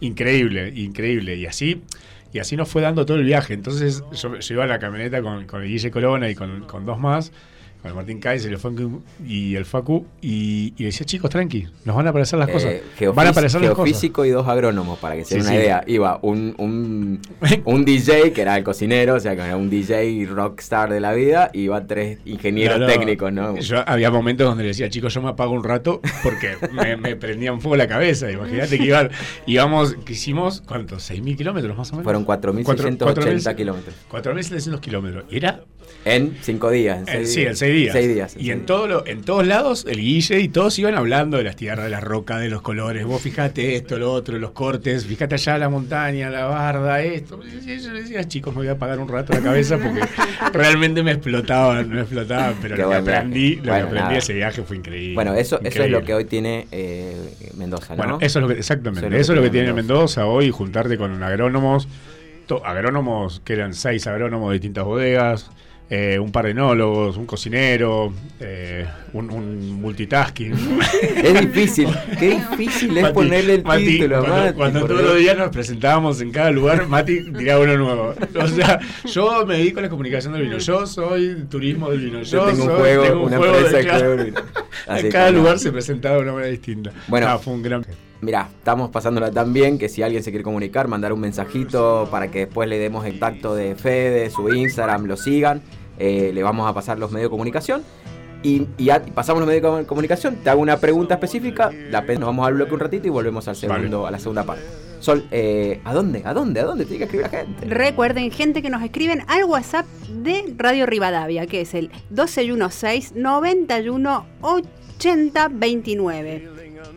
increíble, 0.00 0.72
increíble. 0.74 1.36
Y 1.36 1.46
así, 1.46 1.82
y 2.32 2.38
así 2.38 2.56
nos 2.56 2.68
fue 2.68 2.82
dando 2.82 3.04
todo 3.06 3.16
el 3.16 3.24
viaje. 3.24 3.54
Entonces 3.54 4.02
yo, 4.12 4.38
yo 4.38 4.54
iba 4.54 4.64
a 4.64 4.68
la 4.68 4.78
camioneta 4.78 5.22
con, 5.22 5.46
con 5.46 5.62
el 5.62 5.68
Guille 5.68 5.90
Corona 5.90 6.28
y 6.30 6.34
con, 6.34 6.60
con 6.66 6.84
dos 6.86 6.98
más. 7.00 7.32
Con 7.84 7.90
el 7.90 7.96
Martín 7.96 8.18
Kaiser 8.18 8.50
el 8.50 8.58
Facu, 8.58 9.02
y 9.28 9.56
el 9.56 9.66
Facu. 9.66 10.06
Y, 10.22 10.72
y 10.78 10.84
decía, 10.84 11.04
chicos, 11.04 11.28
tranqui, 11.28 11.68
nos 11.84 11.94
van 11.94 12.06
a 12.06 12.10
aparecer 12.10 12.38
las 12.38 12.48
cosas. 12.48 12.72
Eh, 12.98 13.08
Van 13.14 13.26
a 13.26 13.30
aparecer 13.30 13.60
las 13.60 13.72
cosas. 13.72 13.84
geofísico 13.84 14.24
y 14.24 14.30
dos 14.30 14.48
agrónomos, 14.48 14.98
para 15.00 15.16
que 15.16 15.26
se 15.26 15.34
den 15.34 15.42
una 15.42 15.50
sí. 15.50 15.56
idea. 15.56 15.84
Iba 15.86 16.18
un, 16.22 16.54
un, 16.56 17.20
un 17.66 17.84
DJ, 17.84 18.32
que 18.32 18.40
era 18.40 18.56
el 18.56 18.64
cocinero, 18.64 19.16
o 19.16 19.20
sea, 19.20 19.36
que 19.36 19.42
era 19.42 19.58
un 19.58 19.68
DJ 19.68 20.24
rockstar 20.30 20.90
de 20.90 21.00
la 21.00 21.12
vida, 21.12 21.50
y 21.52 21.60
iban 21.64 21.86
tres 21.86 22.20
ingenieros 22.24 22.90
técnicos, 22.90 23.30
¿no? 23.34 23.58
Yo 23.58 23.86
había 23.86 24.10
momentos 24.10 24.46
donde 24.48 24.62
le 24.62 24.68
decía, 24.68 24.88
chicos, 24.88 25.12
yo 25.12 25.20
me 25.20 25.28
apago 25.28 25.52
un 25.52 25.62
rato 25.62 26.00
porque 26.22 26.56
me, 26.72 26.96
me 26.96 27.16
prendían 27.16 27.60
fuego 27.60 27.76
la 27.76 27.86
cabeza. 27.86 28.30
Imagínate 28.30 28.78
que 28.78 28.84
iban, 28.86 29.10
íbamos, 29.44 29.94
que 30.06 30.14
hicimos, 30.14 30.62
¿cuántos? 30.66 31.10
¿6.000 31.10 31.36
kilómetros 31.36 31.76
más 31.76 31.90
o 31.90 31.96
menos? 31.96 32.04
Fueron 32.04 32.24
Cuatro- 32.24 32.54
4.680 32.54 32.96
4.000 32.98 33.54
kilómetros. 33.56 33.94
4.700 34.10 34.80
kilómetros. 34.80 35.24
Y 35.30 35.36
era, 35.36 35.60
En 36.06 36.36
cinco 36.42 36.70
días. 36.70 36.98
En 36.98 37.22
eh, 37.22 37.24
seis 37.24 37.32
sí, 37.32 37.42
en 37.46 37.56
seis 37.56 37.74
días. 37.74 37.92
Seis 37.94 38.08
días. 38.14 38.32
y 38.32 38.40
seis 38.40 38.50
en, 38.50 38.56
días. 38.58 38.66
todo 38.66 38.86
lo- 38.86 39.06
en 39.06 39.22
todos 39.22 39.46
lados, 39.46 39.86
el 39.88 39.96
Guille 40.00 40.38
y 40.40 40.48
todos 40.48 40.78
iban 40.78 40.94
hablando 40.94 41.38
de 41.38 41.44
las 41.44 41.56
tierras, 41.56 41.84
de 41.86 41.90
la 41.90 42.00
roca, 42.00 42.36
de 42.38 42.50
los 42.50 42.60
colores. 42.60 43.06
Vos 43.06 43.22
fijate 43.22 43.74
esto, 43.74 43.98
lo 43.98 44.12
otro, 44.12 44.38
los 44.38 44.50
cortes, 44.50 45.06
fíjate 45.06 45.36
allá 45.36 45.56
la 45.56 45.70
montaña, 45.70 46.28
la 46.28 46.44
barda, 46.44 47.00
esto. 47.00 47.40
Y 47.66 47.78
yo 47.80 47.94
decía, 47.94 48.22
chicos, 48.28 48.52
me 48.54 48.58
voy 48.58 48.68
a 48.68 48.72
apagar 48.72 48.98
un 48.98 49.08
rato 49.08 49.32
la 49.32 49.40
cabeza 49.40 49.78
porque 49.78 50.00
realmente 50.52 51.02
me 51.02 51.12
explotaban, 51.12 51.88
me 51.88 52.00
explotaban. 52.02 52.54
Pero 52.60 52.76
Qué 52.76 52.82
lo 52.82 52.88
que 52.88 52.94
buen 52.96 53.04
viaje. 53.06 53.18
aprendí, 53.20 53.56
lo 53.56 53.62
que 53.62 53.70
aprendí 53.70 53.98
nada. 54.00 54.16
ese 54.18 54.32
viaje 54.34 54.62
fue 54.62 54.76
increíble. 54.76 55.14
Bueno, 55.14 55.34
eso, 55.34 55.58
eso 55.64 55.82
es 55.84 55.90
lo 55.90 56.02
que 56.04 56.12
hoy 56.12 56.26
tiene 56.26 56.66
eh, 56.70 57.16
Mendoza, 57.56 57.94
¿no? 57.94 57.96
Bueno, 57.96 58.18
eso 58.20 58.40
es 58.40 58.42
lo 58.42 58.48
que, 58.48 58.58
exactamente, 58.58 59.06
Eso 59.06 59.16
eso 59.16 59.32
es 59.32 59.36
lo 59.38 59.42
que, 59.42 59.48
tiene 59.50 59.72
Mendoza. 59.72 60.20
Mendoza 60.20 60.26
hoy, 60.26 60.50
juntarte 60.50 60.98
con 60.98 61.22
agrónomos, 61.22 61.88
to- 62.46 62.64
agrónomos 62.66 63.40
que 63.42 63.54
eran 63.54 63.72
seis 63.72 64.06
agrónomos 64.06 64.50
de 64.50 64.54
distintas 64.54 64.84
bodegas, 64.84 65.50
eh, 65.90 66.18
un 66.18 66.32
par 66.32 66.46
de 66.46 66.52
enólogos, 66.52 67.16
un 67.16 67.26
cocinero, 67.26 68.12
eh, 68.40 68.86
un, 69.12 69.30
un 69.30 69.80
multitasking. 69.80 70.54
Es 71.22 71.40
difícil, 71.40 71.88
qué 72.18 72.30
difícil 72.30 72.96
es 72.96 73.02
Mati, 73.02 73.14
ponerle 73.14 73.54
el 73.54 73.64
Mati, 73.64 73.84
título 73.84 74.16
a 74.16 74.20
cuando, 74.20 74.36
Mati, 74.44 74.54
cuando 74.54 74.86
todos 74.86 75.02
los 75.02 75.18
días 75.18 75.36
nos 75.36 75.50
presentábamos 75.50 76.20
en 76.20 76.30
cada 76.30 76.50
lugar, 76.50 76.86
Mati 76.88 77.30
tiraba 77.32 77.64
uno 77.64 77.76
nuevo. 77.76 78.14
O 78.40 78.48
sea, 78.48 78.80
yo 79.04 79.46
me 79.46 79.58
dedico 79.58 79.80
a 79.80 79.82
la 79.82 79.88
comunicación 79.88 80.32
del 80.32 80.42
vino, 80.42 80.58
yo 80.58 80.86
soy 80.86 81.44
turismo 81.50 81.90
del 81.90 82.00
vino, 82.00 82.22
yo, 82.22 82.46
Yo 82.46 82.52
tengo 82.52 82.64
un 82.64 82.78
juego, 82.78 83.02
tengo 83.02 83.20
un 83.20 83.26
una 83.28 83.36
juego 83.36 83.54
empresa 83.54 83.76
de 83.76 83.84
claro. 83.84 83.98
juego 83.98 84.24
vino. 84.24 84.40
En 84.88 85.10
cada 85.10 85.26
que 85.26 85.32
no. 85.32 85.38
lugar 85.38 85.58
se 85.58 85.70
presentaba 85.70 86.16
de 86.16 86.22
una 86.22 86.32
manera 86.32 86.50
distinta. 86.50 86.92
Bueno. 87.08 87.28
Ah, 87.28 87.38
fue 87.38 87.54
un 87.54 87.62
gran... 87.62 87.84
Mirá, 88.24 88.48
estamos 88.58 88.90
pasándola 88.90 89.30
tan 89.30 89.52
bien 89.52 89.78
que 89.78 89.88
si 89.88 90.02
alguien 90.02 90.22
se 90.22 90.30
quiere 90.30 90.42
comunicar, 90.44 90.88
mandar 90.88 91.12
un 91.12 91.20
mensajito 91.20 92.08
para 92.10 92.30
que 92.30 92.40
después 92.46 92.68
le 92.68 92.78
demos 92.78 93.04
el 93.06 93.18
tacto 93.18 93.54
de 93.54 93.74
Fede, 93.74 94.30
su 94.30 94.48
Instagram, 94.52 95.04
lo 95.04 95.16
sigan. 95.16 95.62
eh, 95.98 96.32
le 96.34 96.42
vamos 96.42 96.68
a 96.68 96.74
pasar 96.74 96.98
los 96.98 97.12
medios 97.12 97.26
de 97.26 97.30
comunicación. 97.30 97.82
Y, 98.42 98.66
y 98.78 98.90
a- 98.90 99.02
y 99.06 99.10
pasamos 99.12 99.40
los 99.40 99.46
medios 99.46 99.62
de 99.62 99.68
comu- 99.68 99.86
comunicación, 99.86 100.36
te 100.42 100.50
hago 100.50 100.60
una 100.60 100.76
pregunta 100.78 101.14
específica, 101.14 101.70
la 101.90 102.00
nos 102.02 102.20
vamos 102.20 102.46
al 102.46 102.54
bloque 102.54 102.74
un 102.74 102.80
ratito 102.80 103.06
y 103.06 103.10
volvemos 103.10 103.46
al 103.48 103.54
segundo, 103.56 104.06
a 104.06 104.10
la 104.10 104.18
segunda 104.18 104.42
parte. 104.44 104.64
Sol, 105.00 105.24
eh, 105.30 105.80
¿a 105.84 105.94
dónde? 105.94 106.22
¿A 106.24 106.34
dónde? 106.34 106.60
¿A 106.60 106.64
dónde 106.64 106.84
tiene 106.84 106.98
que 106.98 107.04
escribir 107.04 107.30
la 107.30 107.38
gente? 107.38 107.66
Recuerden, 107.66 108.30
gente 108.32 108.60
que 108.60 108.70
nos 108.70 108.82
escriben 108.82 109.22
al 109.28 109.44
WhatsApp 109.44 109.86
de 110.22 110.52
Radio 110.58 110.84
Rivadavia, 110.86 111.46
que 111.46 111.60
es 111.62 111.74
el 111.74 111.90
1216 112.10 113.12
91 113.14 114.26
80 114.40 115.48
29. 115.48 116.48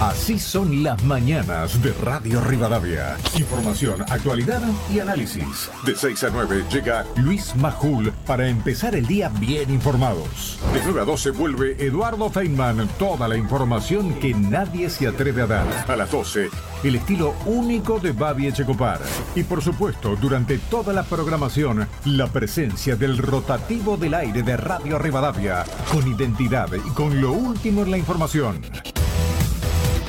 Así 0.00 0.38
son 0.38 0.82
las 0.82 1.04
mañanas 1.04 1.82
de 1.82 1.92
Radio 1.92 2.40
Rivadavia. 2.40 3.18
Información, 3.38 4.00
actualidad 4.08 4.62
y 4.90 4.98
análisis. 4.98 5.70
De 5.84 5.94
6 5.94 6.24
a 6.24 6.30
9 6.30 6.64
llega 6.72 7.04
Luis 7.16 7.54
Majul 7.56 8.10
para 8.26 8.48
empezar 8.48 8.94
el 8.94 9.06
día 9.06 9.28
bien 9.28 9.68
informados. 9.68 10.58
De 10.72 10.80
9 10.82 11.02
a 11.02 11.04
12 11.04 11.30
vuelve 11.32 11.76
Eduardo 11.78 12.30
Feynman. 12.30 12.88
Toda 12.98 13.28
la 13.28 13.36
información 13.36 14.14
que 14.14 14.32
nadie 14.32 14.88
se 14.88 15.06
atreve 15.06 15.42
a 15.42 15.46
dar. 15.46 15.66
A 15.86 15.96
las 15.96 16.10
12, 16.10 16.48
el 16.82 16.94
estilo 16.94 17.34
único 17.44 18.00
de 18.00 18.12
Babi 18.12 18.46
Echecopar. 18.46 19.00
Y 19.34 19.42
por 19.42 19.60
supuesto, 19.60 20.16
durante 20.16 20.56
toda 20.56 20.94
la 20.94 21.02
programación, 21.02 21.86
la 22.06 22.26
presencia 22.26 22.96
del 22.96 23.18
rotativo 23.18 23.98
del 23.98 24.14
aire 24.14 24.42
de 24.42 24.56
Radio 24.56 24.98
Rivadavia. 24.98 25.66
Con 25.92 26.08
identidad 26.08 26.70
y 26.72 26.90
con 26.94 27.20
lo 27.20 27.32
último 27.32 27.82
en 27.82 27.90
la 27.90 27.98
información. 27.98 28.62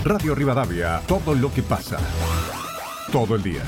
Radio 0.04 0.34
Rivadavia, 0.34 1.00
todo 1.08 1.36
lo 1.36 1.54
que 1.54 1.62
pasa. 1.62 2.00
Todo 3.12 3.36
el 3.36 3.44
día. 3.44 3.62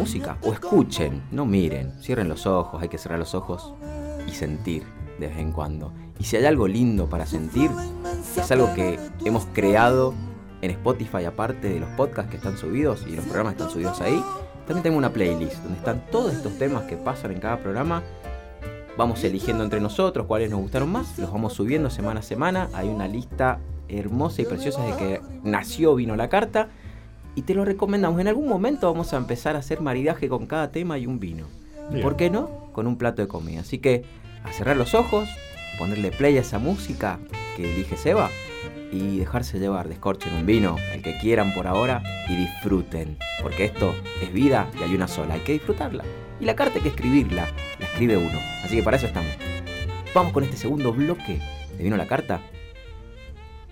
Música, 0.00 0.38
o 0.42 0.52
escuchen, 0.52 1.22
no 1.30 1.44
miren, 1.44 1.92
cierren 2.00 2.28
los 2.28 2.46
ojos, 2.46 2.82
hay 2.82 2.88
que 2.88 2.98
cerrar 2.98 3.18
los 3.18 3.34
ojos 3.34 3.74
y 4.26 4.32
sentir 4.32 4.82
de 5.18 5.28
vez 5.28 5.38
en 5.38 5.52
cuando. 5.52 5.92
Y 6.18 6.24
si 6.24 6.36
hay 6.36 6.46
algo 6.46 6.66
lindo 6.66 7.08
para 7.08 7.26
sentir, 7.26 7.70
es 8.36 8.50
algo 8.50 8.72
que 8.74 8.98
hemos 9.24 9.46
creado 9.52 10.14
en 10.62 10.70
Spotify, 10.70 11.24
aparte 11.24 11.68
de 11.68 11.80
los 11.80 11.88
podcasts 11.90 12.30
que 12.30 12.38
están 12.38 12.56
subidos 12.56 13.04
y 13.06 13.16
los 13.16 13.24
programas 13.26 13.54
que 13.54 13.62
están 13.62 13.72
subidos 13.72 14.00
ahí. 14.00 14.22
También 14.66 14.82
tengo 14.82 14.98
una 14.98 15.12
playlist 15.12 15.56
donde 15.62 15.78
están 15.78 16.04
todos 16.10 16.32
estos 16.32 16.56
temas 16.58 16.84
que 16.84 16.96
pasan 16.96 17.32
en 17.32 17.40
cada 17.40 17.58
programa. 17.58 18.02
Vamos 18.96 19.22
eligiendo 19.24 19.64
entre 19.64 19.80
nosotros 19.80 20.26
cuáles 20.26 20.50
nos 20.50 20.60
gustaron 20.60 20.90
más, 20.90 21.18
los 21.18 21.32
vamos 21.32 21.52
subiendo 21.52 21.90
semana 21.90 22.20
a 22.20 22.22
semana. 22.22 22.68
Hay 22.74 22.88
una 22.88 23.08
lista 23.08 23.60
hermosa 23.88 24.42
y 24.42 24.44
preciosa 24.44 24.82
de 24.84 24.96
que 24.96 25.20
nació 25.42 25.94
Vino 25.94 26.16
la 26.16 26.28
Carta 26.28 26.68
y 27.40 27.42
te 27.42 27.54
lo 27.54 27.64
recomendamos. 27.64 28.20
En 28.20 28.28
algún 28.28 28.46
momento 28.46 28.92
vamos 28.92 29.14
a 29.14 29.16
empezar 29.16 29.56
a 29.56 29.60
hacer 29.60 29.80
maridaje 29.80 30.28
con 30.28 30.44
cada 30.44 30.70
tema 30.70 30.98
y 30.98 31.06
un 31.06 31.18
vino. 31.18 31.46
¿Y 31.88 31.94
Bien. 31.94 32.02
por 32.02 32.16
qué 32.16 32.28
no? 32.28 32.68
Con 32.74 32.86
un 32.86 32.98
plato 32.98 33.22
de 33.22 33.28
comida. 33.28 33.60
Así 33.60 33.78
que 33.78 34.04
a 34.44 34.52
cerrar 34.52 34.76
los 34.76 34.94
ojos, 34.94 35.26
ponerle 35.78 36.10
play 36.10 36.36
a 36.36 36.42
esa 36.42 36.58
música 36.58 37.18
que 37.56 37.72
elige 37.72 37.96
Seba 37.96 38.28
y 38.92 39.20
dejarse 39.20 39.58
llevar, 39.58 39.88
descorchen 39.88 40.34
un 40.34 40.44
vino, 40.44 40.76
el 40.92 41.00
que 41.00 41.16
quieran 41.16 41.54
por 41.54 41.66
ahora 41.66 42.02
y 42.28 42.36
disfruten. 42.36 43.16
Porque 43.40 43.64
esto 43.64 43.94
es 44.22 44.30
vida 44.34 44.68
y 44.78 44.82
hay 44.82 44.94
una 44.94 45.08
sola, 45.08 45.32
hay 45.32 45.40
que 45.40 45.52
disfrutarla. 45.52 46.04
Y 46.40 46.44
la 46.44 46.54
carta 46.54 46.74
hay 46.76 46.82
que 46.82 46.88
escribirla, 46.90 47.48
la 47.78 47.86
escribe 47.86 48.18
uno. 48.18 48.38
Así 48.62 48.76
que 48.76 48.82
para 48.82 48.98
eso 48.98 49.06
estamos. 49.06 49.32
Vamos 50.14 50.34
con 50.34 50.44
este 50.44 50.58
segundo 50.58 50.92
bloque 50.92 51.40
de 51.78 51.84
Vino 51.84 51.96
la 51.96 52.06
Carta. 52.06 52.42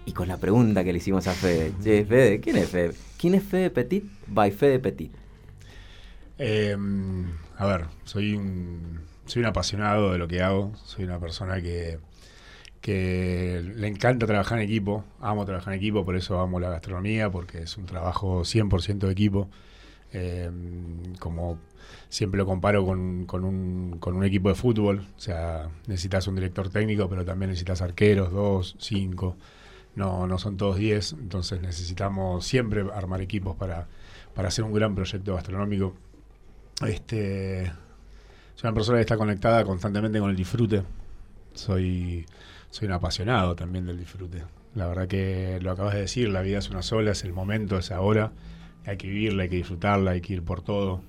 Y 0.07 0.13
con 0.13 0.27
la 0.27 0.39
pregunta 0.39 0.85
que 0.85 0.93
le 0.95 1.01
hicimos 1.01 1.27
a 1.27 1.33
Fede. 1.33 1.73
Che, 1.83 2.07
Fede, 2.07 2.41
¿quién 2.41 2.57
es 2.57 2.71
Fede? 2.71 3.08
¿Quién 3.19 3.35
es 3.35 3.43
Fede 3.43 3.71
Petit? 3.71 4.05
By 4.29 4.53
Fede 4.53 4.79
Petit. 4.79 5.13
Eh, 6.39 6.77
a 7.57 7.67
ver, 7.67 7.87
soy 8.05 8.35
un, 8.35 9.01
soy 9.27 9.41
un 9.41 9.47
apasionado 9.47 10.13
de 10.13 10.19
lo 10.19 10.29
que 10.29 10.41
hago. 10.41 10.73
Soy 10.85 11.05
una 11.05 11.19
persona 11.19 11.61
que, 11.61 11.99
que 12.81 13.61
le 13.75 13.89
encanta 13.89 14.27
trabajar 14.27 14.59
en 14.59 14.65
equipo. 14.65 15.05
Amo 15.21 15.45
trabajar 15.45 15.75
en 15.75 15.81
equipo, 15.81 16.05
por 16.05 16.15
eso 16.15 16.39
amo 16.41 16.61
la 16.61 16.71
gastronomía, 16.71 17.29
porque 17.29 17.63
es 17.63 17.77
un 17.77 17.87
trabajo 17.87 18.45
100% 18.45 18.99
de 19.07 19.13
equipo. 19.13 19.49
Eh, 20.13 20.49
como 21.19 21.59
siempre 22.09 22.39
lo 22.39 22.47
comparo 22.47 22.87
con, 22.87 23.27
con 23.27 23.45
un, 23.45 23.99
con 23.99 24.15
un 24.15 24.23
equipo 24.25 24.49
de 24.49 24.55
fútbol. 24.55 25.07
O 25.17 25.21
sea, 25.21 25.69
necesitas 25.89 26.29
un 26.29 26.37
director 26.37 26.71
técnico, 26.71 27.09
pero 27.09 27.25
también 27.25 27.51
necesitas 27.51 27.83
arqueros, 27.83 28.31
dos, 28.31 28.77
cinco. 28.79 29.37
No, 29.95 30.27
no 30.27 30.39
son 30.39 30.57
todos 30.57 30.77
diez. 30.77 31.13
Entonces 31.13 31.61
necesitamos 31.61 32.47
siempre 32.47 32.85
armar 32.95 33.21
equipos 33.21 33.57
para, 33.57 33.89
para 34.35 34.49
hacer 34.49 34.65
un 34.65 34.73
gran 34.73 34.95
proyecto 34.95 35.35
gastronómico. 35.35 35.95
Este, 36.87 37.73
soy 38.55 38.69
una 38.69 38.75
persona 38.75 38.99
que 38.99 39.03
está 39.03 39.17
conectada 39.17 39.65
constantemente 39.65 40.21
con 40.21 40.31
el 40.31 40.37
disfrute. 40.37 40.83
Soy, 41.55 42.25
soy 42.71 42.87
un 42.87 42.93
apasionado 42.93 43.57
también 43.57 43.87
del 43.87 43.99
disfrute. 43.99 44.45
La 44.75 44.87
verdad 44.87 45.09
que 45.09 45.59
lo 45.61 45.73
acabas 45.73 45.95
de 45.95 46.01
decir, 46.03 46.29
la 46.29 46.43
vida 46.43 46.59
es 46.59 46.71
una 46.71 46.83
sola, 46.83 47.13
es 47.13 47.25
el 47.25 47.33
momento, 47.33 47.79
es 47.79 47.91
ahora. 47.91 48.33
Hay 48.87 48.97
que 48.97 49.09
vivirla, 49.09 49.43
hay 49.43 49.49
que 49.49 49.57
disfrutarla, 49.57 50.13
hay 50.13 50.21
que 50.21 50.35
ir 50.35 50.43
por 50.43 50.63
todo. 50.63 51.03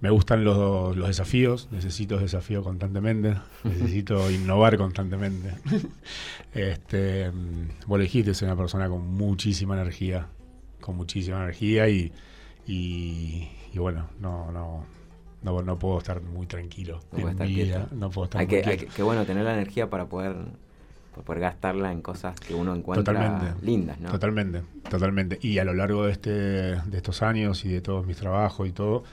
Me 0.00 0.08
gustan 0.08 0.44
los, 0.44 0.96
los 0.96 1.08
desafíos, 1.08 1.68
necesito 1.70 2.18
desafío 2.18 2.62
constantemente, 2.62 3.36
necesito 3.64 4.30
innovar 4.30 4.78
constantemente. 4.78 5.54
este, 6.54 7.30
vos 7.86 7.98
lo 7.98 8.02
dijiste, 8.02 8.32
soy 8.32 8.46
una 8.46 8.56
persona 8.56 8.88
con 8.88 9.06
muchísima 9.06 9.74
energía, 9.74 10.26
con 10.80 10.96
muchísima 10.96 11.42
energía 11.42 11.88
y, 11.88 12.12
y, 12.66 13.48
y 13.74 13.78
bueno, 13.78 14.08
no, 14.20 14.50
no, 14.50 14.86
no, 15.42 15.62
no 15.62 15.78
puedo 15.78 15.98
estar 15.98 16.22
muy 16.22 16.46
tranquilo. 16.46 17.00
No 17.12 17.18
en 17.18 17.28
estar 17.28 17.46
vida, 17.46 17.88
no 17.92 18.10
puedo 18.10 18.24
estar 18.24 18.40
Hay 18.40 18.46
muy 18.46 18.62
que, 18.62 18.70
hay 18.70 18.76
que, 18.78 18.86
qué 18.86 19.02
bueno 19.02 19.24
tener 19.26 19.44
la 19.44 19.52
energía 19.52 19.90
para 19.90 20.06
poder, 20.06 20.34
para 21.10 21.22
poder 21.24 21.40
gastarla 21.42 21.92
en 21.92 22.00
cosas 22.00 22.38
que 22.40 22.54
uno 22.54 22.74
encuentra 22.74 23.12
Totalmente. 23.12 23.66
lindas, 23.66 24.00
¿no? 24.00 24.10
Totalmente, 24.10 24.62
totalmente. 24.88 25.38
Y 25.42 25.58
a 25.58 25.64
lo 25.64 25.74
largo 25.74 26.06
de, 26.06 26.12
este, 26.12 26.30
de 26.30 26.96
estos 26.96 27.22
años 27.22 27.64
y 27.66 27.68
de 27.68 27.82
todos 27.82 28.06
mis 28.06 28.16
trabajos 28.16 28.66
y 28.68 28.72
todo, 28.72 29.04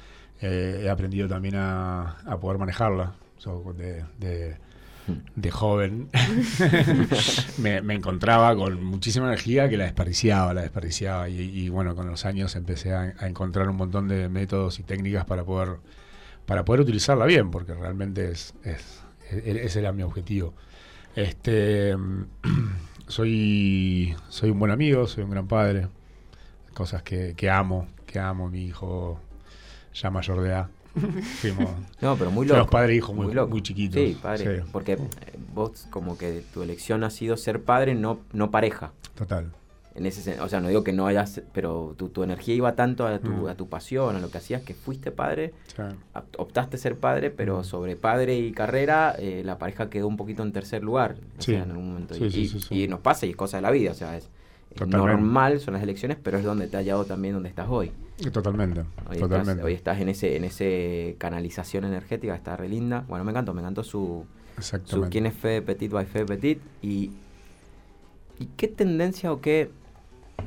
eh, 0.42 0.82
he 0.84 0.90
aprendido 0.90 1.28
también 1.28 1.56
a, 1.58 2.18
poder 2.40 2.58
manejarla. 2.58 3.16
De, 5.36 5.52
joven 5.52 6.10
me, 7.60 7.78
encontraba 7.94 8.54
con 8.58 8.84
muchísima 8.84 9.28
energía 9.28 9.70
que 9.70 9.78
la 9.78 9.86
desperdiciaba, 9.86 10.54
la 10.54 10.62
desperdiciaba. 10.62 11.30
Y, 11.30 11.70
bueno, 11.70 11.96
con 11.96 12.08
los 12.08 12.26
años 12.26 12.56
empecé 12.56 12.94
a, 12.94 13.14
encontrar 13.22 13.70
un 13.70 13.78
montón 13.78 14.08
de 14.08 14.28
métodos 14.30 14.80
y 14.80 14.84
técnicas 14.84 15.26
para 15.26 15.44
poder, 15.44 15.78
para 16.46 16.66
poder 16.66 16.82
utilizarla 16.82 17.26
bien, 17.26 17.52
porque 17.52 17.74
realmente 17.74 18.32
es, 18.32 18.54
es, 18.64 19.02
e- 19.32 19.62
ese 19.64 19.80
era 19.80 19.94
mi 19.94 20.04
objetivo. 20.04 20.54
Este, 21.16 21.96
soy, 23.08 24.16
soy 24.30 24.50
un 24.50 24.60
buen 24.60 24.72
amigo, 24.72 25.08
soy 25.08 25.24
un 25.24 25.32
gran 25.32 25.48
padre. 25.48 25.88
Cosas 26.74 27.02
que, 27.02 27.34
que 27.36 27.50
amo, 27.50 27.88
que 28.06 28.20
amo. 28.20 28.50
Mi 28.50 28.66
hijo 28.66 29.20
ya 30.02 30.10
mayor 30.10 30.42
de 30.42 30.50
edad. 30.50 30.68
Fuimos, 31.42 31.70
No, 32.02 32.16
pero 32.18 32.32
muy 32.32 32.48
loco. 32.48 32.70
padre 32.70 32.94
e 32.94 32.96
hijo 32.98 33.14
muy, 33.14 33.34
loco. 33.34 33.50
muy 33.52 33.62
chiquitos. 33.62 34.02
Sí, 34.02 34.18
padre. 34.22 34.62
Sí, 34.62 34.70
Porque 34.72 34.94
eh, 34.94 35.00
vos 35.54 35.88
como 35.92 36.18
que 36.18 36.44
tu 36.54 36.64
elección 36.64 37.04
ha 37.04 37.10
sido 37.10 37.38
ser 37.38 37.62
padre, 37.64 37.94
no, 37.96 38.20
no 38.34 38.50
pareja. 38.52 38.92
total. 39.16 39.52
En 39.96 40.06
ese 40.06 40.40
o 40.42 40.48
sea, 40.48 40.60
no 40.62 40.68
digo 40.68 40.84
que 40.84 40.94
no 40.94 41.08
hayas, 41.08 41.42
pero 41.54 41.96
tu, 41.98 42.10
tu 42.10 42.22
energía 42.22 42.54
iba 42.54 42.76
tanto 42.76 43.08
a 43.08 43.18
tu, 43.18 43.32
Mm. 43.32 43.48
a 43.48 43.56
tu 43.56 43.68
pasión, 43.68 44.16
a 44.16 44.20
lo 44.20 44.30
que 44.30 44.38
hacías, 44.38 44.62
que 44.62 44.76
fuiste 44.76 45.10
padre, 45.12 45.54
Sí. 45.76 45.82
op- 46.14 46.36
optaste 46.40 46.78
ser 46.78 46.98
padre, 47.00 47.32
pero 47.32 47.60
Mm. 47.60 47.64
sobre 47.64 47.96
padre 47.96 48.38
y 48.38 48.52
carrera, 48.52 49.16
eh, 49.18 49.42
la 49.44 49.58
pareja 49.58 49.90
quedó 49.90 50.08
un 50.08 50.16
poquito 50.16 50.44
en 50.44 50.52
tercer 50.52 50.84
lugar. 50.84 51.16
O 51.40 51.42
Sí. 51.42 51.54
sea, 51.54 51.64
en 51.64 51.72
algún 51.72 51.88
momento. 51.90 52.14
Sí, 52.14 52.26
y, 52.26 52.32
sí, 52.32 52.42
y- 52.42 52.48
sí, 52.48 52.60
sí. 52.60 52.84
y 52.84 52.88
nos 52.88 53.00
pasa 53.00 53.26
y 53.26 53.32
es 53.32 53.36
cosa 53.36 53.58
de 53.58 53.62
la 53.64 53.72
vida, 53.72 53.90
o 53.90 53.96
sea, 53.96 54.16
es 54.18 54.30
Totalmente. 54.74 54.98
normal, 55.08 55.60
son 55.60 55.74
las 55.74 55.84
elecciones, 55.84 56.18
pero 56.22 56.38
es 56.38 56.44
donde 56.44 56.68
te 56.68 56.78
ha 56.78 56.82
llevado 56.82 57.06
también 57.06 57.34
donde 57.34 57.50
estás 57.50 57.68
hoy. 57.70 57.92
Totalmente, 58.32 58.82
Hoy 59.10 59.18
totalmente. 59.20 59.52
estás, 59.52 59.66
hoy 59.66 59.74
estás 59.74 60.00
en 60.02 60.10
ese 60.10 60.36
en 60.38 60.44
ese 60.44 61.16
canalización 61.20 61.86
energética, 61.86 62.36
está 62.36 62.56
re 62.58 62.68
linda. 62.70 63.06
Bueno, 63.08 63.24
me 63.24 63.32
encantó, 63.32 63.54
me 63.54 63.62
encantó 63.62 63.84
su, 63.84 64.26
su 64.86 65.02
quién 65.10 65.26
es 65.28 65.34
Fe 65.36 65.62
Petit 65.62 65.92
by 65.92 66.06
Fe 66.06 66.26
Petit 66.26 66.60
y 66.82 67.12
y 68.40 68.46
qué 68.58 68.68
tendencia 68.68 69.32
o 69.32 69.42
qué 69.42 69.72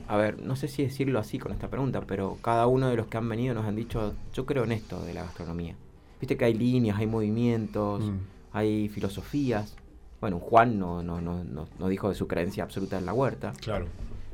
a 0.06 0.16
ver, 0.16 0.40
no 0.42 0.54
sé 0.56 0.68
si 0.68 0.82
decirlo 0.84 1.18
así 1.18 1.38
con 1.38 1.50
esta 1.52 1.68
pregunta, 1.68 2.02
pero 2.06 2.38
cada 2.42 2.66
uno 2.68 2.88
de 2.88 2.96
los 2.96 3.06
que 3.08 3.16
han 3.18 3.28
venido 3.28 3.54
nos 3.54 3.64
han 3.66 3.74
dicho, 3.74 4.14
yo 4.32 4.46
creo 4.46 4.62
en 4.64 4.72
esto 4.72 5.00
de 5.04 5.14
la 5.14 5.22
gastronomía. 5.24 5.74
Viste 6.20 6.36
que 6.36 6.44
hay 6.44 6.54
líneas, 6.54 6.98
hay 6.98 7.06
movimientos, 7.08 8.04
Mm. 8.04 8.16
hay 8.52 8.88
filosofías. 8.88 9.74
Bueno, 10.20 10.38
Juan 10.38 10.78
no, 10.78 11.02
no, 11.02 11.20
no, 11.20 11.44
no, 11.44 11.66
no 11.78 11.88
dijo 11.88 12.08
de 12.08 12.14
su 12.14 12.26
creencia 12.26 12.62
absoluta 12.64 12.98
en 12.98 13.06
la 13.06 13.12
huerta, 13.14 13.52
Claro. 13.60 13.86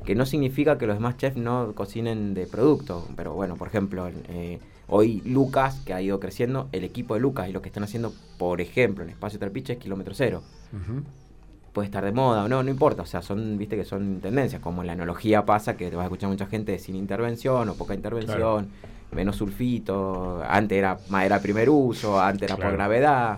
que 0.05 0.15
no 0.15 0.25
significa 0.25 0.77
que 0.77 0.85
los 0.87 0.95
demás 0.97 1.17
chefs 1.17 1.37
no 1.37 1.73
cocinen 1.73 2.33
de 2.33 2.45
producto, 2.47 3.07
pero 3.15 3.33
bueno, 3.33 3.55
por 3.55 3.67
ejemplo, 3.69 4.07
eh, 4.29 4.59
hoy 4.89 5.21
Lucas, 5.25 5.81
que 5.85 5.93
ha 5.93 6.01
ido 6.01 6.19
creciendo, 6.19 6.67
el 6.71 6.83
equipo 6.83 7.13
de 7.13 7.19
Lucas 7.21 7.47
y 7.49 7.53
lo 7.53 7.61
que 7.61 7.69
están 7.69 7.83
haciendo, 7.83 8.13
por 8.37 8.59
ejemplo, 8.61 9.03
en 9.03 9.09
Espacio 9.09 9.39
Trapiche 9.39 9.73
es 9.73 9.79
kilómetro 9.79 10.13
cero 10.13 10.41
puede 11.73 11.85
estar 11.85 12.03
de 12.03 12.11
moda 12.11 12.43
o 12.45 12.47
no, 12.47 12.63
no 12.63 12.71
importa. 12.71 13.03
O 13.03 13.05
sea, 13.05 13.21
son, 13.21 13.55
viste 13.57 13.75
que 13.75 13.85
son 13.85 14.19
tendencias. 14.19 14.59
Como 14.61 14.81
en 14.81 14.87
la 14.87 14.93
enología 14.93 15.45
pasa 15.45 15.77
que 15.77 15.91
te 15.91 15.95
vas 15.95 16.05
a 16.05 16.07
escuchar 16.07 16.27
mucha 16.27 16.47
gente 16.47 16.79
sin 16.79 16.95
intervención 16.95 17.69
o 17.69 17.75
poca 17.75 17.93
intervención, 17.93 18.69
menos 19.11 19.35
sulfito. 19.35 20.41
Antes 20.47 20.75
era 20.75 20.97
madera 21.09 21.39
primer 21.39 21.69
uso, 21.69 22.19
antes 22.19 22.43
era 22.49 22.55
Claro. 22.55 22.71
por 22.71 22.77
gravedad. 22.77 23.37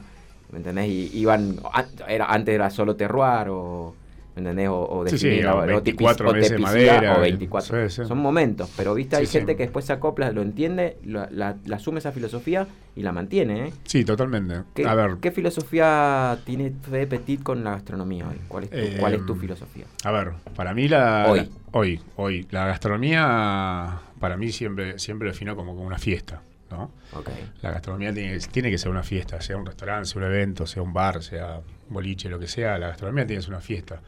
¿Me 0.52 0.58
entendés? 0.58 0.88
Y 0.88 1.12
iban, 1.14 1.60
an- 1.74 1.86
era, 2.08 2.26
antes 2.26 2.56
era 2.56 2.70
solo 2.70 2.95
terroir 2.95 3.47
o. 3.50 3.95
¿Me 4.36 4.41
entendés? 4.41 4.70
O, 4.70 4.78
o 4.86 5.06
Sí, 5.08 5.18
sí, 5.18 5.26
definir 5.28 5.47
o 5.47 5.50
la- 5.50 5.64
o 5.78 5.82
24 5.82 6.28
tipic- 6.28 6.30
o 6.30 6.34
veces 6.34 6.60
madera, 6.60 7.18
O 7.18 7.20
y- 7.20 7.32
24. 7.32 7.89
sí, 7.89 7.95
sí. 8.04 8.08
Son 8.08 8.20
momentos, 8.20 8.70
pero 8.78 8.93
viste, 8.93 9.18
hay 9.18 9.26
gente 9.28 9.56
que 9.58 9.64
después 9.64 9.84
se 9.86 9.91
acopla, 9.91 10.32
lo 10.32 10.41
entiende, 10.41 10.97
lo- 11.04 11.30
la, 11.30 11.58
la 11.66 11.76
asume 11.76 12.00
esa 12.00 12.12
filosofía 12.14 12.66
y 12.95 13.02
la 13.02 13.12
mantiene, 13.12 13.68
¿eh? 13.68 13.74
Sí, 13.84 14.06
totalmente. 14.06 14.62
¿Qué, 14.74 14.88
A 14.88 14.95
ver, 14.95 15.18
¿Qué 15.20 15.32
filosofía 15.32 16.38
tiene 16.45 16.72
Fede 16.89 17.08
Petit 17.08 17.43
con 17.43 17.64
la 17.66 17.72
gastronomía 17.72 18.28
hoy? 18.30 18.38
¿Cuál 18.47 18.64
es 18.66 18.70
tu, 18.70 18.78
Eh, 18.78 18.95
cuál 19.00 19.14
es 19.16 19.26
tu 19.26 19.36
filosofía? 19.36 19.86
A 20.06 20.12
ver, 20.12 20.32
para 20.56 20.74
mí 20.74 20.88
la... 20.88 21.26
Hoy. 21.28 21.39
la- 21.39 21.47
hoy, 21.72 22.00
hoy. 22.16 22.47
La 22.52 22.66
gastronomía, 22.68 24.00
para 24.20 24.38
mí 24.38 24.52
siempre, 24.52 25.00
siempre 25.00 25.28
lo 25.28 25.34
defino 25.34 25.56
como, 25.56 25.74
como 25.76 25.86
una 25.88 25.97
fiesta, 26.00 26.41
¿no? 26.70 26.91
Ok. 27.13 27.30
La 27.61 27.72
gastronomía 27.72 28.13
tiene, 28.13 28.38
tiene 28.39 28.72
que 28.72 28.78
ser 28.78 28.91
una 28.91 29.03
fiesta, 29.03 29.41
sea 29.41 29.57
un 29.57 29.65
restaurante, 29.65 30.09
sea 30.09 30.22
un 30.22 30.28
evento, 30.28 30.67
sea 30.67 30.82
un 30.82 30.93
bar, 30.93 31.24
sea 31.24 31.61
un 31.88 31.93
boliche, 31.93 32.30
lo 32.30 32.39
que 32.39 32.47
sea. 32.47 32.78
La 32.78 32.88
gastronomía 32.89 33.26
tiene 33.26 33.39
que 33.39 33.43
ser 33.43 33.53
una 33.53 33.61
fiesta. 33.61 34.01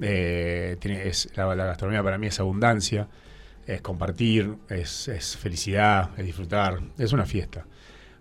Eh, 0.00 0.76
tiene, 0.80 1.06
es, 1.06 1.30
la, 1.36 1.54
la 1.54 1.66
gastronomía 1.66 2.02
para 2.02 2.18
mí 2.18 2.26
es 2.26 2.40
abundancia, 2.40 3.08
es 3.66 3.80
compartir, 3.80 4.54
es, 4.68 5.08
es 5.08 5.36
felicidad, 5.36 6.10
es 6.18 6.26
disfrutar, 6.26 6.80
es 6.98 7.12
una 7.12 7.26
fiesta. 7.26 7.66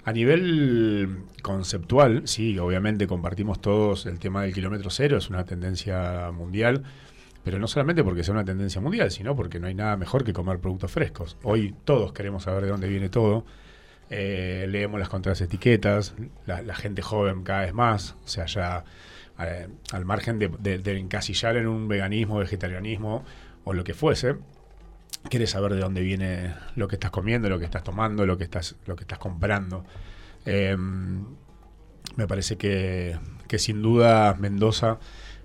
A 0.05 0.11
nivel 0.11 1.23
conceptual, 1.41 2.23
sí, 2.25 2.59
obviamente 2.59 3.07
compartimos 3.07 3.61
todos 3.61 4.05
el 4.05 4.19
tema 4.19 4.43
del 4.43 4.53
kilómetro 4.53 4.89
cero, 4.89 5.17
es 5.17 5.29
una 5.29 5.45
tendencia 5.45 6.29
mundial, 6.31 6.83
pero 7.43 7.57
no 7.57 7.67
solamente 7.67 8.03
porque 8.03 8.23
sea 8.23 8.33
una 8.33 8.43
tendencia 8.43 8.81
mundial, 8.81 9.11
sino 9.11 9.33
porque 9.35 9.59
no 9.59 9.67
hay 9.67 9.75
nada 9.75 9.95
mejor 9.95 10.25
que 10.25 10.33
comer 10.33 10.59
productos 10.59 10.91
frescos. 10.91 11.37
Hoy 11.43 11.73
todos 11.85 12.11
queremos 12.11 12.43
saber 12.43 12.63
de 12.63 12.71
dónde 12.71 12.89
viene 12.89 13.07
todo, 13.07 13.45
eh, 14.09 14.65
leemos 14.69 14.99
las 14.99 15.09
contras 15.09 15.41
etiquetas, 15.41 16.13
la, 16.45 16.61
la 16.61 16.75
gente 16.75 17.01
joven 17.01 17.43
cada 17.43 17.61
vez 17.61 17.73
más, 17.73 18.15
o 18.23 18.27
sea, 18.27 18.45
ya 18.45 18.83
eh, 19.39 19.67
al 19.91 20.05
margen 20.05 20.39
de, 20.39 20.49
de- 20.59 20.77
de 20.79 20.97
encasillar 20.99 21.57
en 21.57 21.67
un 21.67 21.87
veganismo, 21.87 22.37
vegetarianismo 22.37 23.23
o 23.63 23.73
lo 23.73 23.83
que 23.83 23.93
fuese, 23.93 24.35
quieres 25.29 25.51
saber 25.51 25.73
de 25.73 25.79
dónde 25.79 26.01
viene 26.01 26.53
lo 26.75 26.87
que 26.87 26.95
estás 26.95 27.11
comiendo, 27.11 27.49
lo 27.49 27.57
que 27.59 27.65
estás 27.65 27.83
tomando, 27.83 28.25
lo 28.25 28.37
que 28.37 28.43
estás, 28.43 28.75
lo 28.85 28.95
que 28.95 29.03
estás 29.03 29.19
comprando. 29.19 29.85
Eh, 30.45 30.75
me 32.15 32.27
parece 32.27 32.57
que, 32.57 33.17
que 33.47 33.57
sin 33.59 33.81
duda 33.81 34.35
Mendoza 34.39 34.99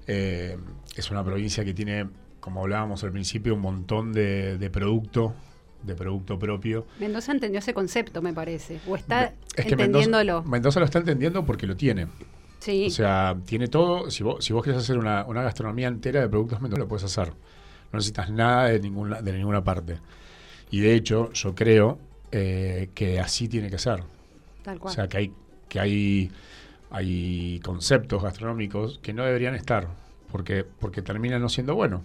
eh, 0.06 0.58
es 0.96 1.10
una 1.10 1.24
provincia 1.24 1.64
que 1.64 1.74
tiene, 1.74 2.08
como 2.40 2.62
hablábamos 2.62 3.04
al 3.04 3.12
principio, 3.12 3.54
un 3.54 3.60
montón 3.60 4.12
de, 4.12 4.58
de 4.58 4.70
producto, 4.70 5.34
de 5.82 5.94
producto 5.94 6.38
propio. 6.38 6.86
Mendoza 6.98 7.32
entendió 7.32 7.60
ese 7.60 7.74
concepto, 7.74 8.20
me 8.22 8.32
parece. 8.32 8.80
O 8.88 8.96
está 8.96 9.34
Es 9.54 9.64
que 9.64 9.72
entendiéndolo. 9.72 10.34
Mendoza, 10.42 10.50
Mendoza 10.50 10.80
lo 10.80 10.86
está 10.86 10.98
entendiendo 10.98 11.44
porque 11.44 11.66
lo 11.66 11.76
tiene. 11.76 12.08
sí. 12.60 12.86
O 12.86 12.90
sea, 12.90 13.36
tiene 13.46 13.68
todo. 13.68 14.10
Si 14.10 14.22
vos, 14.22 14.44
si 14.44 14.52
vos 14.52 14.62
querés 14.64 14.80
hacer 14.80 14.98
una, 14.98 15.24
una 15.26 15.42
gastronomía 15.42 15.88
entera 15.88 16.20
de 16.20 16.28
productos 16.28 16.60
Mendoza, 16.60 16.80
lo 16.80 16.88
puedes 16.88 17.04
hacer. 17.04 17.28
No 17.92 17.96
necesitas 17.98 18.30
nada 18.30 18.66
de 18.68 18.80
ninguna, 18.80 19.22
de 19.22 19.32
ninguna 19.32 19.64
parte. 19.64 19.98
Y 20.70 20.80
de 20.80 20.94
hecho, 20.94 21.32
yo 21.32 21.54
creo 21.54 21.98
eh, 22.32 22.90
que 22.94 23.20
así 23.20 23.48
tiene 23.48 23.70
que 23.70 23.78
ser. 23.78 24.02
tal 24.62 24.78
cual. 24.78 24.92
O 24.92 24.94
sea, 24.94 25.08
que 25.08 25.16
hay, 25.16 25.32
que 25.68 25.80
hay, 25.80 26.30
hay 26.90 27.60
conceptos 27.64 28.22
gastronómicos 28.22 28.98
que 28.98 29.14
no 29.14 29.24
deberían 29.24 29.54
estar, 29.54 29.88
porque, 30.30 30.64
porque 30.64 31.00
terminan 31.00 31.40
no 31.40 31.48
siendo 31.48 31.74
buenos, 31.74 32.02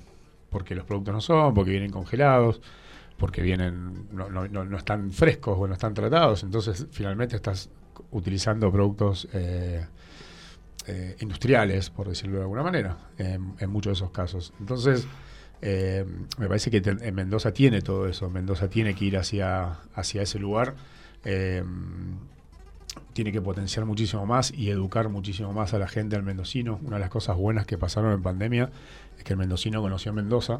porque 0.49 0.75
los 0.75 0.85
productos 0.85 1.13
no 1.13 1.19
son, 1.21 1.53
porque 1.53 1.71
vienen 1.71 1.91
congelados, 1.91 2.61
porque 3.23 3.41
vienen 3.41 4.09
no, 4.11 4.29
no, 4.29 4.49
no, 4.49 4.77
están 4.77 5.09
frescos 5.09 5.57
o 5.57 5.65
no 5.65 5.75
están 5.75 5.93
tratados, 5.93 6.43
entonces 6.43 6.87
finalmente 6.91 7.37
estás 7.37 7.69
utilizando 8.11 8.69
productos 8.69 9.29
eh, 9.31 9.85
eh, 10.87 11.15
industriales, 11.21 11.89
por 11.89 12.09
decirlo 12.09 12.39
de 12.39 12.41
alguna 12.41 12.63
manera, 12.63 12.97
en, 13.17 13.69
muchos 13.69 13.91
de 13.91 13.93
esos 13.93 14.11
casos. 14.11 14.51
Entonces, 14.59 15.07
eh, 15.61 16.03
me 16.37 16.49
parece 16.49 16.69
que 16.69 16.81
Mendoza 17.13 17.53
tiene 17.53 17.81
todo 17.81 18.09
eso, 18.09 18.29
Mendoza 18.29 18.67
tiene 18.67 18.93
que 18.93 19.05
ir 19.05 19.15
hacia, 19.15 19.69
hacia 19.95 20.21
ese 20.21 20.37
lugar. 20.37 20.75
tiene 23.13 23.31
que 23.31 23.41
potenciar 23.41 23.85
muchísimo 23.85 24.25
más 24.25 24.51
y 24.51 24.69
educar 24.69 25.07
muchísimo 25.07 25.53
más 25.53 25.73
a 25.73 25.79
la 25.79 25.87
gente, 25.87 26.17
al 26.17 26.23
mendocino. 26.23 26.77
Una 26.83 26.97
de 26.97 26.99
las 26.99 27.09
cosas 27.09 27.37
buenas 27.37 27.65
que 27.65 27.77
pasaron 27.77 28.11
en 28.11 28.21
pandemia 28.21 28.69
es 29.17 29.23
que 29.23 29.31
el 29.31 29.39
mendocino 29.39 29.81
conoció 29.81 30.11
a 30.11 30.13
Mendoza, 30.13 30.59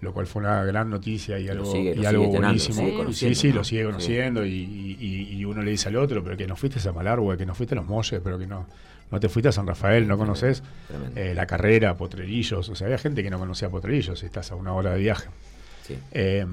lo 0.00 0.12
cual 0.12 0.26
fue 0.26 0.42
una 0.42 0.62
gran 0.64 0.90
noticia 0.90 1.38
y 1.38 1.48
algo, 1.48 1.64
sigue- 1.72 1.94
y 1.96 2.04
algo 2.04 2.24
buenísimo. 2.40 3.12
sí, 3.12 3.34
sí, 3.34 3.48
¿no? 3.48 3.54
lo 3.56 3.64
sigue 3.64 3.84
conociendo 3.84 4.44
y, 4.44 4.50
y- 4.52 4.96
y- 5.00 5.36
y 5.38 5.44
uno 5.44 5.62
le 5.62 5.70
dice 5.70 5.88
al 5.88 5.96
otro, 5.96 6.22
pero 6.22 6.36
que 6.36 6.46
no 6.46 6.56
fuiste 6.56 6.86
a 6.88 6.92
Malargüe, 6.92 7.36
que 7.38 7.46
no 7.46 7.54
fuiste 7.54 7.74
a 7.74 7.76
Los 7.76 7.86
Molles, 7.86 8.20
pero 8.22 8.38
que 8.38 8.46
no, 8.46 8.66
no 9.10 9.20
te 9.20 9.28
fuiste 9.28 9.48
a 9.48 9.52
San 9.52 9.66
Rafael, 9.66 10.06
no 10.06 10.18
conoces 10.18 10.62
eh, 11.16 11.32
la 11.34 11.46
carrera, 11.46 11.96
Potrerillos, 11.96 12.68
o 12.68 12.74
sea, 12.74 12.86
había 12.86 12.98
gente 12.98 13.22
que 13.22 13.30
no 13.30 13.38
conocía 13.38 13.70
Potrerillos 13.70 14.22
estás 14.22 14.50
a 14.52 14.56
una 14.56 14.72
hora 14.74 14.92
de 14.92 14.98
viaje. 15.00 15.28
Sí. 15.86 15.96
Eh, 16.12 16.46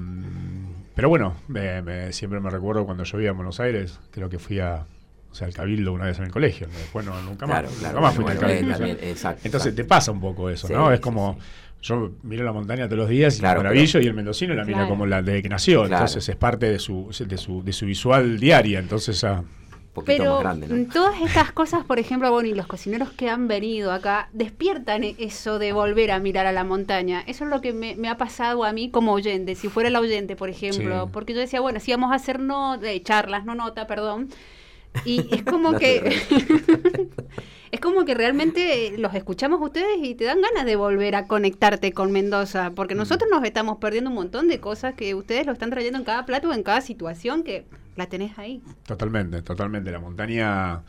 pero 0.94 1.08
bueno, 1.08 1.34
me- 1.48 1.80
me- 1.82 2.12
siempre 2.12 2.38
me 2.40 2.50
recuerdo 2.50 2.84
cuando 2.84 3.04
yo 3.04 3.16
vivía 3.16 3.30
en 3.30 3.36
Buenos 3.36 3.60
Aires, 3.60 3.98
creo 4.10 4.28
que 4.28 4.38
fui 4.38 4.60
a, 4.60 4.84
o 5.32 5.34
sea, 5.34 5.46
al 5.48 5.54
Cabildo 5.54 5.92
una 5.92 6.04
vez 6.04 6.18
en 6.18 6.24
el 6.26 6.30
colegio, 6.30 6.68
después 6.68 7.04
no, 7.04 7.20
nunca 7.22 7.46
más, 7.46 7.60
Claro, 7.62 7.74
claro, 7.80 7.94
nunca 7.94 8.00
más 8.06 8.14
bueno, 8.16 8.30
fui 8.30 8.36
al 8.36 8.38
Cabildo. 8.38 8.70
eh, 8.70 8.74
o 8.74 8.76
sea. 8.76 8.86
también, 8.86 9.08
exacto, 9.10 9.40
Entonces 9.44 9.66
exacto. 9.72 9.82
te 9.82 9.88
pasa 9.88 10.12
un 10.12 10.20
poco 10.20 10.50
eso, 10.50 10.66
Sí, 10.68 10.72
¿no? 10.74 10.92
Es 10.92 11.00
como, 11.00 11.34
sí. 11.40 11.46
yo 11.88 12.12
miro 12.22 12.44
la 12.44 12.52
montaña 12.52 12.84
todos 12.86 12.98
los 12.98 13.08
días 13.08 13.36
y 13.36 13.40
Claro, 13.40 13.60
me 13.60 13.64
maravillo 13.70 13.92
pero- 13.94 14.04
y 14.04 14.06
el 14.08 14.14
mendocino 14.14 14.54
la 14.54 14.64
mira 14.64 14.78
Claro. 14.78 14.90
como 14.90 15.06
la 15.06 15.22
desde 15.22 15.42
que 15.42 15.48
nació, 15.48 15.80
Claro. 15.80 15.94
entonces 15.94 16.28
es 16.28 16.36
parte 16.36 16.70
de 16.70 16.78
su, 16.78 17.08
de 17.26 17.36
su, 17.38 17.62
de 17.64 17.72
su 17.72 17.86
visual 17.86 18.38
diaria, 18.38 18.78
entonces 18.78 19.24
poquito 19.94 20.16
Pero 20.16 20.32
más 20.36 20.40
grande, 20.42 20.68
¿no? 20.68 20.90
todas 20.92 21.20
estas 21.20 21.52
cosas, 21.52 21.84
por 21.84 21.98
ejemplo, 21.98 22.30
bueno, 22.32 22.48
y 22.48 22.54
los 22.54 22.66
cocineros 22.66 23.10
que 23.10 23.28
han 23.28 23.46
venido 23.46 23.92
acá, 23.92 24.30
despiertan 24.32 25.04
eso 25.04 25.58
de 25.58 25.72
volver 25.74 26.12
a 26.12 26.18
mirar 26.18 26.46
a 26.46 26.52
la 26.52 26.64
montaña. 26.64 27.22
Eso 27.26 27.44
es 27.44 27.50
lo 27.50 27.60
que 27.60 27.74
me, 27.74 27.94
me 27.96 28.08
ha 28.08 28.16
pasado 28.16 28.64
a 28.64 28.72
mí 28.72 28.90
como 28.90 29.12
oyente, 29.12 29.54
si 29.54 29.68
fuera 29.68 29.90
el 29.90 29.96
oyente, 29.96 30.34
por 30.34 30.48
ejemplo. 30.48 31.04
Sí. 31.04 31.10
Porque 31.12 31.34
yo 31.34 31.40
decía, 31.40 31.60
bueno, 31.60 31.78
si 31.78 31.90
vamos 31.90 32.10
a 32.10 32.14
hacer 32.14 32.40
no, 32.40 32.82
eh, 32.82 33.02
charlas, 33.02 33.44
no 33.44 33.54
nota, 33.54 33.86
perdón. 33.86 34.30
Y 35.04 35.34
es 35.34 35.42
como 35.44 35.72
No 35.72 35.78
que 35.78 36.16
es 37.70 37.80
como 37.80 38.04
que 38.04 38.14
realmente 38.14 38.94
los 38.98 39.14
escuchamos 39.14 39.60
a 39.60 39.64
ustedes 39.64 39.98
y 40.02 40.14
te 40.14 40.24
dan 40.24 40.40
ganas 40.42 40.66
de 40.66 40.76
volver 40.76 41.14
a 41.16 41.26
conectarte 41.26 41.92
con 41.92 42.12
Mendoza, 42.12 42.70
Mm. 42.70 42.74
porque 42.74 42.94
nosotros 42.94 43.30
nos 43.30 43.42
estamos 43.44 43.78
perdiendo 43.78 44.10
un 44.10 44.16
montón 44.16 44.48
de 44.48 44.60
cosas 44.60 44.94
que 44.94 45.14
ustedes 45.14 45.46
lo 45.46 45.52
están 45.52 45.70
trayendo 45.70 45.98
en 45.98 46.04
cada 46.04 46.26
plato 46.26 46.50
o 46.50 46.52
en 46.52 46.62
cada 46.62 46.80
situación 46.82 47.42
que 47.42 47.64
la 47.96 48.06
tenés 48.06 48.38
ahí. 48.38 48.62
Totalmente, 48.86 49.42
totalmente. 49.42 49.90
La 49.90 50.00
montaña, 50.00 50.82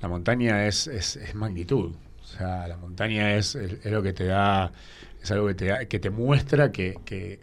la 0.00 0.08
montaña 0.08 0.66
es, 0.66 0.86
es, 0.86 1.16
es 1.16 1.34
magnitud. 1.34 1.92
O 2.22 2.24
sea, 2.26 2.66
la 2.66 2.78
montaña 2.78 3.36
es, 3.36 3.54
es, 3.54 3.72
es 3.84 3.92
lo 3.92 4.02
que 4.02 4.14
te 4.14 4.24
da, 4.24 4.72
es 5.22 5.30
algo 5.30 5.46
que 5.48 5.54
te 5.54 5.66
da, 5.66 5.84
que 5.84 5.98
te 5.98 6.08
muestra 6.08 6.72
que, 6.72 6.96
que 7.04 7.40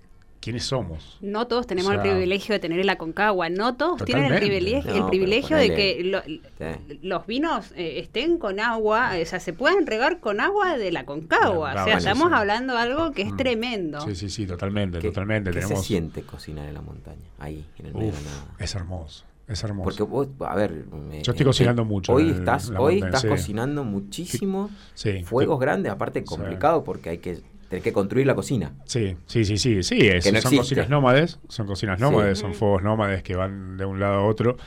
quiénes 0.50 0.66
somos. 0.66 1.18
No 1.22 1.47
todos 1.47 1.68
tenemos 1.68 1.91
O 1.91 1.93
sea, 1.93 2.04
el 2.04 2.10
privilegio 2.12 2.54
de 2.54 2.60
tener 2.60 2.80
el 2.80 2.89
Aconcagua, 2.89 3.50
no 3.50 3.76
todos 3.76 4.04
tienen 4.04 4.26
el 4.26 4.30
Totalmente. 4.32 4.47
privilegio, 4.60 4.91
el 4.93 5.00
No, 5.02 5.08
privilegio 5.10 5.58
de 5.58 5.76
que 5.76 6.04
lo- 6.04 6.22
Sí. 6.24 7.00
los 7.04 7.26
vinos 7.28 7.72
eh, 7.76 8.00
estén 8.00 8.38
con 8.38 8.60
agua, 8.60 9.12
o 9.22 9.26
sea, 9.26 9.39
se 9.39 9.54
puedan 9.54 9.86
regar 9.86 10.20
con 10.20 10.39
agua 10.39 10.78
de 10.78 10.91
la 10.91 11.02
Aconcagua. 11.02 11.74
La 11.74 11.82
o 11.84 11.86
sea, 11.86 11.97
estamos 11.97 12.32
hablando 12.34 12.74
de 12.74 12.80
algo 12.80 13.12
que 13.12 13.22
es 13.24 13.32
Mm. 13.34 13.38
tremendo. 13.38 14.02
Sí, 14.02 14.16
sí, 14.16 14.30
sí, 14.30 14.45
totalmente, 14.45 15.00
¿Qué, 15.00 15.08
totalmente. 15.10 15.52
qué 15.52 15.60
Tenemos, 15.60 15.80
se 15.82 15.86
siente 15.88 16.22
cocinar 16.24 16.68
en 16.68 16.74
la 16.74 16.82
montaña? 16.82 17.18
Ahí, 17.39 17.66
en 17.78 17.86
el 17.88 17.93
medio 17.93 18.12
de 18.12 18.22
nada. 18.24 18.45
es 18.60 18.76
hermoso, 18.76 19.26
es 19.47 19.64
hermoso. 19.64 19.84
Porque 19.84 20.04
vos, 20.04 20.28
a 20.39 20.56
ver... 20.56 20.72
me- 20.91 21.22
Yo 21.22 21.32
estoy 21.32 21.45
cocinando 21.45 21.84
eh, 21.84 21.86
mucho 21.86 22.14
Hoy 22.14 22.30
estás, 22.32 22.70
hoy 22.70 22.76
montaña, 22.95 23.06
estás 23.08 23.22
sí. 23.22 23.28
cocinando 23.28 23.84
muchísimo. 23.84 24.70
Sí. 24.93 25.24
Fuegos 25.24 25.60
grandes, 25.60 25.91
aparte 25.91 26.20
Sí. 26.20 26.26
complicado 26.26 26.84
porque 26.84 27.10
hay 27.12 27.18
que 27.20 27.41
tener 27.70 27.84
que 27.84 27.93
construir 27.93 28.26
la 28.28 28.36
cocina. 28.36 28.74
Sí, 28.86 29.15
sí, 29.28 29.45
sí, 29.45 29.57
sí, 29.57 29.84
sí, 29.84 29.99
es- 30.07 30.24
Que 30.24 30.32
no 30.32 30.41
son 30.41 30.53
existe. 30.53 30.57
cocinas 30.76 30.89
nómades, 30.89 31.39
son 31.47 31.67
cocinas 31.67 31.99
nómades, 31.99 32.38
Sí. 32.38 32.41
son 32.41 32.53
fuegos 32.55 32.84
nómades 32.84 33.24
que 33.24 33.36
van 33.36 33.78
de 33.78 33.86
un 33.86 33.99
lado 33.99 34.15
a 34.15 34.26
otro. 34.26 34.57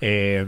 Eh, 0.00 0.44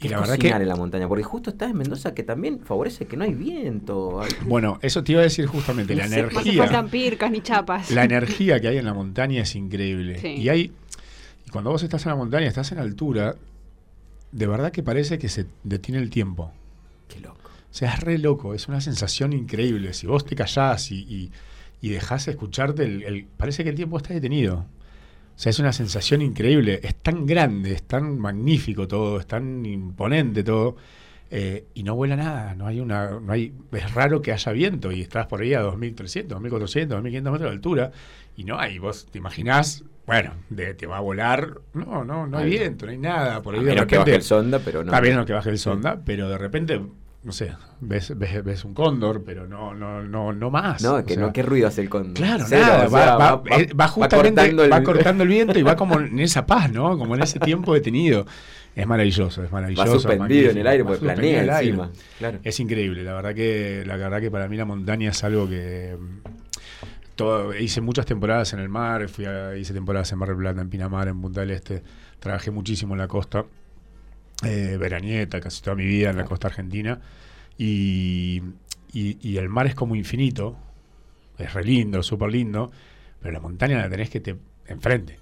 y 0.00 0.02
¿Qué 0.02 0.08
la 0.10 0.14
es 0.16 0.20
verdad 0.20 0.34
que, 0.34 0.38
cocinar 0.42 0.62
en 0.62 0.68
la 0.68 0.76
montaña? 0.76 1.08
Porque 1.08 1.24
justo 1.24 1.50
estás 1.50 1.70
en 1.72 1.76
Mendoza 1.78 2.14
que 2.14 2.22
también 2.22 2.60
favorece 2.60 3.06
que 3.06 3.16
no 3.16 3.24
hay 3.24 3.34
viento. 3.34 4.20
hay- 4.22 4.30
bueno, 4.46 4.78
eso 4.80 5.02
te 5.02 5.10
iba 5.12 5.20
a 5.22 5.24
decir 5.24 5.46
justamente, 5.46 5.96
la 5.96 6.04
sé, 6.04 6.22
No 6.22 6.30
se 6.30 6.48
energía, 6.50 6.86
pircas 6.88 7.30
ni 7.32 7.40
chapas. 7.40 7.90
la 7.90 8.04
energía 8.04 8.60
que 8.60 8.68
hay 8.68 8.76
en 8.78 8.84
la 8.84 8.94
montaña 8.94 9.42
es 9.42 9.56
increíble. 9.56 10.20
Sí. 10.20 10.28
Y 10.36 10.48
hay, 10.50 10.72
y 11.46 11.50
cuando 11.50 11.70
vos 11.70 11.82
estás 11.82 12.06
en 12.06 12.10
la 12.10 12.16
montaña, 12.16 12.46
estás 12.46 12.70
en 12.70 12.78
altura, 12.78 13.34
de 14.30 14.46
verdad 14.46 14.70
que 14.70 14.84
parece 14.84 15.18
que 15.18 15.28
se 15.28 15.46
detiene 15.64 16.00
el 16.00 16.10
tiempo. 16.10 16.52
Qué 17.08 17.18
loco. 17.18 17.47
O 17.70 17.74
sea, 17.74 17.94
es 17.94 18.00
re 18.00 18.18
loco, 18.18 18.54
es 18.54 18.68
una 18.68 18.80
sensación 18.80 19.32
increíble. 19.32 19.92
Si 19.92 20.06
vos 20.06 20.24
te 20.24 20.34
callás 20.34 20.90
y, 20.90 21.00
y, 21.00 21.30
y 21.80 21.90
dejás 21.90 22.26
escucharte, 22.28 22.84
el, 22.84 23.02
el- 23.02 23.26
parece 23.36 23.62
que 23.64 23.70
el 23.70 23.76
tiempo 23.76 23.96
está 23.98 24.14
detenido. 24.14 24.66
O 25.36 25.40
sea, 25.40 25.50
es 25.50 25.58
una 25.60 25.72
sensación 25.72 26.20
increíble. 26.22 26.80
Es 26.82 26.96
tan 26.96 27.26
grande, 27.26 27.72
es 27.72 27.82
tan 27.84 28.18
magnífico 28.18 28.88
todo, 28.88 29.20
es 29.20 29.26
tan 29.26 29.64
imponente 29.66 30.42
todo. 30.42 30.76
eh, 31.30 31.66
y 31.74 31.82
no 31.82 31.94
vuela 31.94 32.16
nada, 32.16 32.54
no 32.54 32.66
hay 32.66 32.80
una, 32.80 33.20
no 33.20 33.32
hay, 33.32 33.52
es 33.72 33.92
raro 33.94 34.22
que 34.22 34.32
haya 34.32 34.50
viento 34.52 34.90
y 34.90 35.02
estás 35.02 35.26
por 35.26 35.42
ahí 35.42 35.52
a 35.52 35.60
2300, 35.60 36.30
2400, 36.30 36.88
2500 36.96 37.32
metros 37.32 37.50
de 37.50 37.54
altura 37.54 37.92
y 38.34 38.44
no 38.44 38.58
hay, 38.58 38.78
vos 38.78 39.06
te 39.12 39.18
imaginás, 39.18 39.84
bueno, 40.06 40.32
de, 40.48 40.72
te 40.72 40.86
va 40.86 40.96
a 40.96 41.00
volar, 41.00 41.60
no, 41.74 42.02
no, 42.02 42.26
no 42.26 42.38
hay 42.38 42.48
viento, 42.48 42.86
no 42.86 42.92
hay 42.92 42.98
nada, 42.98 43.42
por 43.42 43.54
ahí 43.54 43.60
A 43.60 43.62
de 43.64 43.68
menos 43.72 43.84
que 43.86 43.96
repente- 43.96 44.10
baje 44.12 44.16
el 44.16 44.22
sonda, 44.22 44.58
pero 44.64 44.82
no. 44.82 44.90
Está 44.90 45.00
bien 45.02 45.16
lo 45.18 45.26
que 45.26 45.34
baje 45.34 45.50
el 45.50 45.58
sonda, 45.58 46.00
pero 46.02 46.30
de 46.30 46.38
repente, 46.38 46.80
no 47.24 47.32
sé, 47.32 47.52
ves, 47.80 48.16
ves, 48.16 48.44
ves 48.44 48.64
un 48.64 48.74
cóndor, 48.74 49.22
pero 49.24 49.46
no, 49.46 49.74
no, 49.74 50.02
no, 50.02 50.32
no 50.32 50.50
más. 50.50 50.82
No, 50.82 50.94
O 50.96 51.04
que 51.04 51.14
sea, 51.14 51.22
no, 51.24 51.32
¿qué 51.32 51.42
ruido 51.42 51.66
hace 51.68 51.80
el 51.82 51.88
con 51.90 52.12
Claro, 52.14 52.44
cero, 52.48 52.62
nada, 52.66 52.88
va, 52.88 52.88
sea, 52.88 53.16
va- 53.16 53.42
eh, 53.58 53.72
va 53.74 53.88
justamente, 53.88 54.40
cortando 54.40 54.64
el- 54.64 54.72
va 54.72 54.82
cortando 54.82 55.22
el 55.24 55.28
viento 55.28 55.58
y 55.58 55.62
va 55.62 55.76
como 55.76 55.98
en 56.00 56.18
esa 56.20 56.46
paz, 56.46 56.70
¿no? 56.72 56.96
Como 56.96 57.14
en 57.16 57.22
ese 57.22 57.38
tiempo 57.40 57.74
detenido. 57.74 58.24
Es 58.76 58.86
maravilloso, 58.86 59.42
es 59.42 59.48
Va 59.48 59.54
maravilloso. 59.54 59.94
suspendido 59.98 60.52
en 60.52 60.58
el 60.58 60.66
aire 60.68 60.82
va 60.84 60.90
porque 60.90 61.04
planea 61.04 61.38
en 61.38 61.44
el 61.44 61.50
aire. 61.50 61.68
encima. 61.70 61.90
Claro. 62.18 62.38
Es 62.44 62.60
increíble, 62.60 63.02
la 63.02 63.14
verdad 63.14 63.34
que 63.34 63.82
la 63.84 63.96
verdad 63.96 64.20
que 64.20 64.30
para 64.30 64.46
mí 64.48 64.56
la 64.56 64.64
montaña 64.64 65.10
es 65.10 65.24
algo 65.24 65.48
que 65.48 65.96
mm, 65.98 66.28
todo, 67.16 67.52
hice 67.56 67.80
muchas 67.80 68.06
temporadas 68.06 68.52
en 68.52 68.60
el 68.60 68.68
mar, 68.68 69.08
fui 69.08 69.24
a- 69.24 69.56
hice 69.56 69.74
temporadas 69.74 70.12
en 70.12 70.18
Mar 70.18 70.28
del 70.28 70.38
Plata, 70.38 70.60
en 70.60 70.70
Pinamar, 70.70 71.08
en 71.08 71.20
Punta 71.20 71.40
del 71.40 71.50
Este, 71.50 71.82
trabajé 72.20 72.52
muchísimo 72.52 72.94
en 72.94 72.98
la 73.00 73.08
costa, 73.08 73.44
eh, 74.44 74.76
veranieta, 74.78 75.40
casi 75.40 75.62
toda 75.62 75.76
mi 75.76 75.84
vida 75.86 76.10
en 76.10 76.16
la 76.16 76.24
costa 76.24 76.48
argentina, 76.48 77.00
y, 77.56 78.42
y- 78.92 79.18
y 79.20 79.36
el 79.36 79.48
mar 79.48 79.66
es 79.66 79.74
como 79.74 79.96
infinito, 79.96 80.56
es 81.38 81.52
re 81.54 81.64
lindo, 81.64 82.02
súper 82.02 82.30
lindo, 82.30 82.70
pero 83.20 83.32
la 83.32 83.40
montaña 83.40 83.78
la 83.78 83.88
tenés 83.90 84.10
que 84.10 84.20
te 84.20 84.36
enfrente. 84.66 85.18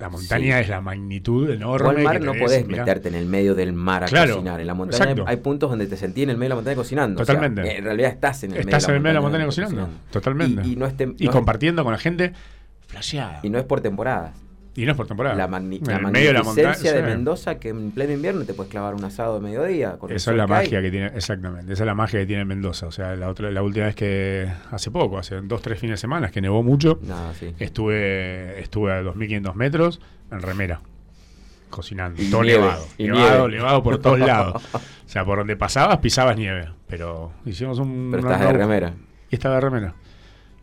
La 0.00 0.08
montaña 0.08 0.56
Sí. 0.56 0.62
es 0.64 0.68
la 0.68 0.80
magnitud 0.80 1.48
enorme. 1.50 1.88
Al 1.90 2.02
mar 2.02 2.18
que 2.18 2.26
no 2.26 2.32
tenés, 2.32 2.46
podés 2.48 2.66
mirá. 2.66 2.82
meterte 2.84 3.08
en 3.08 3.14
el 3.14 3.26
medio 3.26 3.54
del 3.54 3.72
mar 3.72 4.02
a 4.02 4.06
Claro, 4.06 4.34
cocinar. 4.34 4.60
En 4.60 4.66
la 4.66 4.74
montaña 4.74 5.04
hay, 5.04 5.10
exacto. 5.12 5.30
hay 5.30 5.36
puntos 5.36 5.70
donde 5.70 5.86
te 5.86 5.96
sentí 5.96 6.24
en 6.24 6.30
el 6.30 6.36
medio 6.36 6.46
de 6.46 6.48
la 6.48 6.54
montaña 6.56 6.76
cocinando. 6.76 7.22
O 7.22 7.24
sea, 7.24 7.36
Totalmente. 7.36 7.76
en 7.78 7.84
realidad 7.84 8.10
estás 8.10 8.42
en 8.42 8.52
el 8.54 8.58
Estás 8.58 8.82
en 8.84 8.88
medio 8.88 8.96
el 8.96 9.02
medio 9.02 9.10
de 9.10 9.14
la 9.14 9.20
montaña 9.20 9.44
montaña 9.46 9.66
cocinando. 9.68 9.98
Totalmente. 10.10 10.62
Y, 10.68 10.72
y 10.72 10.76
no 10.76 10.86
es 10.86 10.96
tem- 10.96 11.14
y 11.16 11.24
no 11.24 11.30
es- 11.30 11.36
compartiendo 11.36 11.84
con 11.84 11.92
la 11.92 11.98
gente, 11.98 12.32
flasheada. 12.88 13.38
y 13.44 13.50
no 13.50 13.58
es 13.58 13.64
por 13.64 13.80
temporadas. 13.80 14.32
Y 14.76 14.84
no 14.86 14.90
es 14.90 14.96
por 14.96 15.06
temporada. 15.06 15.36
La, 15.36 15.48
magni- 15.48 15.80
la 15.86 15.98
de 15.98 16.02
magnificencia 16.02 16.92
de 16.92 16.98
sí. 16.98 17.04
Mendoza 17.04 17.58
que 17.60 17.68
en 17.68 17.92
pleno 17.92 18.12
invierno 18.12 18.44
te 18.44 18.54
puedes 18.54 18.70
clavar 18.72 18.94
un 18.94 19.04
asado 19.04 19.34
de 19.36 19.40
mediodía. 19.40 19.92
Con 19.98 20.10
Esa 20.10 20.32
es 20.32 20.36
la 20.36 20.46
que 20.46 20.52
hay. 20.52 20.64
magia 20.64 20.82
que 20.82 20.90
tiene, 20.90 21.06
exactamente. 21.14 21.72
Esa 21.72 21.82
es 21.84 21.86
la 21.86 21.94
magia 21.94 22.18
que 22.20 22.26
tiene 22.26 22.44
Mendoza. 22.44 22.86
O 22.86 22.90
sea, 22.90 23.14
la 23.14 23.28
otra, 23.28 23.50
la 23.52 23.62
última 23.62 23.86
vez 23.86 23.94
que, 23.94 24.48
hace 24.72 24.90
poco, 24.90 25.16
hace 25.18 25.40
dos, 25.42 25.62
tres 25.62 25.78
fines 25.78 25.98
de 25.98 26.00
semana, 26.00 26.28
que 26.30 26.40
nevó 26.40 26.62
mucho, 26.64 26.98
No, 27.02 27.32
sí. 27.34 27.54
estuve, 27.60 28.60
estuve 28.60 28.92
a 28.92 29.02
2500 29.02 29.54
metros 29.54 30.00
en 30.32 30.40
remera, 30.42 30.80
cocinando. 31.70 32.20
Y 32.22 32.30
todo 32.30 32.42
nieve, 32.42 32.60
nevado. 32.62 32.86
y 32.98 33.04
nevado, 33.04 33.48
nevado 33.48 33.82
por 33.82 33.98
todos 33.98 34.18
lados. 34.18 34.62
O 34.74 34.80
sea, 35.08 35.24
por 35.24 35.38
donde 35.38 35.56
pasabas, 35.56 35.98
pisabas 35.98 36.36
nieve. 36.36 36.68
Pero 36.88 37.32
hicimos 37.44 37.78
un. 37.78 38.08
Pero 38.10 38.28
estás 38.28 38.40
de 38.46 38.52
remera. 38.52 38.92
Y 39.30 39.34
estaba 39.36 39.54
de 39.56 39.60
remera. 39.60 39.94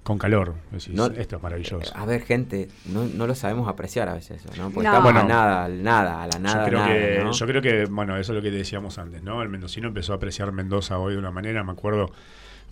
Con 0.04 0.18
calor. 0.18 0.56
Decís, 0.72 0.90
No- 0.90 1.06
esto 1.06 1.36
es 1.38 1.44
maravilloso. 1.44 1.94
A 1.96 2.06
ver, 2.06 2.22
gente, 2.24 2.70
no, 2.88 3.06
no 3.06 3.28
lo 3.28 3.36
sabemos 3.36 3.68
apreciar 3.70 4.10
a 4.10 4.16
veces, 4.16 4.44
¿no? 4.58 4.72
Porque 4.72 4.88
No. 4.88 4.96
estamos 4.96 5.10
a 5.12 5.14
Bueno. 5.14 5.28
nada, 5.30 5.66
al 5.66 5.84
nada, 5.84 6.24
a 6.24 6.28
la 6.28 6.40
nada, 6.40 6.64
yo, 6.64 6.68
creo 6.70 6.80
nada, 6.80 6.94
que, 6.94 7.20
¿no? 7.24 7.32
yo 7.32 7.46
creo 7.46 7.62
que, 7.62 7.86
bueno, 7.86 8.18
eso 8.18 8.32
es 8.34 8.36
lo 8.38 8.42
que 8.42 8.50
decíamos 8.50 8.98
antes, 8.98 9.22
¿no? 9.22 9.44
El 9.44 9.50
mendocino 9.50 9.88
empezó 9.90 10.14
a 10.14 10.16
apreciar 10.16 10.52
Mendoza 10.52 10.98
hoy 10.98 11.14
de 11.14 11.20
una 11.20 11.30
manera, 11.30 11.64
me 11.64 11.72
acuerdo, 11.72 12.12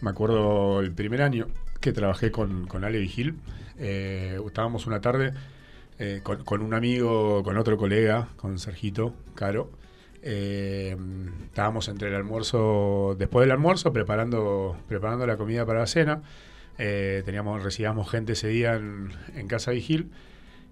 me 0.01 0.09
acuerdo 0.09 0.79
el 0.79 0.91
primer 0.91 1.21
año 1.21 1.47
que 1.79 1.91
trabajé 1.93 2.31
con, 2.31 2.65
con 2.65 2.83
Ale 2.83 2.97
Vigil, 2.97 3.35
eh, 3.77 4.39
estábamos 4.45 4.87
una 4.87 4.99
tarde 4.99 5.31
eh, 5.99 6.21
con, 6.23 6.43
con 6.43 6.63
un 6.63 6.73
amigo, 6.73 7.43
con 7.43 7.57
otro 7.57 7.77
colega, 7.77 8.29
con 8.37 8.57
Sergito 8.57 9.13
Caro, 9.35 9.69
eh, 10.23 10.97
estábamos 11.45 11.87
entre 11.89 12.09
el 12.09 12.15
almuerzo, 12.15 13.15
después 13.19 13.43
del 13.45 13.51
almuerzo, 13.51 13.93
preparando, 13.93 14.75
preparando 14.87 15.27
la 15.27 15.37
comida 15.37 15.63
para 15.65 15.79
la 15.81 15.87
cena, 15.87 16.21
eh, 16.79 17.21
teníamos, 17.25 17.61
recibíamos 17.61 18.09
gente 18.09 18.33
ese 18.33 18.47
día 18.47 18.73
en, 18.75 19.09
en 19.35 19.47
casa 19.47 19.69
Vigil, 19.71 20.09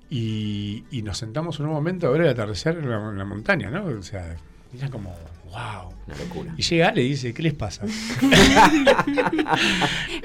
y, 0.09 0.85
y 0.89 1.01
nos 1.03 1.17
sentamos 1.17 1.59
en 1.59 1.65
un 1.67 1.73
momento 1.73 2.07
a 2.07 2.11
ver 2.11 2.21
el 2.21 2.29
atardecer 2.29 2.77
en 2.77 2.89
la, 2.89 2.95
en 2.97 3.17
la 3.17 3.25
montaña, 3.25 3.69
¿no? 3.69 3.85
O 3.85 4.01
sea, 4.01 4.35
era 4.75 4.89
como, 4.89 5.09
wow. 5.51 5.93
Una 6.07 6.15
locura. 6.15 6.53
Y 6.55 6.61
llega 6.61 6.87
Ale 6.87 7.03
y 7.03 7.09
dice, 7.09 7.33
¿qué 7.33 7.43
les 7.43 7.53
pasa? 7.53 7.81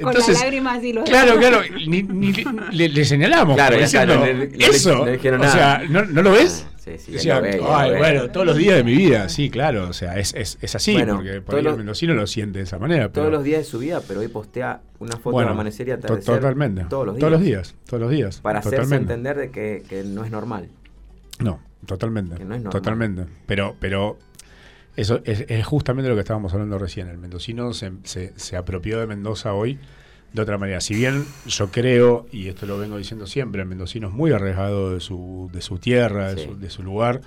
Con 0.01 0.15
las 0.15 0.29
lágrimas 0.29 0.83
y 0.85 0.93
los 0.93 1.09
Claro, 1.09 1.37
claro, 1.39 1.61
ni, 1.87 2.03
ni 2.03 2.33
le, 2.73 2.89
le 2.89 3.05
señalamos. 3.05 3.57
Claro, 3.57 3.77
como 3.77 3.81
ya 3.81 3.87
está, 3.87 4.07
diciendo, 4.07 4.15
no 4.21 4.27
le- 4.27 4.49
no 4.49 4.57
le- 4.57 4.67
eso. 4.67 4.95
no 4.99 5.05
le 5.07 5.13
dijeron 5.13 5.41
o 5.41 5.45
nada. 5.45 5.53
sea, 5.81 5.89
¿no, 5.89 6.05
no 6.05 6.23
lo 6.23 6.33
ves? 6.33 6.67
Sí, 6.83 6.99
sí, 6.99 7.13
Decía, 7.13 7.39
ve, 7.39 7.61
"Ay, 7.65 7.93
ve". 7.93 7.99
bueno, 7.99 8.31
todos 8.31 8.45
los 8.45 8.57
días 8.57 8.75
de 8.75 8.83
mi 8.83 8.97
vida, 8.97 9.29
sí, 9.29 9.51
claro, 9.51 9.89
o 9.89 9.93
sea, 9.93 10.19
es, 10.19 10.35
es, 10.35 10.59
es 10.61 10.75
así, 10.75 10.95
Bueno, 10.95 11.15
porque 11.15 11.35
por 11.41 11.45
todos 11.55 11.65
ahí 11.65 11.71
el 11.71 11.77
mendocino 11.77 12.13
lo 12.15 12.27
siente 12.27 12.59
de 12.59 12.65
esa 12.65 12.81
manera. 12.81 13.13
Todos 13.13 13.27
pero- 13.27 13.37
los 13.37 13.45
días 13.45 13.59
de 13.61 13.65
su 13.65 13.79
vida, 13.79 14.01
pero 14.09 14.19
hoy 14.19 14.27
postea 14.27 14.81
una 14.99 15.17
foto 15.17 15.31
bueno, 15.31 15.51
de 15.51 15.55
amanecer 15.55 15.87
y 15.87 15.91
atardecer. 15.93 16.35
Totalmente. 16.41 16.85
Todos 16.91 17.07
los 17.07 17.15
días. 17.15 17.21
Todos 17.21 17.33
los 17.33 17.41
días, 17.43 17.75
todos 17.87 18.01
los 18.01 18.11
días. 18.11 18.41
Para 18.41 18.59
hacerse 18.59 18.77
totalmente. 18.79 19.13
entender 19.15 19.37
de 19.37 19.51
que, 19.53 19.85
que 19.89 20.03
no 20.03 20.25
es 20.25 20.33
normal. 20.33 20.71
No, 21.39 21.61
totalmente. 21.87 22.35
Que 22.37 22.45
no 22.45 22.55
es 22.57 22.63
normal. 22.63 22.73
totalmente. 22.83 23.27
Pero, 23.47 23.77
pero 23.79 24.19
eso 24.97 25.21
es, 25.25 25.45
es 25.49 25.65
justamente 25.65 26.09
lo 26.09 26.17
que 26.17 26.23
estábamos 26.23 26.53
hablando 26.53 26.79
recién. 26.79 27.07
El 27.07 27.19
mendocino 27.19 27.73
se, 27.75 27.93
se- 28.03 28.33
se 28.35 28.57
apropió 28.57 28.99
de 28.99 29.07
Mendoza 29.07 29.55
hoy 29.55 29.79
de 30.33 30.43
otra 30.43 30.59
manera. 30.59 30.81
Si 30.81 30.95
bien 30.95 31.25
yo 31.47 31.71
creo, 31.71 32.27
y 32.33 32.49
esto 32.49 32.67
lo 32.67 32.79
vengo 32.79 32.97
diciendo 32.97 33.27
siempre, 33.27 33.63
el 33.63 33.69
mendocino 33.69 34.09
es 34.09 34.15
muy 34.15 34.33
arriesgado 34.33 34.93
de 34.95 35.01
su, 35.01 35.51
de 35.53 35.61
su 35.61 35.79
tierra, 35.79 36.35
de, 36.35 36.43
Sí. 36.43 36.49
su, 36.49 36.59
de 36.59 36.71
su 36.71 36.83
lugar, 36.83 37.21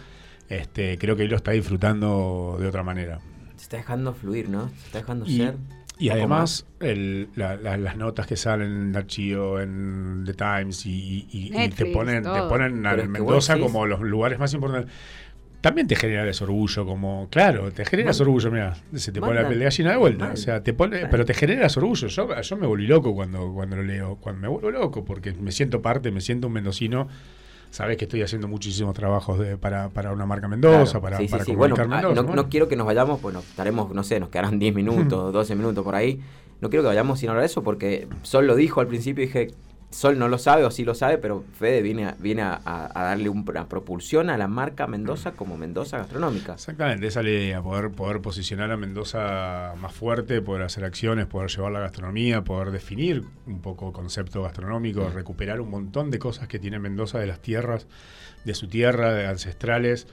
este, 0.49 0.97
creo 0.97 1.15
que 1.15 1.23
él 1.23 1.29
lo 1.29 1.35
está 1.35 1.51
disfrutando 1.51 2.57
de 2.59 2.67
otra 2.67 2.83
manera. 2.83 3.19
Se 3.57 3.63
está 3.63 3.77
dejando 3.77 4.13
fluir, 4.13 4.49
¿no? 4.49 4.69
Se 4.69 4.85
está 4.87 4.99
dejando 4.99 5.25
Y, 5.25 5.37
ser. 5.37 5.55
y 5.97 6.09
además, 6.09 6.65
el- 6.79 7.29
la- 7.35 7.55
la- 7.55 7.77
las 7.77 7.95
notas 7.97 8.27
que 8.27 8.35
salen 8.35 8.71
en 8.89 8.95
Archivo, 8.95 9.59
en 9.59 10.23
The 10.25 10.33
Times, 10.33 10.85
y, 10.85 11.27
y- 11.31 11.51
y- 11.55 11.63
y 11.63 11.69
te 11.69 11.85
ponen, 11.87 12.23
te 12.23 12.41
ponen 12.49 12.85
a 12.85 12.95
Mendoza 12.95 13.57
como 13.59 13.85
los 13.85 14.01
lugares 14.01 14.37
más 14.39 14.53
importantes. 14.53 14.91
También 15.61 15.87
te 15.87 15.95
genera 15.95 16.29
ese 16.29 16.43
orgullo, 16.43 16.85
como, 16.85 17.27
claro, 17.31 17.71
te 17.71 17.85
genera 17.85 18.11
ese 18.11 18.21
Man- 18.23 18.27
orgullo, 18.29 18.51
mira, 18.51 18.75
se 18.93 19.11
te 19.11 19.19
pone 19.19 19.41
la 19.41 19.47
piel 19.47 19.59
de 19.59 19.65
gallina 19.65 19.91
de 19.91 19.97
vuelta. 19.97 20.31
O 20.33 20.37
sea, 20.37 20.61
te 20.63 20.73
pone, 20.73 21.07
pero 21.07 21.25
te 21.25 21.33
genera 21.33 21.65
ese 21.65 21.79
orgullo. 21.79 22.07
Yo, 22.07 22.41
yo 22.41 22.57
me 22.57 22.67
volví 22.67 22.85
loco 22.85 23.15
cuando, 23.15 23.51
cuando 23.51 23.75
lo 23.77 23.83
leo, 23.83 24.17
cuando 24.21 24.41
me 24.41 24.47
vuelvo 24.47 24.69
loco, 24.69 25.03
porque 25.03 25.33
me 25.33 25.51
siento 25.51 25.81
parte, 25.81 26.11
me 26.11 26.21
siento 26.21 26.47
un 26.47 26.53
mendocino. 26.53 27.07
Sabes 27.71 27.97
que 27.97 28.05
estoy 28.05 28.21
haciendo 28.21 28.47
muchísimos 28.47 28.93
trabajos 28.93 29.39
de, 29.39 29.57
para, 29.57 29.89
para 29.89 30.13
una 30.13 30.25
marca 30.25 30.47
Mendoza, 30.47 30.83
Claro, 30.91 31.01
para, 31.01 31.17
sí, 31.17 31.27
para 31.27 31.43
sí. 31.43 31.55
Bueno, 31.55 31.75
comunicar 31.75 31.97
ah, 31.99 32.01
Mendoza. 32.07 32.21
no, 32.21 32.27
bueno. 32.27 32.43
no 32.43 32.49
quiero 32.49 32.67
que 32.69 32.75
nos 32.77 32.85
vayamos, 32.85 33.19
pues 33.19 33.33
nos 33.33 33.43
estaremos, 33.45 33.91
no 33.93 34.03
sé, 34.03 34.19
nos 34.19 34.29
quedarán 34.29 34.59
10 34.59 34.73
minutos, 34.75 35.33
12 35.33 35.55
minutos 35.55 35.83
por 35.83 35.95
ahí. 35.95 36.21
No 36.61 36.69
quiero 36.69 36.83
que 36.83 36.87
vayamos 36.87 37.19
sin 37.19 37.29
hablar 37.29 37.41
de 37.41 37.47
eso 37.47 37.63
porque 37.63 38.07
Sol 38.21 38.47
lo 38.47 38.55
dijo 38.55 38.79
al 38.79 38.87
principio 38.87 39.23
y 39.23 39.27
dije, 39.27 39.47
Sol 39.95 40.19
no 40.19 40.27
lo 40.27 40.37
sabe 40.37 40.65
o 40.65 40.71
sí 40.71 40.83
lo 40.83 40.93
sabe, 40.93 41.17
pero 41.17 41.45
Fede 41.57 41.81
viene 41.81 42.07
a, 42.07 42.15
viene 42.19 42.41
a, 42.41 42.59
a- 42.65 43.03
darle 43.05 43.29
un- 43.29 43.45
una 43.47 43.69
propulsión 43.69 44.29
a 44.29 44.37
la 44.37 44.49
marca 44.49 44.87
Mendoza 44.87 45.31
como 45.31 45.55
Mendoza 45.57 45.99
Gastronómica. 45.99 46.55
Exactamente, 46.55 47.07
esa 47.07 47.21
es 47.21 47.25
la 47.25 47.31
idea, 47.31 47.61
poder, 47.61 47.91
poder 47.91 48.19
posicionar 48.21 48.71
a 48.71 48.77
Mendoza 48.77 49.73
más 49.79 49.93
fuerte, 49.93 50.41
poder 50.41 50.63
hacer 50.63 50.83
acciones, 50.83 51.27
poder 51.27 51.49
llevar 51.49 51.71
la 51.71 51.79
gastronomía, 51.79 52.43
poder 52.43 52.71
definir 52.71 53.23
un 53.47 53.61
poco 53.61 53.93
concepto 53.93 54.43
gastronómico, 54.43 55.09
recuperar 55.09 55.61
un 55.61 55.69
montón 55.69 56.11
de 56.11 56.19
cosas 56.19 56.49
que 56.49 56.59
tiene 56.59 56.77
Mendoza 56.77 57.19
de 57.19 57.27
las 57.27 57.39
tierras, 57.39 57.87
de 58.43 58.53
su 58.53 58.67
tierra, 58.67 59.13
de 59.13 59.27
ancestrales, 59.27 60.07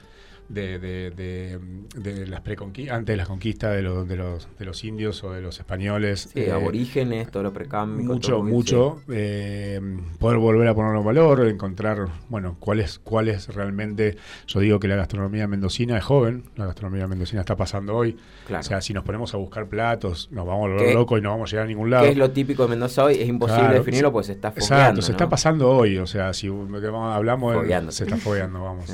de, 0.48 0.78
de, 0.78 1.10
de, 1.10 1.58
de 1.96 2.26
las 2.26 2.42
antes 2.90 3.12
de 3.12 3.16
las 3.16 3.26
conquistas 3.28 3.74
de 3.74 3.82
los, 3.82 4.06
de, 4.06 4.16
los, 4.16 4.48
de 4.58 4.64
los 4.64 4.84
indios 4.84 5.24
o 5.24 5.32
de 5.32 5.40
los 5.40 5.58
españoles. 5.58 6.28
Sí, 6.32 6.40
eh, 6.40 6.52
aborígenes, 6.52 7.30
todo 7.30 7.42
lo 7.42 7.52
precámbico. 7.52 8.12
mucho, 8.12 8.42
mucho. 8.42 9.02
eh, 9.10 9.80
poder 10.18 10.38
volver 10.38 10.68
a 10.68 10.74
ponerlo 10.74 10.98
en 11.00 11.06
valor, 11.06 11.46
encontrar, 11.46 12.06
bueno, 12.28 12.56
cuál 12.60 12.80
es, 12.80 12.98
cuál 12.98 13.28
es 13.28 13.48
realmente. 13.54 14.16
Yo 14.46 14.60
digo 14.60 14.78
que 14.78 14.88
la 14.88 14.96
gastronomía 14.96 15.46
mendocina 15.48 15.96
es 15.96 16.04
joven, 16.04 16.44
la 16.56 16.66
gastronomía 16.66 17.06
mendocina 17.06 17.40
está 17.40 17.56
pasando 17.56 17.96
hoy. 17.96 18.16
Claro. 18.46 18.60
O 18.60 18.64
sea, 18.64 18.80
si 18.80 18.92
nos 18.92 19.04
ponemos 19.04 19.32
a 19.34 19.38
buscar 19.38 19.66
platos, 19.68 20.28
nos 20.32 20.46
vamos 20.46 20.66
a 20.66 20.72
volver 20.72 20.94
locos 20.94 21.18
y 21.18 21.22
no 21.22 21.30
vamos 21.30 21.48
a 21.48 21.50
llegar 21.52 21.64
a 21.64 21.68
ningún 21.68 21.90
lado. 21.90 22.04
¿Qué 22.04 22.10
es 22.10 22.16
lo 22.16 22.30
típico 22.30 22.64
de 22.64 22.68
Mendoza 22.70 23.04
hoy? 23.04 23.14
Es 23.14 23.28
imposible 23.28 23.62
Claro, 23.62 23.78
definirlo 23.78 24.12
porque 24.12 24.26
se 24.26 24.32
está 24.32 24.48
Exacto, 24.48 24.66
fogueando, 24.74 25.02
se 25.02 25.08
¿no? 25.08 25.16
está 25.16 25.28
pasando 25.28 25.70
hoy, 25.70 25.96
o 25.98 26.06
sea, 26.06 26.32
si 26.34 26.48
hablamos, 26.48 27.66
de- 27.66 27.92
se 27.92 28.04
está 28.04 28.16
fogueando, 28.16 28.62
vamos. 28.62 28.84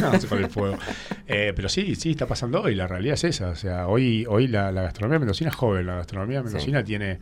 Vamos 0.00 0.26
con 0.26 0.38
el 0.38 0.50
fuego. 0.50 0.75
Eh, 1.26 1.52
pero 1.56 1.68
sí, 1.68 1.94
sí, 1.96 2.10
está 2.12 2.26
pasando 2.26 2.62
hoy, 2.62 2.74
la 2.74 2.86
realidad 2.86 3.14
es 3.14 3.24
esa, 3.24 3.48
o 3.50 3.56
sea, 3.56 3.88
hoy, 3.88 4.24
hoy 4.28 4.46
la, 4.48 4.70
la 4.72 4.82
gastronomía 4.82 5.18
mendocina 5.18 5.50
es 5.50 5.56
joven, 5.56 5.86
la 5.86 5.96
gastronomía 5.96 6.42
mendocina 6.42 6.82
tiene 6.84 7.18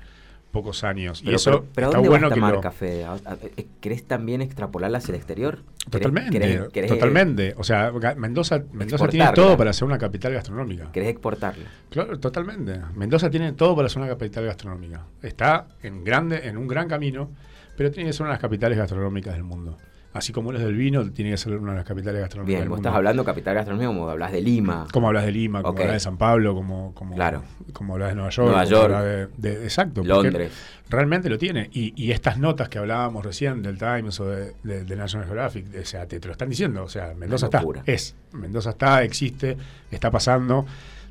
pocos 0.51 0.85
años. 0.85 1.21
y 1.25 1.35
eso 1.35 1.51
pero, 1.51 1.65
pero 1.75 1.87
¿a 1.87 1.91
está 1.91 1.97
dónde 1.99 2.09
bueno 2.11 2.29
va 2.29 2.35
que 2.35 2.39
esta 2.39 2.49
lo- 2.49 2.55
marca, 2.55 2.71
Fede? 2.71 3.05
¿A- 3.05 3.13
a- 3.15 3.37
eh, 3.57 3.67
¿Querés 3.81 4.05
también 4.05 4.41
extrapolarla 4.41 4.99
hacia 4.99 5.11
el 5.13 5.17
exterior? 5.17 5.59
¿Querés- 5.59 5.91
Totalmente, 5.91 6.39
querés- 6.39 6.69
querés- 6.71 6.89
totalmente. 6.89 7.55
O 7.57 7.65
sea, 7.65 7.91
Mendoza, 8.17 8.63
Mendoza 8.73 9.09
tiene 9.09 9.33
todo 9.33 9.57
para 9.57 9.73
ser 9.73 9.85
una 9.85 9.99
capital 9.99 10.33
gastronómica. 10.33 10.93
¿Querés 10.93 11.09
exportarla? 11.11 11.65
Claro, 11.91 12.21
totalmente. 12.21 12.79
Mendoza 12.95 13.31
tiene 13.31 13.53
todo 13.55 13.75
para 13.75 13.89
ser 13.89 13.99
una 14.03 14.09
capital 14.11 14.45
gastronómica. 14.45 15.03
Está 15.23 15.67
en 15.83 16.05
grande, 16.05 16.47
en 16.47 16.57
un 16.57 16.69
gran 16.69 16.87
camino, 16.89 17.31
pero 17.77 17.91
tiene 17.91 18.11
que 18.11 18.13
ser 18.13 18.23
una 18.23 18.31
de 18.31 18.35
las 18.35 18.41
capitales 18.43 18.79
gastronómicas 18.79 19.35
del 19.35 19.43
mundo. 19.43 19.77
Así 20.15 20.33
como 20.33 20.53
es 20.53 20.61
del 20.61 20.77
vino, 20.77 21.05
tiene 21.11 21.33
que 21.33 21.37
ser 21.37 21.57
una 21.59 21.73
de 21.73 21.79
las 21.79 21.85
capitales 21.85 22.21
gastronómicas 22.21 22.47
Bien, 22.49 22.61
del 22.61 22.69
vos 22.69 22.77
mundo. 22.77 22.89
estás 22.89 22.97
hablando 22.97 23.25
capital 23.25 23.55
gastronómica 23.57 23.89
como 23.89 24.09
hablas 24.09 24.31
de 24.33 24.41
Lima. 24.43 24.87
Como 24.93 25.09
hablas 25.09 25.25
de 25.27 25.33
Lima, 25.33 25.61
como 25.63 25.77
hablas 25.81 25.93
de 25.95 26.01
San 26.01 26.17
Pablo, 26.17 26.55
como, 26.55 26.95
como, 26.95 27.17
Claro. 27.17 27.43
como 27.73 27.95
hablas 27.95 28.11
de 28.11 28.15
Nueva 28.15 28.31
York. 28.31 28.47
Nueva 28.49 28.65
York. 28.65 28.85
hablas 28.85 29.05
de, 29.05 29.27
de- 29.37 29.65
exacto. 29.65 30.05
Londres. 30.05 30.53
Realmente 30.89 31.29
lo 31.29 31.37
tiene. 31.37 31.69
Y, 31.73 31.93
y 32.01 32.13
estas 32.13 32.39
notas 32.39 32.69
que 32.69 32.79
hablábamos 32.79 33.25
recién 33.25 33.61
del 33.63 33.77
Times 33.77 34.21
o 34.21 34.27
de, 34.27 34.55
National 34.97 35.27
Geographic, 35.27 35.67
o 35.83 35.85
sea, 35.85 36.07
te, 36.07 36.21
te 36.21 36.29
lo 36.29 36.33
están 36.33 36.49
diciendo. 36.49 36.85
O 36.85 36.89
sea, 36.89 37.13
Mendoza 37.15 37.47
está. 37.47 37.65
Es. 37.85 38.15
Mendoza 38.33 38.71
está, 38.71 39.03
existe, 39.03 39.57
está 39.91 40.13
pasando. 40.13 40.65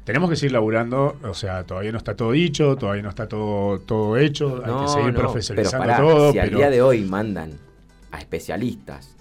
Tenemos 0.06 0.30
que 0.30 0.38
seguir 0.38 0.54
laborando, 0.54 1.18
o 1.24 1.34
sea, 1.34 1.66
todavía 1.66 1.92
no 1.92 1.98
está 1.98 2.16
todo 2.16 2.32
dicho, 2.32 2.78
todavía 2.78 3.04
no 3.04 3.10
está 3.10 3.28
todo, 3.28 3.80
todo 3.80 4.18
hecho, 4.18 4.62
hay 4.66 4.86
que 4.86 4.88
seguir 4.92 5.14
profesionalizando 5.14 5.86
pero 5.86 5.98
pará, 5.98 6.10
todo. 6.10 6.32
si 6.32 6.40
al 6.40 6.46
pero- 6.48 6.58
día 6.58 6.70
de 6.70 6.82
hoy 6.82 7.02
mandan 7.04 7.52
a 8.14 8.20
especialistas, 8.20 9.16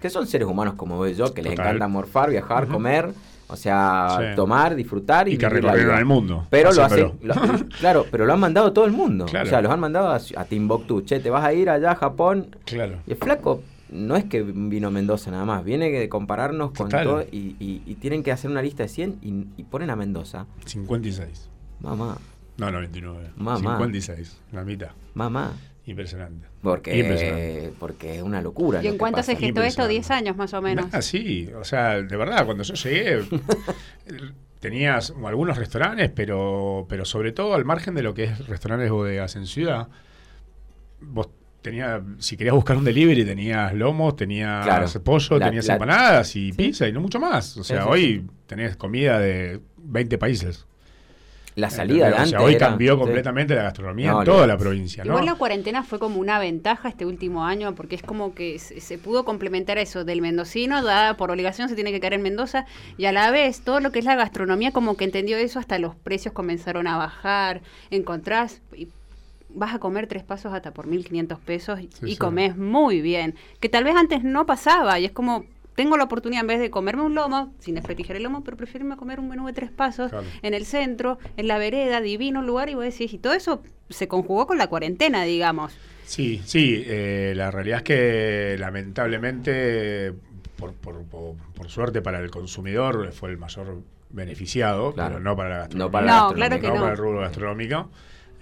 que 0.00 0.10
son 0.10 0.26
seres 0.26 0.46
humanos 0.48 0.74
como 0.74 1.06
yo, 1.06 1.32
que 1.32 1.42
les 1.42 1.52
Total. 1.52 1.66
encanta 1.68 1.88
morfar, 1.88 2.30
viajar, 2.30 2.66
comer, 2.68 3.12
o 3.48 3.56
sea, 3.56 4.16
Sí. 4.18 4.24
tomar, 4.36 4.74
disfrutar 4.74 5.28
y, 5.28 5.34
y 5.34 5.38
que 5.38 5.48
recorrieron 5.48 6.06
mundo. 6.06 6.46
Pero 6.50 6.72
lo 6.72 6.84
hacen, 6.84 7.12
lo- 7.22 7.34
claro, 7.80 8.06
pero 8.10 8.26
lo 8.26 8.32
han 8.32 8.40
mandado 8.40 8.72
todo 8.72 8.84
el 8.86 8.92
mundo. 8.92 9.26
Claro. 9.26 9.46
O 9.46 9.48
sea, 9.50 9.60
los 9.62 9.70
han 9.72 9.80
mandado 9.80 10.08
a, 10.08 10.16
a 10.36 10.44
Timbuktu. 10.44 11.02
Che, 11.02 11.20
te 11.20 11.30
vas 11.30 11.44
a 11.44 11.52
ir 11.52 11.68
allá 11.70 11.92
a 11.92 11.94
Japón. 11.96 12.56
Claro. 12.64 12.98
Y 13.06 13.12
el 13.12 13.16
flaco 13.18 13.62
no 13.90 14.16
es 14.16 14.24
que 14.24 14.42
vino 14.42 14.90
Mendoza 14.90 15.30
nada 15.30 15.44
más, 15.44 15.64
viene 15.64 15.90
de 15.90 16.08
compararnos 16.08 16.70
con 16.72 16.88
todo 16.88 17.22
y, 17.30 17.56
y- 17.60 17.82
y 17.84 17.94
tienen 17.96 18.22
que 18.22 18.32
hacer 18.32 18.50
una 18.50 18.62
lista 18.62 18.82
de 18.84 18.88
100 18.88 19.18
y, 19.22 19.46
y 19.60 19.64
ponen 19.64 19.90
a 19.90 19.96
Mendoza. 19.96 20.46
56. 20.64 21.48
Mamá, 21.80 22.16
No, 22.56 22.70
99. 22.70 23.30
Mamá. 23.36 23.56
56, 23.58 24.40
la 24.52 24.64
mitad. 24.64 24.90
mamá. 25.14 25.52
Impresionante. 25.84 26.46
Porque, 26.62 26.96
Impresionante. 26.98 27.72
porque 27.78 28.16
es 28.16 28.22
una 28.22 28.40
locura. 28.40 28.82
¿Y 28.82 28.86
en 28.86 28.98
cuánto 28.98 29.16
pasa. 29.16 29.32
se 29.32 29.36
gestó 29.38 29.62
esto? 29.62 29.82
Impresionante. 29.82 29.92
10 29.94 30.10
años 30.12 30.36
más 30.36 30.54
o 30.54 30.62
menos. 30.62 30.86
Ah, 30.92 31.02
sí, 31.02 31.50
o 31.58 31.64
sea, 31.64 32.00
de 32.00 32.16
verdad, 32.16 32.44
cuando 32.44 32.62
yo 32.62 32.74
llegué 32.74 33.24
tenías 34.60 35.12
algunos 35.24 35.56
restaurantes, 35.58 36.10
pero, 36.14 36.86
pero 36.88 37.04
sobre 37.04 37.32
todo 37.32 37.54
al 37.54 37.64
margen 37.64 37.94
de 37.94 38.02
lo 38.02 38.14
que 38.14 38.24
es 38.24 38.46
restaurantes 38.46 38.90
bodegas 38.90 39.34
en 39.36 39.46
ciudad, 39.46 39.88
vos 41.00 41.28
tenías, 41.62 42.00
si 42.18 42.36
querías 42.36 42.54
buscar 42.54 42.76
un 42.76 42.84
delivery, 42.84 43.24
tenías 43.24 43.72
lomos, 43.74 44.14
tenías 44.16 44.64
Claro. 44.64 44.86
pollo, 45.02 45.38
La- 45.38 45.46
tenías 45.46 45.66
la- 45.66 45.74
empanadas 45.74 46.36
y 46.36 46.52
pizza 46.52 46.86
y 46.86 46.92
no 46.92 47.00
mucho 47.00 47.18
más. 47.18 47.56
O 47.56 47.64
Sí, 47.64 47.72
sea, 47.74 47.82
sí, 47.82 47.88
hoy 47.90 48.02
sí. 48.24 48.26
tenés 48.46 48.76
comida 48.76 49.18
de 49.18 49.60
20 49.78 50.16
países. 50.18 50.66
La 51.54 51.68
salida 51.68 52.08
de. 52.08 52.14
O 52.22 52.26
sea, 52.26 52.40
hoy 52.40 52.54
era- 52.54 52.68
cambió 52.68 52.94
sí. 52.94 53.00
completamente 53.00 53.54
la 53.54 53.64
gastronomía 53.64 54.12
No, 54.12 54.20
en 54.20 54.24
toda 54.24 54.46
la 54.46 54.56
provincia, 54.56 55.04
¿no? 55.04 55.10
Igual 55.12 55.26
la 55.26 55.34
cuarentena 55.34 55.82
fue 55.82 55.98
como 55.98 56.18
una 56.18 56.38
ventaja 56.38 56.88
este 56.88 57.04
último 57.04 57.44
año, 57.44 57.74
porque 57.74 57.94
es 57.94 58.02
como 58.02 58.34
que 58.34 58.58
se, 58.58 58.80
se 58.80 58.96
pudo 58.96 59.24
complementar 59.24 59.76
eso 59.78 60.04
del 60.04 60.22
mendocino, 60.22 60.82
da 60.82 61.14
por 61.18 61.30
obligación 61.30 61.68
se 61.68 61.74
tiene 61.74 61.92
que 61.92 62.00
caer 62.00 62.14
en 62.14 62.22
Mendoza, 62.22 62.64
y 62.96 63.04
a 63.04 63.12
la 63.12 63.30
vez 63.30 63.60
todo 63.60 63.80
lo 63.80 63.92
que 63.92 63.98
es 63.98 64.04
la 64.06 64.14
gastronomía 64.16 64.72
como 64.72 64.96
que 64.96 65.04
entendió 65.04 65.36
eso, 65.36 65.58
hasta 65.58 65.78
los 65.78 65.94
precios 65.94 66.32
comenzaron 66.32 66.86
a 66.86 66.96
bajar, 66.96 67.60
encontrás 67.90 68.62
y 68.76 68.88
vas 69.54 69.74
a 69.74 69.78
comer 69.78 70.06
tres 70.06 70.22
pasos 70.22 70.54
hasta 70.54 70.70
por 70.70 70.86
1.500 70.86 71.38
pesos 71.38 71.78
y, 71.80 71.84
Sí, 71.92 72.06
y 72.06 72.10
sí. 72.12 72.16
comes 72.16 72.56
muy 72.56 73.02
bien, 73.02 73.34
que 73.60 73.68
tal 73.68 73.84
vez 73.84 73.94
antes 73.96 74.24
no 74.24 74.46
pasaba, 74.46 74.98
y 74.98 75.04
es 75.04 75.12
como... 75.12 75.44
Tengo 75.74 75.96
la 75.96 76.04
oportunidad 76.04 76.42
en 76.42 76.46
vez 76.48 76.60
de 76.60 76.70
comerme 76.70 77.02
un 77.02 77.14
lomo, 77.14 77.54
sin 77.58 77.74
desprestigiar 77.74 78.16
el 78.16 78.24
lomo, 78.24 78.44
pero 78.44 78.56
prefiero 78.56 78.84
irme 78.84 78.94
a 78.94 78.98
comer 78.98 79.18
un 79.20 79.28
menú 79.28 79.46
de 79.46 79.52
tres 79.54 79.70
pasos 79.70 80.10
Claro. 80.10 80.26
en 80.42 80.52
el 80.54 80.66
centro, 80.66 81.18
en 81.36 81.48
la 81.48 81.56
vereda, 81.58 82.00
divino 82.00 82.42
lugar, 82.42 82.68
y 82.68 82.74
vos 82.74 82.84
decís, 82.84 83.12
y 83.14 83.18
todo 83.18 83.32
eso 83.32 83.62
se 83.88 84.06
conjugó 84.08 84.46
con 84.46 84.58
la 84.58 84.66
cuarentena, 84.66 85.22
digamos. 85.24 85.72
Sí, 86.04 86.42
sí, 86.44 86.82
eh, 86.86 87.32
la 87.34 87.50
realidad 87.50 87.78
es 87.78 87.82
que 87.84 88.56
lamentablemente, 88.58 90.12
por, 90.58 90.72
por- 90.74 91.02
por- 91.04 91.34
por 91.54 91.68
suerte 91.70 92.02
para 92.02 92.18
el 92.20 92.30
consumidor, 92.30 93.12
fue 93.12 93.30
el 93.30 93.38
mayor 93.38 93.78
beneficiado, 94.10 94.92
Claro. 94.92 95.14
pero 95.14 95.20
no 95.24 95.36
para 95.36 95.48
la 95.48 95.56
gastronomía. 95.60 95.86
No 95.86 95.90
para 95.90 96.06
No, 96.06 96.12
la 96.12 96.34
claro 96.34 96.50
gastronomía. 96.56 96.60
que 96.60 96.68
no 96.68 96.74
no. 96.74 96.80
para 96.80 96.92
el 96.92 96.98
rubro 96.98 97.20
gastronómico, 97.20 97.90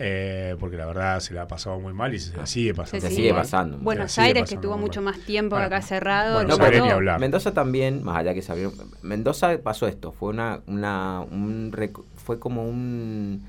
eh, 0.02 0.56
porque 0.58 0.78
la 0.78 0.86
verdad 0.86 1.20
se 1.20 1.34
la 1.34 1.42
ha 1.42 1.46
pasado 1.46 1.78
muy 1.78 1.92
mal 1.92 2.14
y 2.14 2.18
se 2.18 2.34
la 2.34 2.46
sigue 2.46 2.72
pasando. 2.74 3.06
Se 3.06 3.14
sigue 3.14 3.34
pasando. 3.34 3.76
Buenos 3.78 4.12
sigue 4.12 4.28
Aires, 4.28 4.40
que 4.40 4.56
pasando 4.56 4.60
estuvo 4.68 4.78
mucho 4.78 5.02
mal. 5.02 5.14
más 5.14 5.26
tiempo 5.26 5.56
Bueno, 5.56 5.66
acá 5.66 5.82
cerrado. 5.82 6.38
Aires 6.38 6.58
mató. 6.58 6.84
ni 6.86 6.90
hablar. 6.90 7.20
Mendoza 7.20 7.52
también, 7.52 8.02
más 8.02 8.16
allá 8.16 8.32
que 8.32 8.40
se 8.40 8.50
abrieron. 8.50 8.72
Mendoza 9.02 9.58
pasó 9.62 9.86
esto, 9.86 10.10
fue 10.12 10.30
una, 10.30 10.60
una 10.66 11.20
un 11.20 11.70
fue 12.16 12.38
como 12.38 12.66
un, 12.66 13.44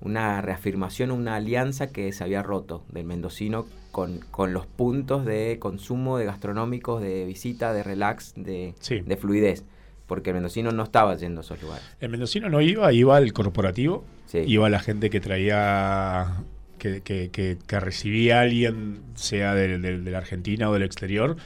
una 0.00 0.40
reafirmación, 0.40 1.10
una 1.10 1.34
alianza 1.34 1.88
que 1.88 2.12
se 2.12 2.22
había 2.22 2.42
roto 2.44 2.84
del 2.90 3.04
mendocino 3.04 3.66
con, 3.90 4.20
con 4.30 4.52
los 4.52 4.66
puntos 4.66 5.24
de 5.24 5.56
consumo 5.58 6.16
de 6.18 6.26
gastronómicos, 6.26 7.02
de 7.02 7.24
visita, 7.24 7.72
de 7.72 7.82
relax, 7.82 8.34
de, 8.36 8.74
Sí. 8.78 9.00
de 9.00 9.16
fluidez. 9.16 9.64
Porque 10.08 10.30
el 10.30 10.34
mendocino 10.34 10.72
no 10.72 10.82
estaba 10.82 11.14
yendo 11.16 11.40
a 11.40 11.44
esos 11.44 11.62
lugares. 11.62 11.84
El 12.00 12.08
mendocino 12.08 12.48
no 12.48 12.60
iba, 12.60 12.92
iba 12.92 13.16
al 13.16 13.32
corporativo, 13.32 14.04
Sí. 14.26 14.38
iba 14.46 14.68
la 14.68 14.80
gente 14.80 15.08
que 15.10 15.20
traía, 15.20 16.26
que, 16.78 17.00
que, 17.02 17.30
que- 17.30 17.58
que 17.66 17.78
recibía 17.80 18.38
a 18.38 18.42
alguien, 18.42 19.00
sea 19.14 19.54
de, 19.54 19.78
de- 19.78 19.98
de 20.00 20.10
la 20.10 20.18
Argentina 20.18 20.68
o 20.70 20.72
del 20.72 20.82
exterior, 20.82 21.36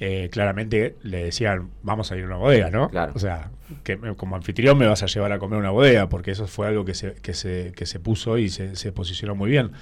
eh, 0.00 0.28
claramente 0.30 0.96
le 1.02 1.24
decían, 1.24 1.70
vamos 1.82 2.10
a 2.12 2.16
ir 2.16 2.24
a 2.24 2.26
una 2.26 2.36
bodega, 2.36 2.70
¿no? 2.70 2.90
Claro. 2.90 3.12
O 3.14 3.18
sea, 3.18 3.50
que 3.84 3.96
me- 3.96 4.14
como 4.14 4.36
anfitrión 4.36 4.76
me 4.78 4.86
vas 4.86 5.02
a 5.02 5.06
llevar 5.06 5.32
a 5.32 5.38
comer 5.38 5.58
una 5.58 5.70
bodega, 5.70 6.08
porque 6.08 6.30
eso 6.32 6.46
fue 6.46 6.66
algo 6.66 6.84
que 6.84 6.94
se, 6.94 7.14
que 7.14 7.32
se, 7.34 7.72
que 7.74 7.86
se 7.86 8.00
puso 8.00 8.36
y 8.38 8.48
se, 8.48 8.76
se 8.76 8.92
posicionó 8.92 9.34
muy 9.34 9.50
bien. 9.50 9.72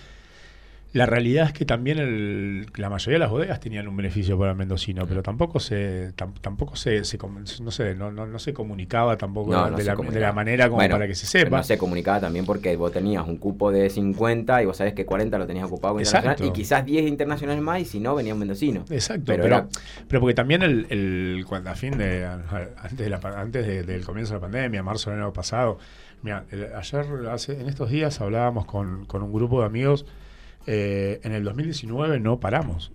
La 0.94 1.06
realidad 1.06 1.46
es 1.48 1.52
que 1.52 1.64
también 1.64 1.98
el- 1.98 2.66
la 2.76 2.88
mayoría 2.88 3.16
de 3.16 3.18
las 3.18 3.30
bodegas 3.30 3.58
tenían 3.60 3.88
un 3.88 3.96
beneficio 3.96 4.38
para 4.38 4.52
el 4.52 4.56
mendocino, 4.56 5.04
pero 5.06 5.22
tampoco 5.22 5.58
se 5.60 6.14
tam- 6.16 6.32
tampoco 6.40 6.76
se, 6.76 7.04
se 7.04 7.18
no 7.60 7.70
sé, 7.70 7.94
no, 7.96 8.10
no, 8.12 8.26
no 8.26 8.38
se 8.38 8.54
comunicaba 8.54 9.16
tampoco 9.16 9.50
No, 9.52 9.70
de, 9.72 9.78
se 9.82 9.84
la, 9.88 9.96
comunicaba. 9.96 10.14
de 10.20 10.26
la 10.26 10.32
manera 10.32 10.64
como 10.68 10.76
Bueno, 10.76 10.94
para 10.94 11.08
que 11.08 11.14
se 11.16 11.26
sepa. 11.26 11.56
No 11.58 11.62
se 11.64 11.76
comunicaba 11.78 12.20
también 12.20 12.46
porque 12.46 12.76
vos 12.76 12.92
tenías 12.92 13.26
un 13.26 13.38
cupo 13.38 13.72
de 13.72 13.90
50 13.90 14.62
y 14.62 14.66
vos 14.66 14.76
sabés 14.76 14.94
que 14.94 15.04
40 15.04 15.36
lo 15.36 15.46
tenías 15.48 15.66
ocupado 15.66 15.98
internacional 15.98 16.36
y 16.48 16.52
quizás 16.52 16.86
10 16.86 17.06
internacionales 17.08 17.60
más 17.60 17.80
y 17.80 17.84
si 17.84 17.98
no 18.00 18.14
venía 18.14 18.32
un 18.32 18.38
mendocino. 18.38 18.84
Exacto, 18.88 19.24
Pero 19.26 19.42
pero, 19.42 19.56
era- 19.56 19.68
pero, 20.06 20.20
porque 20.20 20.34
también 20.34 20.62
el, 20.62 20.86
el- 20.90 21.44
cuando 21.48 21.70
a 21.70 21.74
fin 21.74 21.98
de 21.98 22.24
antes 22.24 22.96
de 22.98 23.10
la 23.10 23.16
antes 23.36 23.66
de- 23.66 23.82
del 23.82 24.04
comienzo 24.04 24.34
de 24.34 24.38
la 24.38 24.42
pandemia, 24.42 24.82
marzo 24.84 25.10
del 25.10 25.18
año 25.20 25.32
pasado, 25.32 25.78
mira, 26.22 26.44
ayer 26.76 27.06
hace, 27.32 27.60
en 27.60 27.68
estos 27.68 27.90
días 27.90 28.20
hablábamos 28.20 28.64
con, 28.64 29.06
con 29.06 29.24
un 29.24 29.32
grupo 29.32 29.58
de 29.58 29.66
amigos. 29.66 30.06
Eh, 30.66 31.20
en 31.22 31.32
el 31.32 31.44
2019 31.44 32.20
no 32.20 32.38
paramos. 32.40 32.92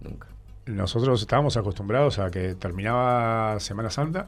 Nunca. 0.00 0.28
Nosotros 0.66 1.20
estábamos 1.20 1.56
acostumbrados 1.56 2.18
a 2.18 2.30
que 2.30 2.54
terminaba 2.54 3.58
Semana 3.60 3.88
Santa 3.90 4.26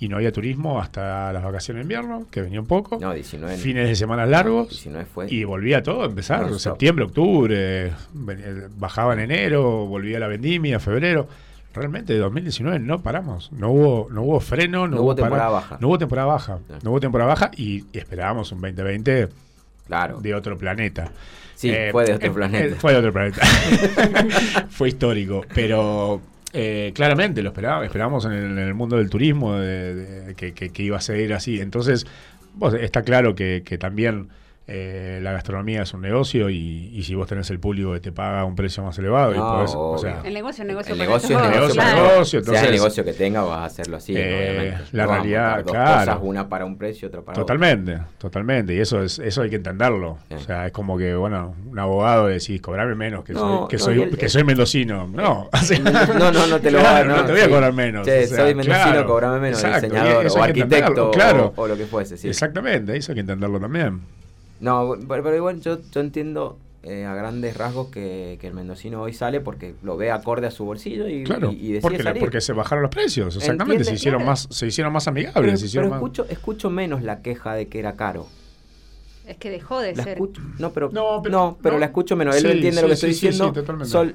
y 0.00 0.08
no 0.08 0.16
había 0.16 0.32
turismo 0.32 0.80
hasta 0.80 1.32
las 1.32 1.42
vacaciones 1.42 1.80
de 1.80 1.82
invierno, 1.82 2.26
que 2.30 2.42
venía 2.42 2.60
un 2.60 2.66
poco, 2.66 2.98
No, 3.00 3.12
19. 3.12 3.56
fines 3.56 3.88
de 3.88 3.94
semana 3.96 4.26
largos. 4.26 4.68
19 4.70 5.04
fue. 5.06 5.26
Y 5.32 5.44
volvía 5.44 5.82
todo 5.82 6.02
a 6.02 6.06
empezar, 6.06 6.52
septiembre, 6.58 7.04
octubre, 7.04 7.86
eh, 7.86 7.92
bajaba 8.76 9.12
en 9.14 9.20
enero, 9.20 9.86
volvía 9.86 10.18
la 10.18 10.26
vendimia, 10.28 10.78
febrero. 10.80 11.28
Realmente 11.74 12.12
de 12.12 12.18
2019 12.20 12.78
no 12.80 13.02
paramos, 13.02 13.52
no 13.52 13.70
hubo, 13.70 14.08
no 14.10 14.22
hubo 14.22 14.40
freno, 14.40 14.88
no, 14.88 14.96
No 14.96 15.02
hubo 15.02 15.14
temporada 15.14 15.50
baja. 15.50 15.78
No 15.80 15.88
hubo 15.88 15.98
temporada 15.98 16.26
baja, 16.26 16.58
No. 16.68 16.78
no 16.82 16.90
hubo 16.90 17.00
temporada 17.00 17.28
baja 17.28 17.50
y, 17.56 17.84
y 17.92 17.98
esperábamos 17.98 18.50
un 18.52 18.60
2020 18.60 19.28
Claro. 19.86 20.20
de 20.20 20.34
otro 20.34 20.56
planeta. 20.58 21.12
Sí, 21.58 21.70
Eh, 21.70 21.88
fue 21.90 22.04
de 22.04 22.14
otro 22.14 22.28
eh, 22.30 22.34
planeta. 22.34 22.66
eh, 22.66 22.76
fue 22.78 22.92
de 22.92 22.98
otro 22.98 23.12
planeta. 23.12 23.40
fue 24.70 24.88
histórico, 24.88 25.44
pero 25.52 26.20
eh, 26.52 26.92
claramente 26.94 27.42
lo 27.42 27.48
esperábamos, 27.48 27.86
esperábamos 27.86 28.24
en 28.26 28.32
el, 28.32 28.44
en 28.52 28.58
el 28.58 28.74
mundo 28.74 28.96
del 28.96 29.10
turismo 29.10 29.56
de- 29.58 29.94
de- 29.94 30.34
que, 30.36 30.52
que- 30.54 30.70
que 30.70 30.82
iba 30.84 30.96
a 30.96 31.00
ser 31.00 31.32
así. 31.32 31.60
Entonces, 31.60 32.06
vos, 32.54 32.74
está 32.74 33.02
claro 33.02 33.34
que, 33.34 33.62
que 33.66 33.76
también 33.76 34.28
eh, 34.70 35.18
la 35.22 35.32
gastronomía 35.32 35.80
es 35.82 35.94
un 35.94 36.02
negocio 36.02 36.50
y, 36.50 36.90
y 36.92 37.02
si 37.02 37.14
vos 37.14 37.26
tenés 37.26 37.48
el 37.48 37.58
público 37.58 37.94
que 37.94 38.00
te 38.00 38.12
paga 38.12 38.44
un 38.44 38.54
precio 38.54 38.82
más 38.82 38.98
elevado, 38.98 39.34
y 39.34 39.38
podés- 39.38 39.72
o 39.74 39.96
sea, 39.96 40.20
El 40.24 40.34
negocio 40.34 40.62
es 40.62 40.68
negocio. 40.68 40.92
El 40.92 40.98
negocio 40.98 41.38
es 41.38 41.50
negocio, 41.50 41.74
claro. 41.74 41.96
negocio, 42.12 42.24
Sea 42.24 42.38
el 42.40 42.46
entonces- 42.56 42.70
negocio 42.72 43.04
que 43.04 43.12
tenga, 43.14 43.40
vas 43.42 43.58
a 43.60 43.64
hacerlo 43.64 43.96
así. 43.96 44.12
Eh, 44.14 44.74
la 44.92 45.06
No 45.06 45.12
realidad, 45.12 45.62
dos 45.64 45.72
claro. 45.72 45.98
cosas, 46.12 46.18
una 46.22 46.48
para 46.50 46.66
un 46.66 46.76
precio, 46.76 47.08
otra 47.08 47.22
para 47.22 47.32
otro. 47.32 47.44
Totalmente, 47.46 47.98
totalmente. 48.18 48.74
Y 48.74 48.80
eso 48.80 49.02
es 49.02 49.18
eso 49.18 49.40
hay 49.40 49.48
que 49.50 49.56
entenderlo. 49.56 50.18
Sí. 50.28 50.34
O 50.34 50.38
sea, 50.40 50.66
es 50.66 50.72
como 50.72 50.98
que, 50.98 51.14
bueno, 51.14 51.54
un 51.66 51.78
abogado 51.78 52.26
decís, 52.26 52.60
cobrame 52.60 52.94
menos, 52.94 53.24
que 53.24 53.32
No, 53.32 53.40
soy, 53.60 53.68
que 53.68 53.76
no, 53.78 53.82
soy, 53.84 54.02
el- 54.02 54.18
que 54.18 54.28
soy 54.28 54.44
mendocino. 54.44 55.08
No, 55.08 55.48
No, 56.18 56.30
no, 56.30 56.46
no 56.46 56.60
te 56.60 56.70
lo 56.70 56.80
claro, 56.80 57.08
va 57.10 57.16
no 57.16 57.24
te 57.24 57.32
voy 57.32 57.40
a 57.40 57.44
sí. 57.44 57.50
cobrar 57.50 57.72
menos. 57.72 58.04
Che, 58.06 58.24
o 58.24 58.26
sea, 58.26 58.36
soy 58.36 58.54
mendocino, 58.54 58.74
claro, 58.84 59.06
cobrame 59.06 59.40
menos. 59.40 59.64
exacto, 59.64 59.86
diseñador 59.86 60.26
o 60.26 60.42
arquitecto 60.42 61.10
claro. 61.10 61.52
o, 61.56 61.66
lo 61.66 61.74
que 61.76 61.86
fuese. 61.86 62.28
Exactamente, 62.28 62.94
eso 62.96 63.12
hay 63.12 63.14
que 63.14 63.20
entenderlo 63.22 63.58
también. 63.58 64.00
No, 64.60 64.94
pero, 65.08 65.22
pero 65.22 65.36
igual 65.36 65.60
yo, 65.60 65.78
yo 65.92 66.00
entiendo 66.00 66.58
eh, 66.82 67.04
a 67.04 67.14
grandes 67.14 67.56
rasgos 67.56 67.88
que, 67.88 68.38
que 68.40 68.46
el 68.48 68.54
mendocino 68.54 69.02
hoy 69.02 69.12
sale 69.12 69.40
porque 69.40 69.74
lo 69.82 69.96
ve 69.96 70.10
acorde 70.10 70.46
a 70.46 70.50
su 70.50 70.64
bolsillo 70.64 71.08
y, 71.08 71.24
Claro, 71.24 71.50
y, 71.52 71.54
y 71.56 71.58
decide 71.72 71.80
porque, 71.80 72.02
salir. 72.02 72.20
porque 72.20 72.40
se 72.40 72.52
bajaron 72.52 72.82
los 72.82 72.90
precios, 72.90 73.36
exactamente, 73.36 73.84
se 73.84 73.94
hicieron 73.94 74.20
claro. 74.20 74.30
más 74.32 74.48
se 74.50 74.66
hicieron 74.66 74.92
más 74.92 75.04
pero 75.04 75.12
amigables, 75.12 75.60
se 75.60 75.66
hicieron 75.66 75.90
pero 75.90 76.00
más... 76.00 76.10
escucho, 76.10 76.26
escucho 76.32 76.70
menos 76.70 77.02
la 77.02 77.20
queja 77.22 77.54
de 77.54 77.68
que 77.68 77.78
era 77.78 77.94
caro. 77.94 78.26
Es 79.26 79.36
que 79.36 79.50
dejó 79.50 79.80
de 79.80 79.94
La 79.94 80.04
ser. 80.04 80.12
escucho, 80.14 80.40
no, 80.58 80.72
pero, 80.72 80.88
No, 80.90 81.22
no, 81.28 81.58
pero- 81.62 81.74
no. 81.74 81.80
la 81.80 81.86
escucho 81.86 82.16
menos. 82.16 82.34
Él 82.36 82.40
Sí, 82.40 82.46
no 82.46 82.52
entiende 82.54 82.76
sí, 82.80 82.82
lo 82.82 82.88
que 82.88 82.96
sí, 82.96 83.06
estoy 83.06 83.12
sí, 83.14 83.20
sí, 83.20 83.26
diciendo. 83.28 83.52
totalmente. 83.52 83.90
Sol, 83.92 84.14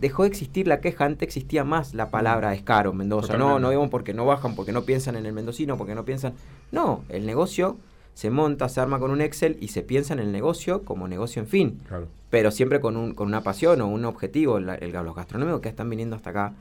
dejó 0.00 0.22
de 0.24 0.28
existir 0.28 0.66
la 0.66 0.80
queja, 0.80 1.04
antes 1.04 1.24
existía 1.28 1.62
más 1.62 1.94
la 1.94 2.10
palabra 2.10 2.52
es 2.54 2.62
caro, 2.62 2.92
Mendoza. 2.92 3.36
No, 3.38 3.60
no 3.60 3.68
digamos 3.70 3.90
porque 3.90 4.12
no 4.12 4.26
bajan, 4.26 4.56
porque 4.56 4.72
no 4.72 4.82
piensan 4.82 5.14
en 5.14 5.26
el 5.26 5.32
mendocino, 5.32 5.78
porque 5.78 5.94
no 5.94 6.04
piensan. 6.04 6.32
No, 6.72 7.04
el 7.10 7.26
negocio 7.26 7.76
se 8.14 8.30
monta, 8.30 8.68
se 8.68 8.80
arma 8.80 8.98
con 8.98 9.10
un 9.10 9.20
Excel 9.20 9.56
y 9.60 9.68
se 9.68 9.82
piensa 9.82 10.12
en 10.12 10.18
el 10.20 10.30
negocio 10.32 10.82
como 10.84 11.08
negocio 11.08 11.40
en 11.42 11.48
fin. 11.48 11.80
Claro. 11.88 12.06
Pero 12.30 12.50
siempre 12.50 12.80
con, 12.80 12.96
un, 12.96 13.14
con 13.14 13.26
una 13.28 13.42
pasión 13.42 13.80
o 13.80 13.88
un 13.88 14.04
objetivo. 14.04 14.60
La- 14.60 14.74
el- 14.76 14.92
los 14.92 15.14
gastronómicos 15.16 15.60
que 15.60 15.68
están 15.68 15.88
viniendo 15.90 16.14
hasta 16.16 16.30
acá, 16.30 16.52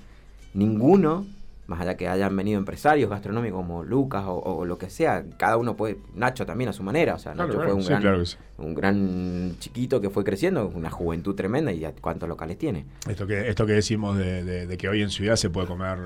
ninguno, 0.54 1.26
más 1.68 1.82
allá 1.82 1.96
que 1.96 2.08
hayan 2.08 2.36
venido 2.36 2.58
empresarios 2.58 3.10
gastronómicos 3.10 3.58
como 3.60 3.84
Lucas 3.84 4.24
o, 4.26 4.34
o 4.40 4.66
lo 4.66 4.78
que 4.80 4.90
sea, 4.90 5.24
cada 5.38 5.58
uno 5.58 5.76
puede, 5.76 5.98
Nacho 6.16 6.46
también 6.46 6.70
a 6.70 6.74
su 6.74 6.82
manera, 6.82 7.14
o 7.16 7.20
sea, 7.20 7.34
Claro, 7.34 7.48
Nacho 7.50 7.60
claro, 7.60 7.70
fue 7.72 7.78
un 7.78 7.84
sí, 7.84 8.04
gran, 8.04 8.26
sí. 8.26 8.38
un 8.58 8.74
gran 8.74 9.56
chiquito 9.60 10.02
que 10.02 10.10
fue 10.10 10.24
creciendo, 10.24 10.68
una 10.74 10.90
juventud 10.90 11.36
tremenda 11.36 11.72
y 11.72 11.86
cuántos 12.02 12.28
locales 12.28 12.58
tiene. 12.58 12.86
Esto 13.08 13.28
que, 13.28 13.48
esto 13.50 13.66
que 13.68 13.74
decimos 13.74 14.18
de, 14.18 14.44
de- 14.44 14.66
de 14.66 14.78
que 14.78 14.90
hoy 14.90 15.04
en 15.04 15.10
ciudad 15.12 15.36
se 15.36 15.50
puede 15.52 15.68
comer 15.68 16.00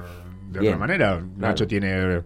de 0.51 0.59
Bien, 0.59 0.73
otra 0.73 0.79
manera. 0.87 1.23
Nacho 1.37 1.65
tiene 1.65 2.21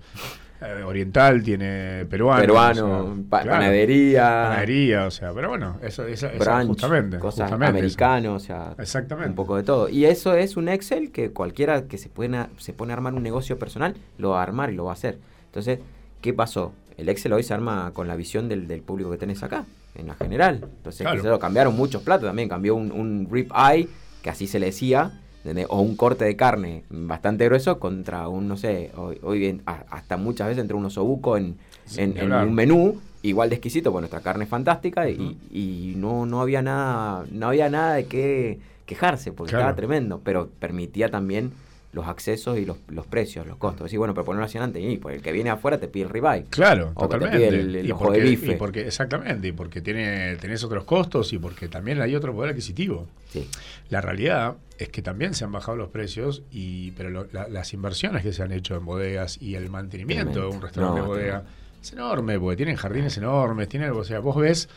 eh, 0.61 0.83
oriental, 0.83 1.43
tiene 1.43 2.05
peruano. 2.09 2.41
Peruano, 2.41 2.99
o 2.99 3.13
sea, 3.15 3.23
pa- 3.29 3.41
claro, 3.43 3.59
panadería, 3.59 4.21
panadería, 4.49 5.05
o 5.05 5.11
sea, 5.11 5.33
pero 5.33 5.49
bueno, 5.49 5.77
eso, 5.81 6.05
eso, 6.07 6.27
eso 6.27 6.39
brunch, 6.43 6.67
justamente. 6.67 7.19
cosas 7.19 7.49
justamente, 7.49 7.77
americanos, 7.77 8.43
o 8.43 8.45
sea, 8.45 8.69
eso. 8.73 8.81
Exactamente. 8.81 9.29
un 9.29 9.35
poco 9.35 9.55
de 9.55 9.63
todo. 9.63 9.89
Y 9.89 10.05
eso 10.05 10.33
es 10.35 10.57
un 10.57 10.69
Excel 10.69 11.11
que 11.11 11.31
cualquiera 11.31 11.83
que 11.87 11.97
se 11.97 12.09
pone, 12.09 12.37
a- 12.37 12.49
se 12.57 12.73
pone 12.73 12.91
a 12.93 12.95
armar 12.95 13.13
un 13.13 13.23
negocio 13.23 13.59
personal 13.59 13.95
lo 14.17 14.31
va 14.31 14.39
a 14.39 14.43
armar 14.43 14.71
y 14.71 14.75
lo 14.75 14.85
va 14.85 14.91
a 14.91 14.93
hacer. 14.93 15.17
Entonces, 15.45 15.79
¿qué 16.21 16.33
pasó? 16.33 16.73
El 16.97 17.09
Excel 17.09 17.33
hoy 17.33 17.43
se 17.43 17.53
arma 17.53 17.91
con 17.93 18.07
la 18.07 18.15
visión 18.15 18.49
del, 18.49 18.67
del 18.67 18.81
público 18.81 19.11
que 19.11 19.17
tenés 19.17 19.43
acá, 19.43 19.65
en 19.93 20.07
la 20.07 20.15
general. 20.15 20.61
Entonces, 20.77 21.05
Claro. 21.07 21.37
cambiaron 21.39 21.75
muchos 21.75 22.01
platos 22.01 22.27
también. 22.27 22.49
Cambió 22.49 22.73
un, 22.75 22.91
un 22.91 23.27
rib 23.31 23.51
eye, 23.55 23.87
que 24.23 24.31
así 24.31 24.47
se 24.47 24.57
le 24.59 24.67
decía, 24.67 25.11
¿entendés? 25.47 25.67
o 25.69 25.79
un 25.79 25.95
corte 25.95 26.25
de 26.25 26.35
carne 26.35 26.83
bastante 26.89 27.45
grueso 27.45 27.79
contra 27.79 28.27
un, 28.27 28.49
no 28.49 28.57
sé, 28.57 28.91
hoy, 28.97 29.17
hoy 29.23 29.61
hasta 29.65 30.17
muchas 30.17 30.47
veces 30.47 30.61
entre 30.61 30.75
un 30.75 30.85
osobuco 30.85 31.37
en, 31.37 31.55
Sí, 31.85 32.01
en, 32.01 32.33
un 32.33 32.53
menú 32.53 32.99
igual 33.21 33.49
de 33.49 33.55
exquisito, 33.55 33.93
porque 33.93 34.01
nuestra 34.01 34.19
carne 34.19 34.43
es 34.43 34.49
fantástica 34.49 35.09
y, 35.09 35.37
y 35.49 35.93
no, 35.95 36.25
no 36.25 36.41
había 36.41 36.61
nada, 36.61 37.25
no 37.31 37.47
había 37.47 37.69
nada 37.69 37.93
de 37.93 38.07
qué 38.07 38.59
quejarse, 38.85 39.31
porque 39.31 39.51
Claro. 39.51 39.63
estaba 39.63 39.75
tremendo, 39.77 40.19
pero 40.21 40.49
permitía 40.59 41.07
también 41.09 41.51
los 41.93 42.05
accesos 42.07 42.57
y 42.59 42.65
los, 42.65 42.77
los 42.89 43.07
precios, 43.07 43.47
los 43.47 43.57
costos. 43.57 43.85
Decir, 43.85 43.97
bueno, 43.97 44.13
pero 44.13 44.25
ponerlo 44.25 44.45
así 44.45 44.57
adelante, 44.57 44.79
y 44.81 44.97
pues 44.97 45.15
el 45.15 45.21
que 45.21 45.31
viene 45.31 45.49
afuera 45.49 45.79
te 45.79 45.87
pide 45.87 46.03
el 46.03 46.09
ribeye. 46.09 46.45
Claro, 46.49 46.91
O 46.93 47.07
que 47.07 47.15
te 47.15 47.19
totalmente. 47.19 47.37
pide 47.37 47.47
el- 47.61 47.75
el 47.77 47.85
y, 47.87 47.91
ojo 47.91 48.03
porque, 48.05 48.19
de 48.19 48.29
bife. 48.29 48.51
y 48.51 48.55
porque, 48.55 48.87
exactamente, 48.87 49.47
y 49.47 49.51
porque 49.53 49.81
tiene, 49.81 50.35
tenés 50.35 50.63
otros 50.63 50.83
costos 50.83 51.31
y 51.33 51.39
porque 51.39 51.67
también 51.67 51.99
hay 52.01 52.15
otro 52.15 52.33
poder 52.33 52.51
adquisitivo. 52.51 53.07
Sí. 53.31 53.47
La 53.89 54.01
realidad 54.01 54.55
es 54.77 54.89
que 54.89 55.01
también 55.01 55.33
se 55.33 55.43
han 55.45 55.51
bajado 55.51 55.75
los 55.77 55.89
precios, 55.89 56.43
y 56.51 56.91
pero 56.91 57.09
lo- 57.09 57.27
la- 57.31 57.47
las 57.47 57.73
inversiones 57.73 58.21
que 58.21 58.31
se 58.33 58.43
han 58.43 58.51
hecho 58.51 58.75
en 58.75 58.85
bodegas 58.85 59.41
y 59.41 59.55
el 59.55 59.69
mantenimiento 59.69 60.41
de 60.41 60.47
un 60.47 60.61
restaurante 60.61 60.99
No, 60.99 61.05
de 61.05 61.09
bodega 61.09 61.43
es 61.81 61.93
enorme, 61.93 62.39
porque 62.39 62.57
tienen 62.57 62.75
jardines 62.75 63.17
enormes, 63.17 63.69
tienen, 63.69 63.91
o 63.91 64.03
sea, 64.03 64.19
vos 64.19 64.35
ves 64.35 64.69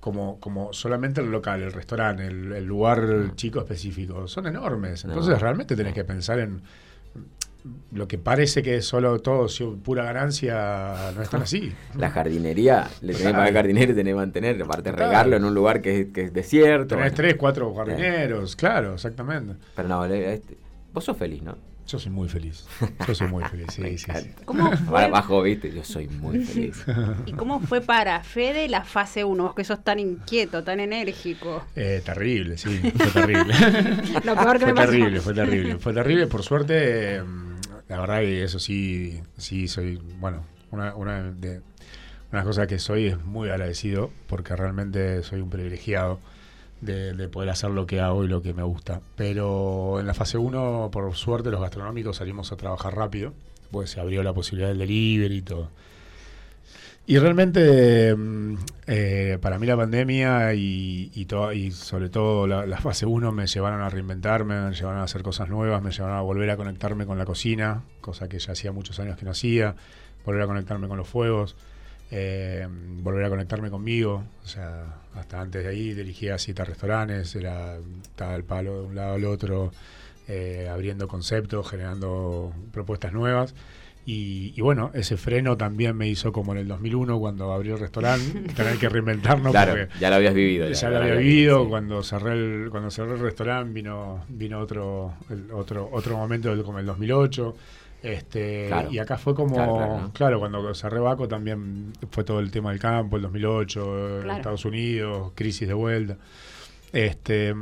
como, 0.00 0.38
como 0.40 0.72
solamente 0.72 1.20
el 1.20 1.30
local, 1.30 1.62
el 1.62 1.72
restaurante, 1.72 2.26
el, 2.26 2.52
el 2.52 2.64
lugar 2.64 3.32
chico 3.34 3.58
específico, 3.60 4.28
son 4.28 4.46
enormes. 4.46 5.04
No. 5.04 5.12
Entonces 5.12 5.40
realmente 5.40 5.74
tenés 5.76 5.94
que 5.94 6.04
pensar 6.04 6.38
en 6.38 6.62
lo 7.92 8.06
que 8.06 8.16
parece 8.18 8.62
que 8.62 8.76
es 8.76 8.86
solo 8.86 9.18
todo 9.18 9.46
pura 9.82 10.04
ganancia, 10.04 11.12
no 11.14 11.20
es 11.22 11.28
tan 11.28 11.42
así. 11.42 11.72
La 11.96 12.10
jardinería, 12.10 12.88
le 13.02 13.12
tenés 13.12 13.26
que 13.26 13.32
pagar 13.32 13.48
al 13.48 13.54
jardinero 13.54 13.92
y 13.92 13.94
tenés 13.94 14.12
que 14.12 14.16
mantener, 14.16 14.62
aparte 14.62 14.90
Total. 14.90 15.08
regarlo 15.08 15.36
en 15.36 15.44
un 15.44 15.54
lugar 15.54 15.82
que, 15.82 16.00
es- 16.00 16.06
que 16.12 16.22
es 16.24 16.32
desierto. 16.32 16.94
Tenés 16.94 17.02
bueno. 17.12 17.16
tres, 17.16 17.34
cuatro 17.36 17.74
jardineros, 17.74 18.54
claro, 18.56 18.94
exactamente. 18.94 19.54
Pero 19.74 19.88
no, 19.88 20.04
este, 20.06 20.56
vos 20.92 21.04
sos 21.04 21.16
feliz, 21.16 21.42
¿no? 21.42 21.56
Yo 21.88 21.98
soy 21.98 22.12
muy 22.12 22.28
feliz. 22.28 22.66
Yo 23.06 23.14
soy 23.14 23.28
muy 23.28 23.42
feliz, 23.44 23.66
sí, 23.72 23.96
sí. 23.98 24.30
¿Cómo 24.44 24.64
Ahora 24.64 24.76
fue, 24.76 25.10
bajo, 25.10 25.42
viste, 25.42 25.72
yo 25.72 25.82
soy 25.82 26.06
muy 26.06 26.44
feliz. 26.44 26.84
¿Y 27.24 27.32
cómo 27.32 27.60
fue 27.60 27.80
para 27.80 28.22
Fede 28.22 28.68
la 28.68 28.84
fase 28.84 29.24
1? 29.24 29.42
Vos 29.42 29.54
que 29.54 29.64
sos 29.64 29.82
tan 29.82 29.98
inquieto, 29.98 30.62
tan 30.62 30.80
enérgico. 30.80 31.64
Eh, 31.74 32.02
terrible, 32.04 32.58
sí, 32.58 32.78
fue 32.94 33.06
terrible. 33.06 33.54
Lo 34.24 34.36
peor 34.36 34.58
que 34.58 34.66
fue 34.66 34.66
me 34.66 34.74
pasó. 34.74 34.90
terrible, 34.90 35.20
fue 35.20 35.34
terrible. 35.34 35.78
Fue 35.78 35.94
terrible, 35.94 36.26
por 36.26 36.42
suerte, 36.42 37.16
eh, 37.16 37.22
la 37.88 38.00
verdad 38.00 38.20
que 38.20 38.44
eso 38.44 38.58
sí, 38.58 39.22
sí 39.38 39.66
soy, 39.66 39.98
bueno, 40.20 40.44
una, 40.70 40.94
una 40.94 41.22
de 41.32 41.62
una 42.30 42.44
cosa 42.44 42.66
que 42.66 42.78
soy 42.78 43.06
es 43.06 43.24
muy 43.24 43.48
agradecido 43.48 44.10
porque 44.26 44.54
realmente 44.54 45.22
soy 45.22 45.40
un 45.40 45.48
privilegiado 45.48 46.20
de, 46.80 47.12
de 47.12 47.28
poder 47.28 47.50
hacer 47.50 47.70
lo 47.70 47.86
que 47.86 48.00
hago 48.00 48.24
y 48.24 48.28
lo 48.28 48.42
que 48.42 48.54
me 48.54 48.62
gusta. 48.62 49.00
Pero 49.16 50.00
en 50.00 50.06
la 50.06 50.14
fase 50.14 50.38
1, 50.38 50.90
por 50.92 51.14
suerte, 51.14 51.50
los 51.50 51.60
gastronómicos 51.60 52.16
salimos 52.16 52.52
a 52.52 52.56
trabajar 52.56 52.94
rápido, 52.94 53.32
pues 53.70 53.90
se 53.90 54.00
abrió 54.00 54.22
la 54.22 54.32
posibilidad 54.32 54.68
del 54.68 54.78
delivery 54.78 55.36
y 55.36 55.42
todo. 55.42 55.68
Y 57.08 57.16
realmente, 57.18 58.14
mm, 58.14 58.54
eh, 58.86 59.38
para 59.40 59.58
mí 59.58 59.66
la 59.66 59.78
pandemia 59.78 60.52
y, 60.52 61.26
sobre 61.72 62.10
todo 62.10 62.46
la, 62.46 62.66
la 62.66 62.76
fase 62.76 63.06
1 63.06 63.32
me 63.32 63.46
llevaron 63.46 63.80
a 63.80 63.88
reinventarme, 63.88 64.60
me 64.60 64.74
llevaron 64.74 65.00
a 65.00 65.04
hacer 65.04 65.22
cosas 65.22 65.48
nuevas, 65.48 65.82
me 65.82 65.90
llevaron 65.90 66.18
a 66.18 66.20
volver 66.20 66.50
a 66.50 66.58
conectarme 66.58 67.06
con 67.06 67.16
la 67.16 67.24
cocina, 67.24 67.82
cosa 68.02 68.28
que 68.28 68.38
ya 68.38 68.52
hacía 68.52 68.72
muchos 68.72 69.00
años 69.00 69.16
que 69.16 69.24
no 69.24 69.30
hacía, 69.30 69.74
volver 70.26 70.42
a 70.42 70.46
conectarme 70.46 70.86
con 70.86 70.98
los 70.98 71.08
fuegos, 71.08 71.56
eh, 72.10 72.66
volver 73.02 73.24
a 73.24 73.28
conectarme 73.28 73.70
conmigo. 73.70 74.24
O 74.44 74.46
sea, 74.46 74.84
hasta 75.14 75.40
antes 75.40 75.62
de 75.64 75.70
ahí 75.70 75.94
dirigía 75.94 76.38
siete 76.38 76.64
restaurantes, 76.64 77.34
era, 77.34 77.76
estaba 78.02 78.34
el 78.34 78.44
palo 78.44 78.80
de 78.82 78.86
un 78.88 78.94
lado 78.94 79.14
al 79.14 79.24
otro, 79.24 79.72
eh, 80.28 80.68
abriendo 80.70 81.08
conceptos, 81.08 81.68
generando 81.68 82.52
propuestas 82.72 83.12
nuevas. 83.12 83.54
Y, 84.06 84.54
y 84.56 84.62
bueno, 84.62 84.90
ese 84.94 85.18
freno 85.18 85.58
también 85.58 85.94
me 85.94 86.08
hizo 86.08 86.32
como 86.32 86.52
en 86.52 86.58
el 86.60 86.68
2001 86.68 87.18
cuando 87.20 87.52
abrí 87.52 87.68
el 87.70 87.78
restaurante, 87.78 88.40
tener 88.56 88.78
que 88.78 88.88
reinventarnos 88.88 89.50
claro, 89.52 89.72
porque 89.72 89.88
ya 90.00 90.08
lo 90.08 90.16
habías 90.16 90.32
vivido. 90.32 90.70
ya, 90.70 90.88
lo 90.88 90.96
había 90.96 91.14
vivido. 91.16 91.68
Cuando 91.68 92.02
cerré 92.02 92.32
el, 92.32 92.70
cuando 92.70 92.90
cerré 92.90 93.12
el 93.12 93.18
restaurante 93.20 93.70
vino, 93.70 94.24
vino 94.30 94.60
otro, 94.60 95.12
el- 95.28 95.50
otro, 95.52 95.90
otro 95.92 96.16
momento 96.16 96.48
del- 96.48 96.64
como 96.64 96.78
el 96.78 96.86
2008. 96.86 97.54
Este, 98.02 98.66
Claro. 98.68 98.90
Y 98.92 98.98
acá 98.98 99.18
fue 99.18 99.34
como, 99.34 99.54
Claro, 99.54 99.74
claro, 99.76 100.10
claro, 100.14 100.34
¿no? 100.34 100.38
cuando 100.40 100.74
cerré 100.74 101.00
Baco 101.00 101.26
también 101.26 101.92
fue 102.10 102.22
todo 102.24 102.38
el 102.40 102.50
tema 102.50 102.70
del 102.70 102.78
campo, 102.78 103.16
el 103.16 103.22
2008, 103.22 104.20
Claro. 104.22 104.36
Estados 104.38 104.64
Unidos, 104.64 105.32
crisis 105.34 105.66
de 105.66 105.74
vuelta. 105.74 106.16
Este, 106.92 107.54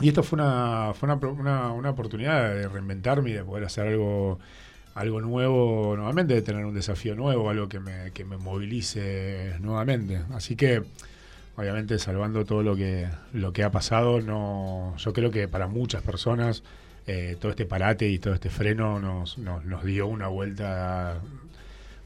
y 0.00 0.08
esto 0.08 0.22
fue 0.22 0.36
una, 0.38 0.92
fue 0.94 1.06
una, 1.08 1.18
pro- 1.20 1.32
una, 1.32 1.72
una 1.72 1.90
oportunidad 1.90 2.54
de 2.54 2.68
reinventarme 2.68 3.30
y 3.30 3.32
de 3.34 3.44
poder 3.44 3.64
hacer 3.64 3.88
algo, 3.88 4.38
algo 4.94 5.20
nuevo 5.20 5.94
nuevamente, 5.96 6.34
de 6.34 6.42
tener 6.42 6.64
un 6.64 6.74
desafío 6.74 7.14
nuevo, 7.14 7.50
algo 7.50 7.68
que 7.68 7.80
me, 7.80 8.10
que 8.12 8.24
me 8.24 8.36
movilice 8.38 9.54
nuevamente. 9.60 10.20
Así 10.32 10.56
que, 10.56 10.82
obviamente, 11.56 11.98
salvando 11.98 12.44
todo 12.44 12.62
lo 12.62 12.74
que, 12.76 13.08
lo 13.32 13.52
que 13.52 13.64
ha 13.64 13.70
pasado, 13.70 14.20
no, 14.20 14.94
yo 14.96 15.12
creo 15.12 15.30
que 15.30 15.46
para 15.48 15.66
muchas 15.66 16.02
personas 16.02 16.62
eh, 17.06 17.36
todo 17.40 17.50
este 17.50 17.64
parate 17.66 18.08
y 18.08 18.18
todo 18.18 18.34
este 18.34 18.48
freno 18.50 18.98
nos, 19.00 19.38
nos, 19.38 19.64
nos 19.64 19.84
dio 19.84 20.06
una 20.06 20.28
vuelta 20.28 21.18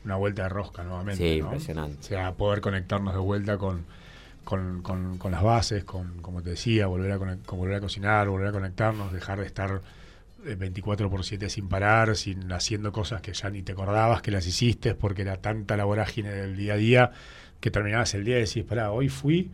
una 0.05 0.17
vuelta 0.17 0.45
de 0.45 0.49
rosca 0.49 0.85
nuevamente. 0.85 1.35
Sí, 1.35 1.41
¿no? 1.41 1.47
impresionante. 1.47 1.99
O 2.01 2.03
sea, 2.03 2.33
poder 2.35 2.61
conectarnos 2.61 3.13
de 3.13 3.19
vuelta 3.21 3.59
con, 3.59 3.85
con, 4.45 4.81
con- 4.83 5.19
con 5.19 5.33
las 5.33 5.43
bases, 5.43 5.83
con, 5.85 6.19
como 6.23 6.43
te 6.43 6.51
decía, 6.51 6.87
volver 6.87 7.11
a, 7.13 7.19
con 7.19 7.59
volver 7.59 7.75
a 7.77 7.81
cocinar, 7.81 8.29
volver 8.29 8.47
a 8.49 8.53
conectarnos, 8.53 9.13
dejar 9.13 9.41
de 9.41 9.47
estar 9.47 9.81
eh, 10.47 10.55
24 10.55 11.11
por 11.11 11.25
7 11.25 11.51
sin 11.51 11.69
parar, 11.69 12.15
sin 12.15 12.53
haciendo 12.53 12.93
cosas 12.93 13.21
que 13.21 13.33
ya 13.33 13.51
ni 13.51 13.63
te 13.63 13.73
acordabas 13.73 14.23
que 14.23 14.31
las 14.31 14.47
hiciste, 14.47 14.95
porque 14.95 15.23
era 15.23 15.39
tanta 15.39 15.77
la 15.77 15.85
vorágine 15.85 16.31
del 16.31 16.57
día 16.57 16.75
a 16.75 16.77
día 16.77 17.11
que 17.59 17.73
terminabas 17.73 18.15
el 18.15 18.25
día 18.25 18.37
y 18.39 18.43
decís, 18.43 18.63
pará, 18.63 18.93
hoy 18.93 19.09
fui, 19.09 19.51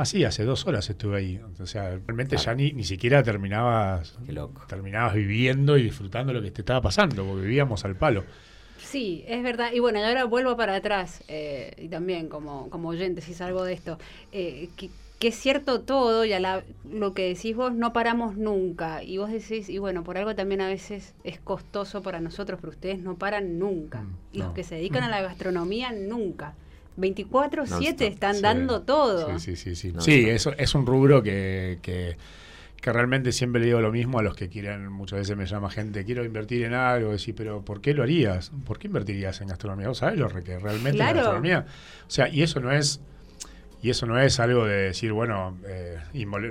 así, 0.00 0.24
hace 0.24 0.44
dos 0.44 0.66
horas 0.66 0.88
estuve 0.90 1.16
ahí. 1.18 1.40
O 1.60 1.66
sea, 1.66 1.90
realmente 2.06 2.36
ya 2.36 2.54
ni, 2.54 2.72
ni 2.72 2.84
siquiera 2.84 3.22
terminabas, 3.22 4.18
Qué 4.26 4.32
loco. 4.32 4.62
terminabas 4.66 5.14
viviendo 5.14 5.76
y 5.78 5.84
disfrutando 5.84 6.32
lo 6.32 6.42
que 6.42 6.50
te 6.50 6.62
estaba 6.62 6.80
pasando, 6.80 7.24
porque 7.24 7.42
vivíamos 7.42 7.84
al 7.84 7.96
palo. 7.96 8.24
Sí, 8.78 9.24
es 9.28 9.42
verdad. 9.42 9.72
Y 9.72 9.78
bueno, 9.78 9.98
y 10.00 10.02
ahora 10.02 10.24
vuelvo 10.24 10.56
para 10.56 10.74
atrás, 10.76 11.22
eh, 11.28 11.72
y 11.78 11.88
también 11.88 12.28
como, 12.28 12.68
como 12.70 12.88
oyente, 12.88 13.20
si 13.20 13.34
salgo 13.34 13.62
de 13.64 13.74
esto, 13.74 13.98
eh, 14.32 14.68
que, 14.76 14.90
que 15.18 15.28
es 15.28 15.36
cierto 15.36 15.82
todo, 15.82 16.24
y 16.24 16.32
a 16.32 16.40
la, 16.40 16.64
lo 16.90 17.12
que 17.12 17.28
decís 17.28 17.54
vos, 17.54 17.72
no 17.74 17.92
paramos 17.92 18.36
nunca. 18.36 19.02
Y 19.04 19.18
vos 19.18 19.30
decís, 19.30 19.68
y 19.68 19.78
bueno, 19.78 20.02
por 20.02 20.16
algo 20.16 20.34
también 20.34 20.62
a 20.62 20.66
veces 20.68 21.14
es 21.24 21.38
costoso 21.38 22.02
para 22.02 22.20
nosotros, 22.20 22.58
pero 22.60 22.70
ustedes 22.72 23.00
no 23.00 23.16
paran 23.16 23.58
nunca. 23.58 24.00
Mm, 24.00 24.16
Los 24.38 24.48
no. 24.48 24.54
que 24.54 24.64
se 24.64 24.76
dedican 24.76 25.04
a 25.04 25.08
la 25.08 25.20
gastronomía, 25.22 25.92
nunca. 25.92 26.54
24-7 27.00 27.68
Non-stop, 27.70 28.00
están 28.02 28.36
Sí. 28.36 28.42
dando 28.42 28.82
todo. 28.82 29.38
Sí, 29.38 29.56
sí, 29.56 29.56
sí. 29.56 29.74
Sí, 29.76 29.92
No, 29.92 30.00
Sí, 30.00 30.22
no. 30.22 30.28
eso 30.28 30.52
es 30.58 30.74
un 30.74 30.86
rubro 30.86 31.22
que, 31.22 31.78
que, 31.82 32.16
que 32.80 32.92
realmente 32.92 33.32
siempre 33.32 33.60
le 33.60 33.66
digo 33.66 33.80
lo 33.80 33.92
mismo 33.92 34.18
a 34.18 34.22
los 34.22 34.34
que 34.34 34.48
quieren, 34.48 34.90
muchas 34.90 35.18
veces 35.20 35.36
me 35.36 35.46
llama 35.46 35.70
gente, 35.70 36.04
quiero 36.04 36.24
invertir 36.24 36.64
en 36.64 36.74
algo, 36.74 37.12
decir, 37.12 37.34
pero 37.34 37.62
¿por 37.62 37.80
qué 37.80 37.92
lo 37.94 38.02
harías? 38.02 38.52
¿Por 38.66 38.78
qué 38.78 38.86
invertirías 38.86 39.40
en 39.40 39.48
gastronomía? 39.48 39.88
¿Vos 39.88 39.98
sabés 39.98 40.18
lo 40.18 40.28
que 40.28 40.58
realmente 40.58 40.96
Claro. 40.98 41.10
la 41.16 41.22
gastronomía? 41.22 41.66
O 42.06 42.10
sea, 42.10 42.28
y 42.28 42.42
eso 42.42 42.60
no 42.60 42.72
es... 42.72 43.00
Y 43.82 43.88
eso 43.90 44.04
no 44.04 44.18
es 44.20 44.38
algo 44.40 44.66
de 44.66 44.74
decir, 44.88 45.10
bueno, 45.12 45.56
eh, 45.66 45.98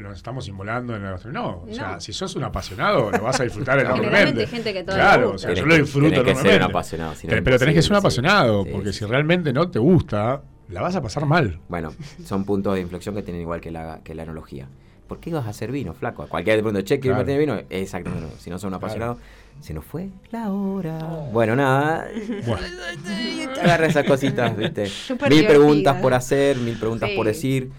nos 0.01 0.17
estamos 0.17 0.47
inmolando 0.47 0.95
en 0.95 1.03
la 1.03 1.11
gastronomía. 1.11 1.41
No, 1.41 1.63
o 1.69 1.73
sea, 1.73 1.99
si 1.99 2.11
sos 2.11 2.35
un 2.35 2.43
apasionado, 2.43 3.11
lo 3.11 3.21
vas 3.21 3.39
a 3.39 3.43
disfrutar 3.43 3.79
enormemente. 3.85 4.47
gente 4.47 4.73
que 4.73 4.83
Claro, 4.83 5.33
o 5.33 5.37
sea, 5.37 5.53
yo 5.53 5.65
lo 5.65 5.75
que- 5.75 5.81
disfruto 5.81 6.09
tenés 6.09 6.23
que 6.23 6.27
ser 6.29 6.37
un 6.37 6.39
enormemente. 6.47 6.71
apasionado, 6.71 7.15
si 7.15 7.27
no 7.27 7.31
Pero, 7.31 7.43
pero 7.43 7.59
tenés 7.59 7.75
que 7.75 7.81
ser 7.83 7.91
un 7.91 7.97
apasionado, 7.97 8.63
Sí, 8.63 8.69
porque 8.71 8.93
sí. 8.93 8.99
si 8.99 9.05
realmente 9.05 9.53
no 9.53 9.69
te 9.69 9.77
gusta, 9.79 10.41
la 10.69 10.81
vas 10.81 10.95
a 10.95 11.01
pasar 11.03 11.25
mal. 11.27 11.59
Bueno, 11.69 11.93
son 12.25 12.45
puntos 12.45 12.73
de 12.75 12.81
inflexión 12.81 13.13
que 13.13 13.21
tienen 13.21 13.41
igual 13.43 13.61
que 13.61 13.69
la, 13.71 13.99
que 14.03 14.15
la 14.15 14.23
analogía. 14.23 14.67
¿Por 15.07 15.19
qué 15.19 15.29
ibas 15.31 15.45
a 15.45 15.49
hacer 15.49 15.71
vino, 15.71 15.93
flaco? 15.93 16.27
Cualquiera 16.27 16.57
te 16.57 16.63
pregunta, 16.63 16.83
che, 16.83 16.99
¿quieres 16.99 17.23
Claro. 17.23 17.39
vino? 17.39 17.59
Exactamente, 17.69 18.25
no. 18.27 18.31
si 18.39 18.49
no 18.51 18.59
son 18.59 18.73
apasionados, 18.75 19.17
se 19.61 19.73
nos 19.73 19.85
fue 19.85 20.09
la 20.31 20.51
hora. 20.51 20.97
Oh. 21.03 21.29
Bueno, 21.31 21.55
nada, 21.55 22.07
Bueno, 22.45 22.65
agarra 23.61 23.87
esas 23.87 24.05
cositas, 24.05 24.55
¿viste? 24.55 24.89
Mil 25.29 25.45
preguntas 25.45 26.01
por 26.01 26.13
hacer, 26.13 26.57
mil 26.57 26.77
preguntas 26.77 27.09
Sí. 27.09 27.15
por 27.15 27.25
decir. 27.25 27.69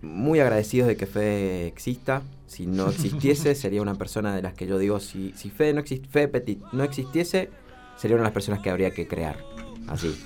Muy 0.00 0.38
agradecidos 0.38 0.86
de 0.88 0.96
que 0.96 1.06
Fede 1.06 1.66
exista. 1.66 2.22
Si 2.46 2.66
no 2.66 2.88
existiese, 2.88 3.54
sería 3.56 3.82
una 3.82 3.94
persona 3.96 4.34
de 4.34 4.42
las 4.42 4.54
que 4.54 4.66
yo 4.66 4.78
digo, 4.78 5.00
si, 5.00 5.32
si 5.36 5.50
Fede, 5.50 5.74
no 5.74 5.80
exist- 5.82 6.06
Fede 6.08 6.28
Petit 6.28 6.60
no 6.72 6.84
existiese, 6.84 7.50
sería 7.96 8.14
una 8.16 8.22
de 8.22 8.28
las 8.28 8.32
personas 8.34 8.60
que 8.60 8.70
habría 8.70 8.90
que 8.92 9.08
crear. 9.08 9.36
Así. 9.88 10.18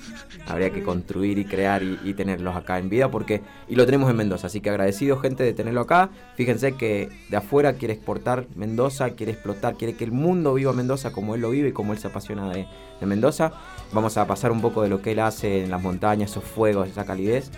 Habría 0.46 0.70
que 0.70 0.82
construir 0.82 1.38
y 1.38 1.44
crear 1.44 1.82
y, 1.82 1.98
y 2.04 2.14
tenerlos 2.14 2.56
acá 2.56 2.78
en 2.78 2.88
vida 2.88 3.10
porque 3.10 3.42
y 3.68 3.76
lo 3.76 3.86
tenemos 3.86 4.10
en 4.10 4.16
Mendoza, 4.16 4.48
así 4.48 4.60
que 4.60 4.70
agradecido 4.70 5.18
gente 5.18 5.44
de 5.44 5.52
tenerlo 5.52 5.82
acá. 5.82 6.10
Fíjense 6.36 6.72
que 6.74 7.08
de 7.28 7.36
afuera 7.36 7.74
quiere 7.74 7.94
exportar 7.94 8.46
Mendoza, 8.56 9.10
quiere 9.10 9.32
explotar, 9.32 9.76
quiere 9.76 9.94
que 9.94 10.04
el 10.04 10.12
mundo 10.12 10.54
viva 10.54 10.72
Mendoza 10.72 11.12
como 11.12 11.34
él 11.34 11.42
lo 11.42 11.50
vive 11.50 11.68
y 11.68 11.72
como 11.72 11.92
él 11.92 11.98
se 11.98 12.08
apasiona 12.08 12.50
de, 12.50 12.66
de 13.00 13.06
Mendoza. 13.06 13.52
Vamos 13.92 14.16
a 14.16 14.26
pasar 14.26 14.50
un 14.50 14.60
poco 14.60 14.82
de 14.82 14.88
lo 14.88 15.00
que 15.00 15.12
él 15.12 15.20
hace 15.20 15.62
en 15.64 15.70
las 15.70 15.80
montañas, 15.80 16.30
esos 16.30 16.44
fuegos, 16.44 16.88
esa 16.88 17.04
calidez. 17.04 17.50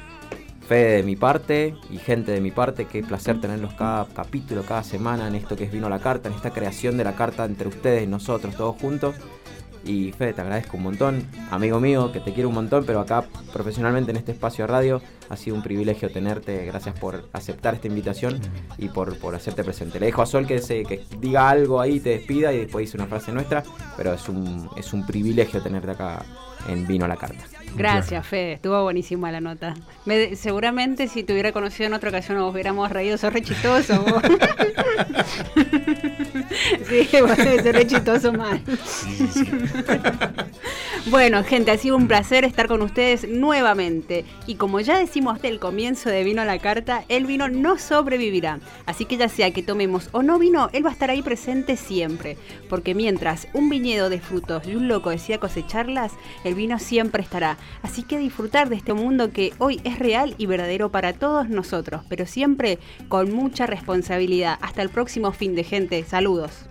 Fede 0.69 0.97
de 0.97 1.03
mi 1.03 1.15
parte 1.15 1.75
y 1.91 1.99
gente 1.99 2.33
de 2.33 2.41
mi 2.41 2.51
parte, 2.51 2.87
qué 2.87 3.03
placer 3.03 3.39
tenerlos 3.39 3.75
cada 3.75 4.07
capítulo, 4.07 4.63
cada 4.63 4.83
semana 4.83 5.29
en 5.29 5.35
esto 5.35 5.57
que 5.57 5.65
es 5.65 5.73
Vino 5.73 5.91
la 5.91 5.99
Carta, 5.99 6.31
en 6.31 6.35
esta 6.35 6.51
creación 6.51 6.97
de 6.97 7.05
la 7.05 7.15
carta 7.15 7.45
entre 7.45 7.69
ustedes 7.69 8.05
y 8.05 8.07
nosotros, 8.07 8.57
todos 8.57 8.81
juntos. 8.81 9.15
Y 9.85 10.13
Fede, 10.13 10.33
te 10.33 10.41
agradezco 10.41 10.77
un 10.77 10.85
montón, 10.85 11.29
amigo 11.51 11.79
mío, 11.79 12.11
que 12.11 12.21
te 12.21 12.33
quiero 12.33 12.49
un 12.49 12.55
montón, 12.55 12.85
pero 12.87 13.01
acá 13.01 13.25
profesionalmente 13.53 14.11
en 14.13 14.17
este 14.17 14.33
espacio 14.33 14.65
de 14.65 14.73
radio 14.73 15.03
ha 15.29 15.37
sido 15.37 15.57
un 15.57 15.63
privilegio 15.63 16.11
tenerte. 16.11 16.65
Gracias 16.65 16.99
por 16.99 17.29
aceptar 17.33 17.75
esta 17.75 17.89
invitación 17.89 18.41
y 18.79 18.89
por, 18.89 19.19
por 19.19 19.35
hacerte 19.35 19.63
presente. 19.63 20.01
Le 20.01 20.07
dejo 20.07 20.23
a 20.23 20.27
Sol 20.27 20.47
que, 20.47 20.59
se, 20.61 20.85
que 20.85 21.05
diga 21.21 21.51
algo 21.51 21.81
ahí, 21.81 22.01
te 22.01 22.11
despida 22.11 22.53
y 22.53 22.59
después 22.59 22.87
dice 22.87 22.97
una 22.97 23.07
frase 23.07 23.33
nuestra, 23.33 23.63
pero 23.97 24.15
es 24.15 24.29
un, 24.29 24.71
es 24.77 24.93
un 24.93 25.05
privilegio 25.07 25.61
tenerte 25.61 25.91
acá 25.91 26.25
en 26.69 26.87
Vino 26.87 27.05
a 27.05 27.09
la 27.09 27.17
Carta. 27.17 27.45
Gracias, 27.77 28.25
Fede. 28.27 28.53
Estuvo 28.55 28.83
buenísima 28.85 29.33
la 29.33 29.41
nota. 29.41 29.75
Me- 30.05 30.37
seguramente 30.37 31.09
si 31.09 31.25
te 31.25 31.33
hubiera 31.33 31.51
conocido 31.53 31.89
en 31.89 31.95
otra 31.95 32.11
ocasión 32.11 32.39
nos 32.39 32.53
hubiéramos 32.53 32.91
reído. 32.91 33.19
Sos 33.19 33.33
re 33.33 33.43
chistoso 33.43 34.01
vos. 34.03 34.23
sí, 36.89 37.09
vos 37.21 37.37
debes 37.37 37.63
ser 37.63 37.75
re 37.75 37.87
chistoso 37.87 38.33
mal. 38.33 38.61
sí, 38.85 39.29
sí. 39.33 39.45
Bueno, 41.07 41.45
gente, 41.45 41.71
ha 41.71 41.77
sido 41.77 41.97
un 41.97 42.09
placer 42.09 42.45
estar 42.45 42.67
con 42.67 42.81
ustedes 42.81 43.29
nuevamente. 43.29 44.25
Y 44.47 44.55
como 44.55 44.81
ya 44.81 44.99
decimos 44.99 45.43
del 45.43 45.59
comienzo 45.59 46.09
de 46.09 46.25
Vino 46.25 46.43
a 46.43 46.47
la 46.47 46.59
Carta, 46.59 47.05
el 47.09 47.27
vino 47.27 47.49
no 47.49 47.79
sobrevivirá. 47.79 48.61
Así 48.87 49.05
que 49.05 49.17
ya 49.17 49.29
sea 49.29 49.51
que 49.53 49.63
tomemos 49.63 50.09
o 50.13 50.23
no 50.23 50.39
vino, 50.39 50.71
él 50.73 50.85
va 50.85 50.91
a 50.91 50.93
estar 50.93 51.11
ahí 51.11 51.23
presente 51.23 51.77
siempre. 51.77 52.39
Porque 52.69 52.95
mientras 52.95 53.49
un 53.53 53.69
viñedo 53.69 54.09
de 54.09 54.21
frutos 54.21 54.67
y 54.67 54.77
un 54.77 54.89
loco 54.89 55.11
decía 55.11 55.39
cosecharlas, 55.39 56.13
el 56.43 56.55
vino 56.55 56.79
siempre 56.79 57.23
estará. 57.23 57.59
Así 57.83 58.03
que 58.03 58.19
disfrutar 58.19 58.69
de 58.69 58.77
este 58.77 58.95
mundo 58.95 59.31
que 59.31 59.53
hoy 59.59 59.81
es 59.85 59.99
real 59.99 60.35
y 60.39 60.47
verdadero 60.47 60.91
para 60.91 61.13
todos 61.13 61.49
nosotros, 61.49 62.03
pero 62.09 62.27
siempre 62.27 62.79
con 63.09 63.33
mucha 63.33 63.67
responsabilidad. 63.67 64.59
Hasta 64.63 64.83
el 64.83 64.89
próximo 64.89 65.33
fin 65.33 65.55
de 65.55 65.65
gente. 65.65 66.05
Saludos. 66.05 66.67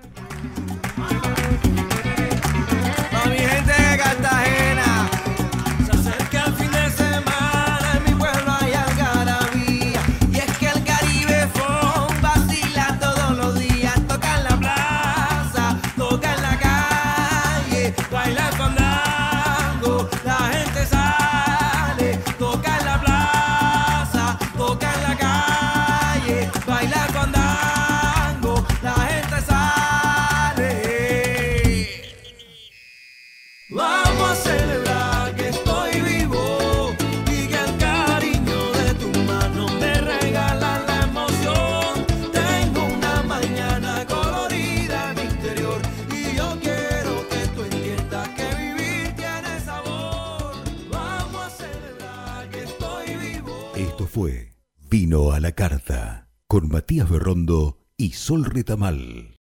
Con 56.54 56.70
Matías 56.70 57.10
Berrondo 57.10 57.80
y 57.98 58.12
Sol 58.12 58.46
Retamal. 58.46 59.40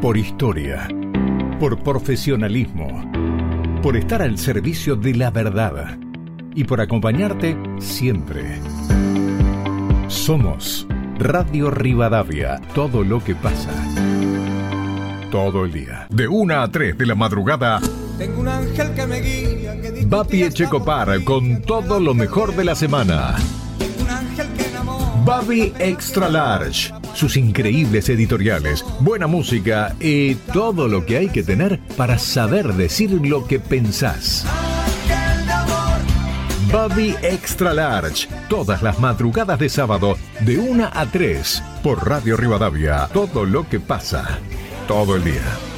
Por 0.00 0.16
historia, 0.16 0.88
por 1.60 1.80
profesionalismo, 1.84 3.08
por 3.84 3.96
estar 3.96 4.20
al 4.20 4.36
servicio 4.36 4.96
de 4.96 5.14
la 5.14 5.30
verdad 5.30 5.96
y 6.56 6.64
por 6.64 6.80
acompañarte 6.80 7.56
siempre. 7.78 8.58
Somos 10.08 10.88
Radio 11.20 11.70
Rivadavia, 11.70 12.60
todo 12.74 13.04
lo 13.04 13.22
que 13.22 13.36
pasa. 13.36 13.70
Todo 15.30 15.66
el 15.66 15.72
día. 15.72 16.08
De 16.10 16.26
1 16.26 16.62
a 16.62 16.68
3 16.68 16.98
de 16.98 17.06
la 17.06 17.14
madrugada, 17.14 17.80
Tengo 18.18 18.40
un 18.40 18.48
ángel 18.48 18.92
que 18.94 19.06
me 19.06 19.20
guía, 19.20 19.80
que 19.80 20.26
que 20.28 20.46
Echecopar 20.46 21.22
con 21.22 21.62
todo 21.62 22.00
lo 22.00 22.12
mejor 22.12 22.56
de 22.56 22.64
la 22.64 22.74
semana. 22.74 23.36
Babi 25.24 25.72
Extra 25.78 26.28
Large. 26.28 26.92
Sus 27.14 27.36
increíbles 27.36 28.08
editoriales, 28.08 28.84
buena 29.00 29.28
música 29.28 29.94
y 30.00 30.34
todo 30.34 30.88
lo 30.88 31.06
que 31.06 31.16
hay 31.16 31.28
que 31.28 31.44
tener 31.44 31.78
para 31.96 32.18
saber 32.18 32.74
decir 32.74 33.12
lo 33.12 33.46
que 33.46 33.60
pensás. 33.60 34.44
Babi 36.72 37.14
Extra 37.22 37.72
Large. 37.72 38.28
Todas 38.48 38.82
las 38.82 38.98
madrugadas 38.98 39.60
de 39.60 39.68
sábado 39.68 40.16
de 40.40 40.58
1 40.58 40.90
a 40.92 41.06
3 41.06 41.62
por 41.84 42.08
Radio 42.08 42.36
Rivadavia. 42.36 43.08
Todo 43.12 43.44
lo 43.44 43.68
que 43.68 43.78
pasa. 43.78 44.40
Todo 44.88 45.14
el 45.14 45.22
día. 45.22 45.71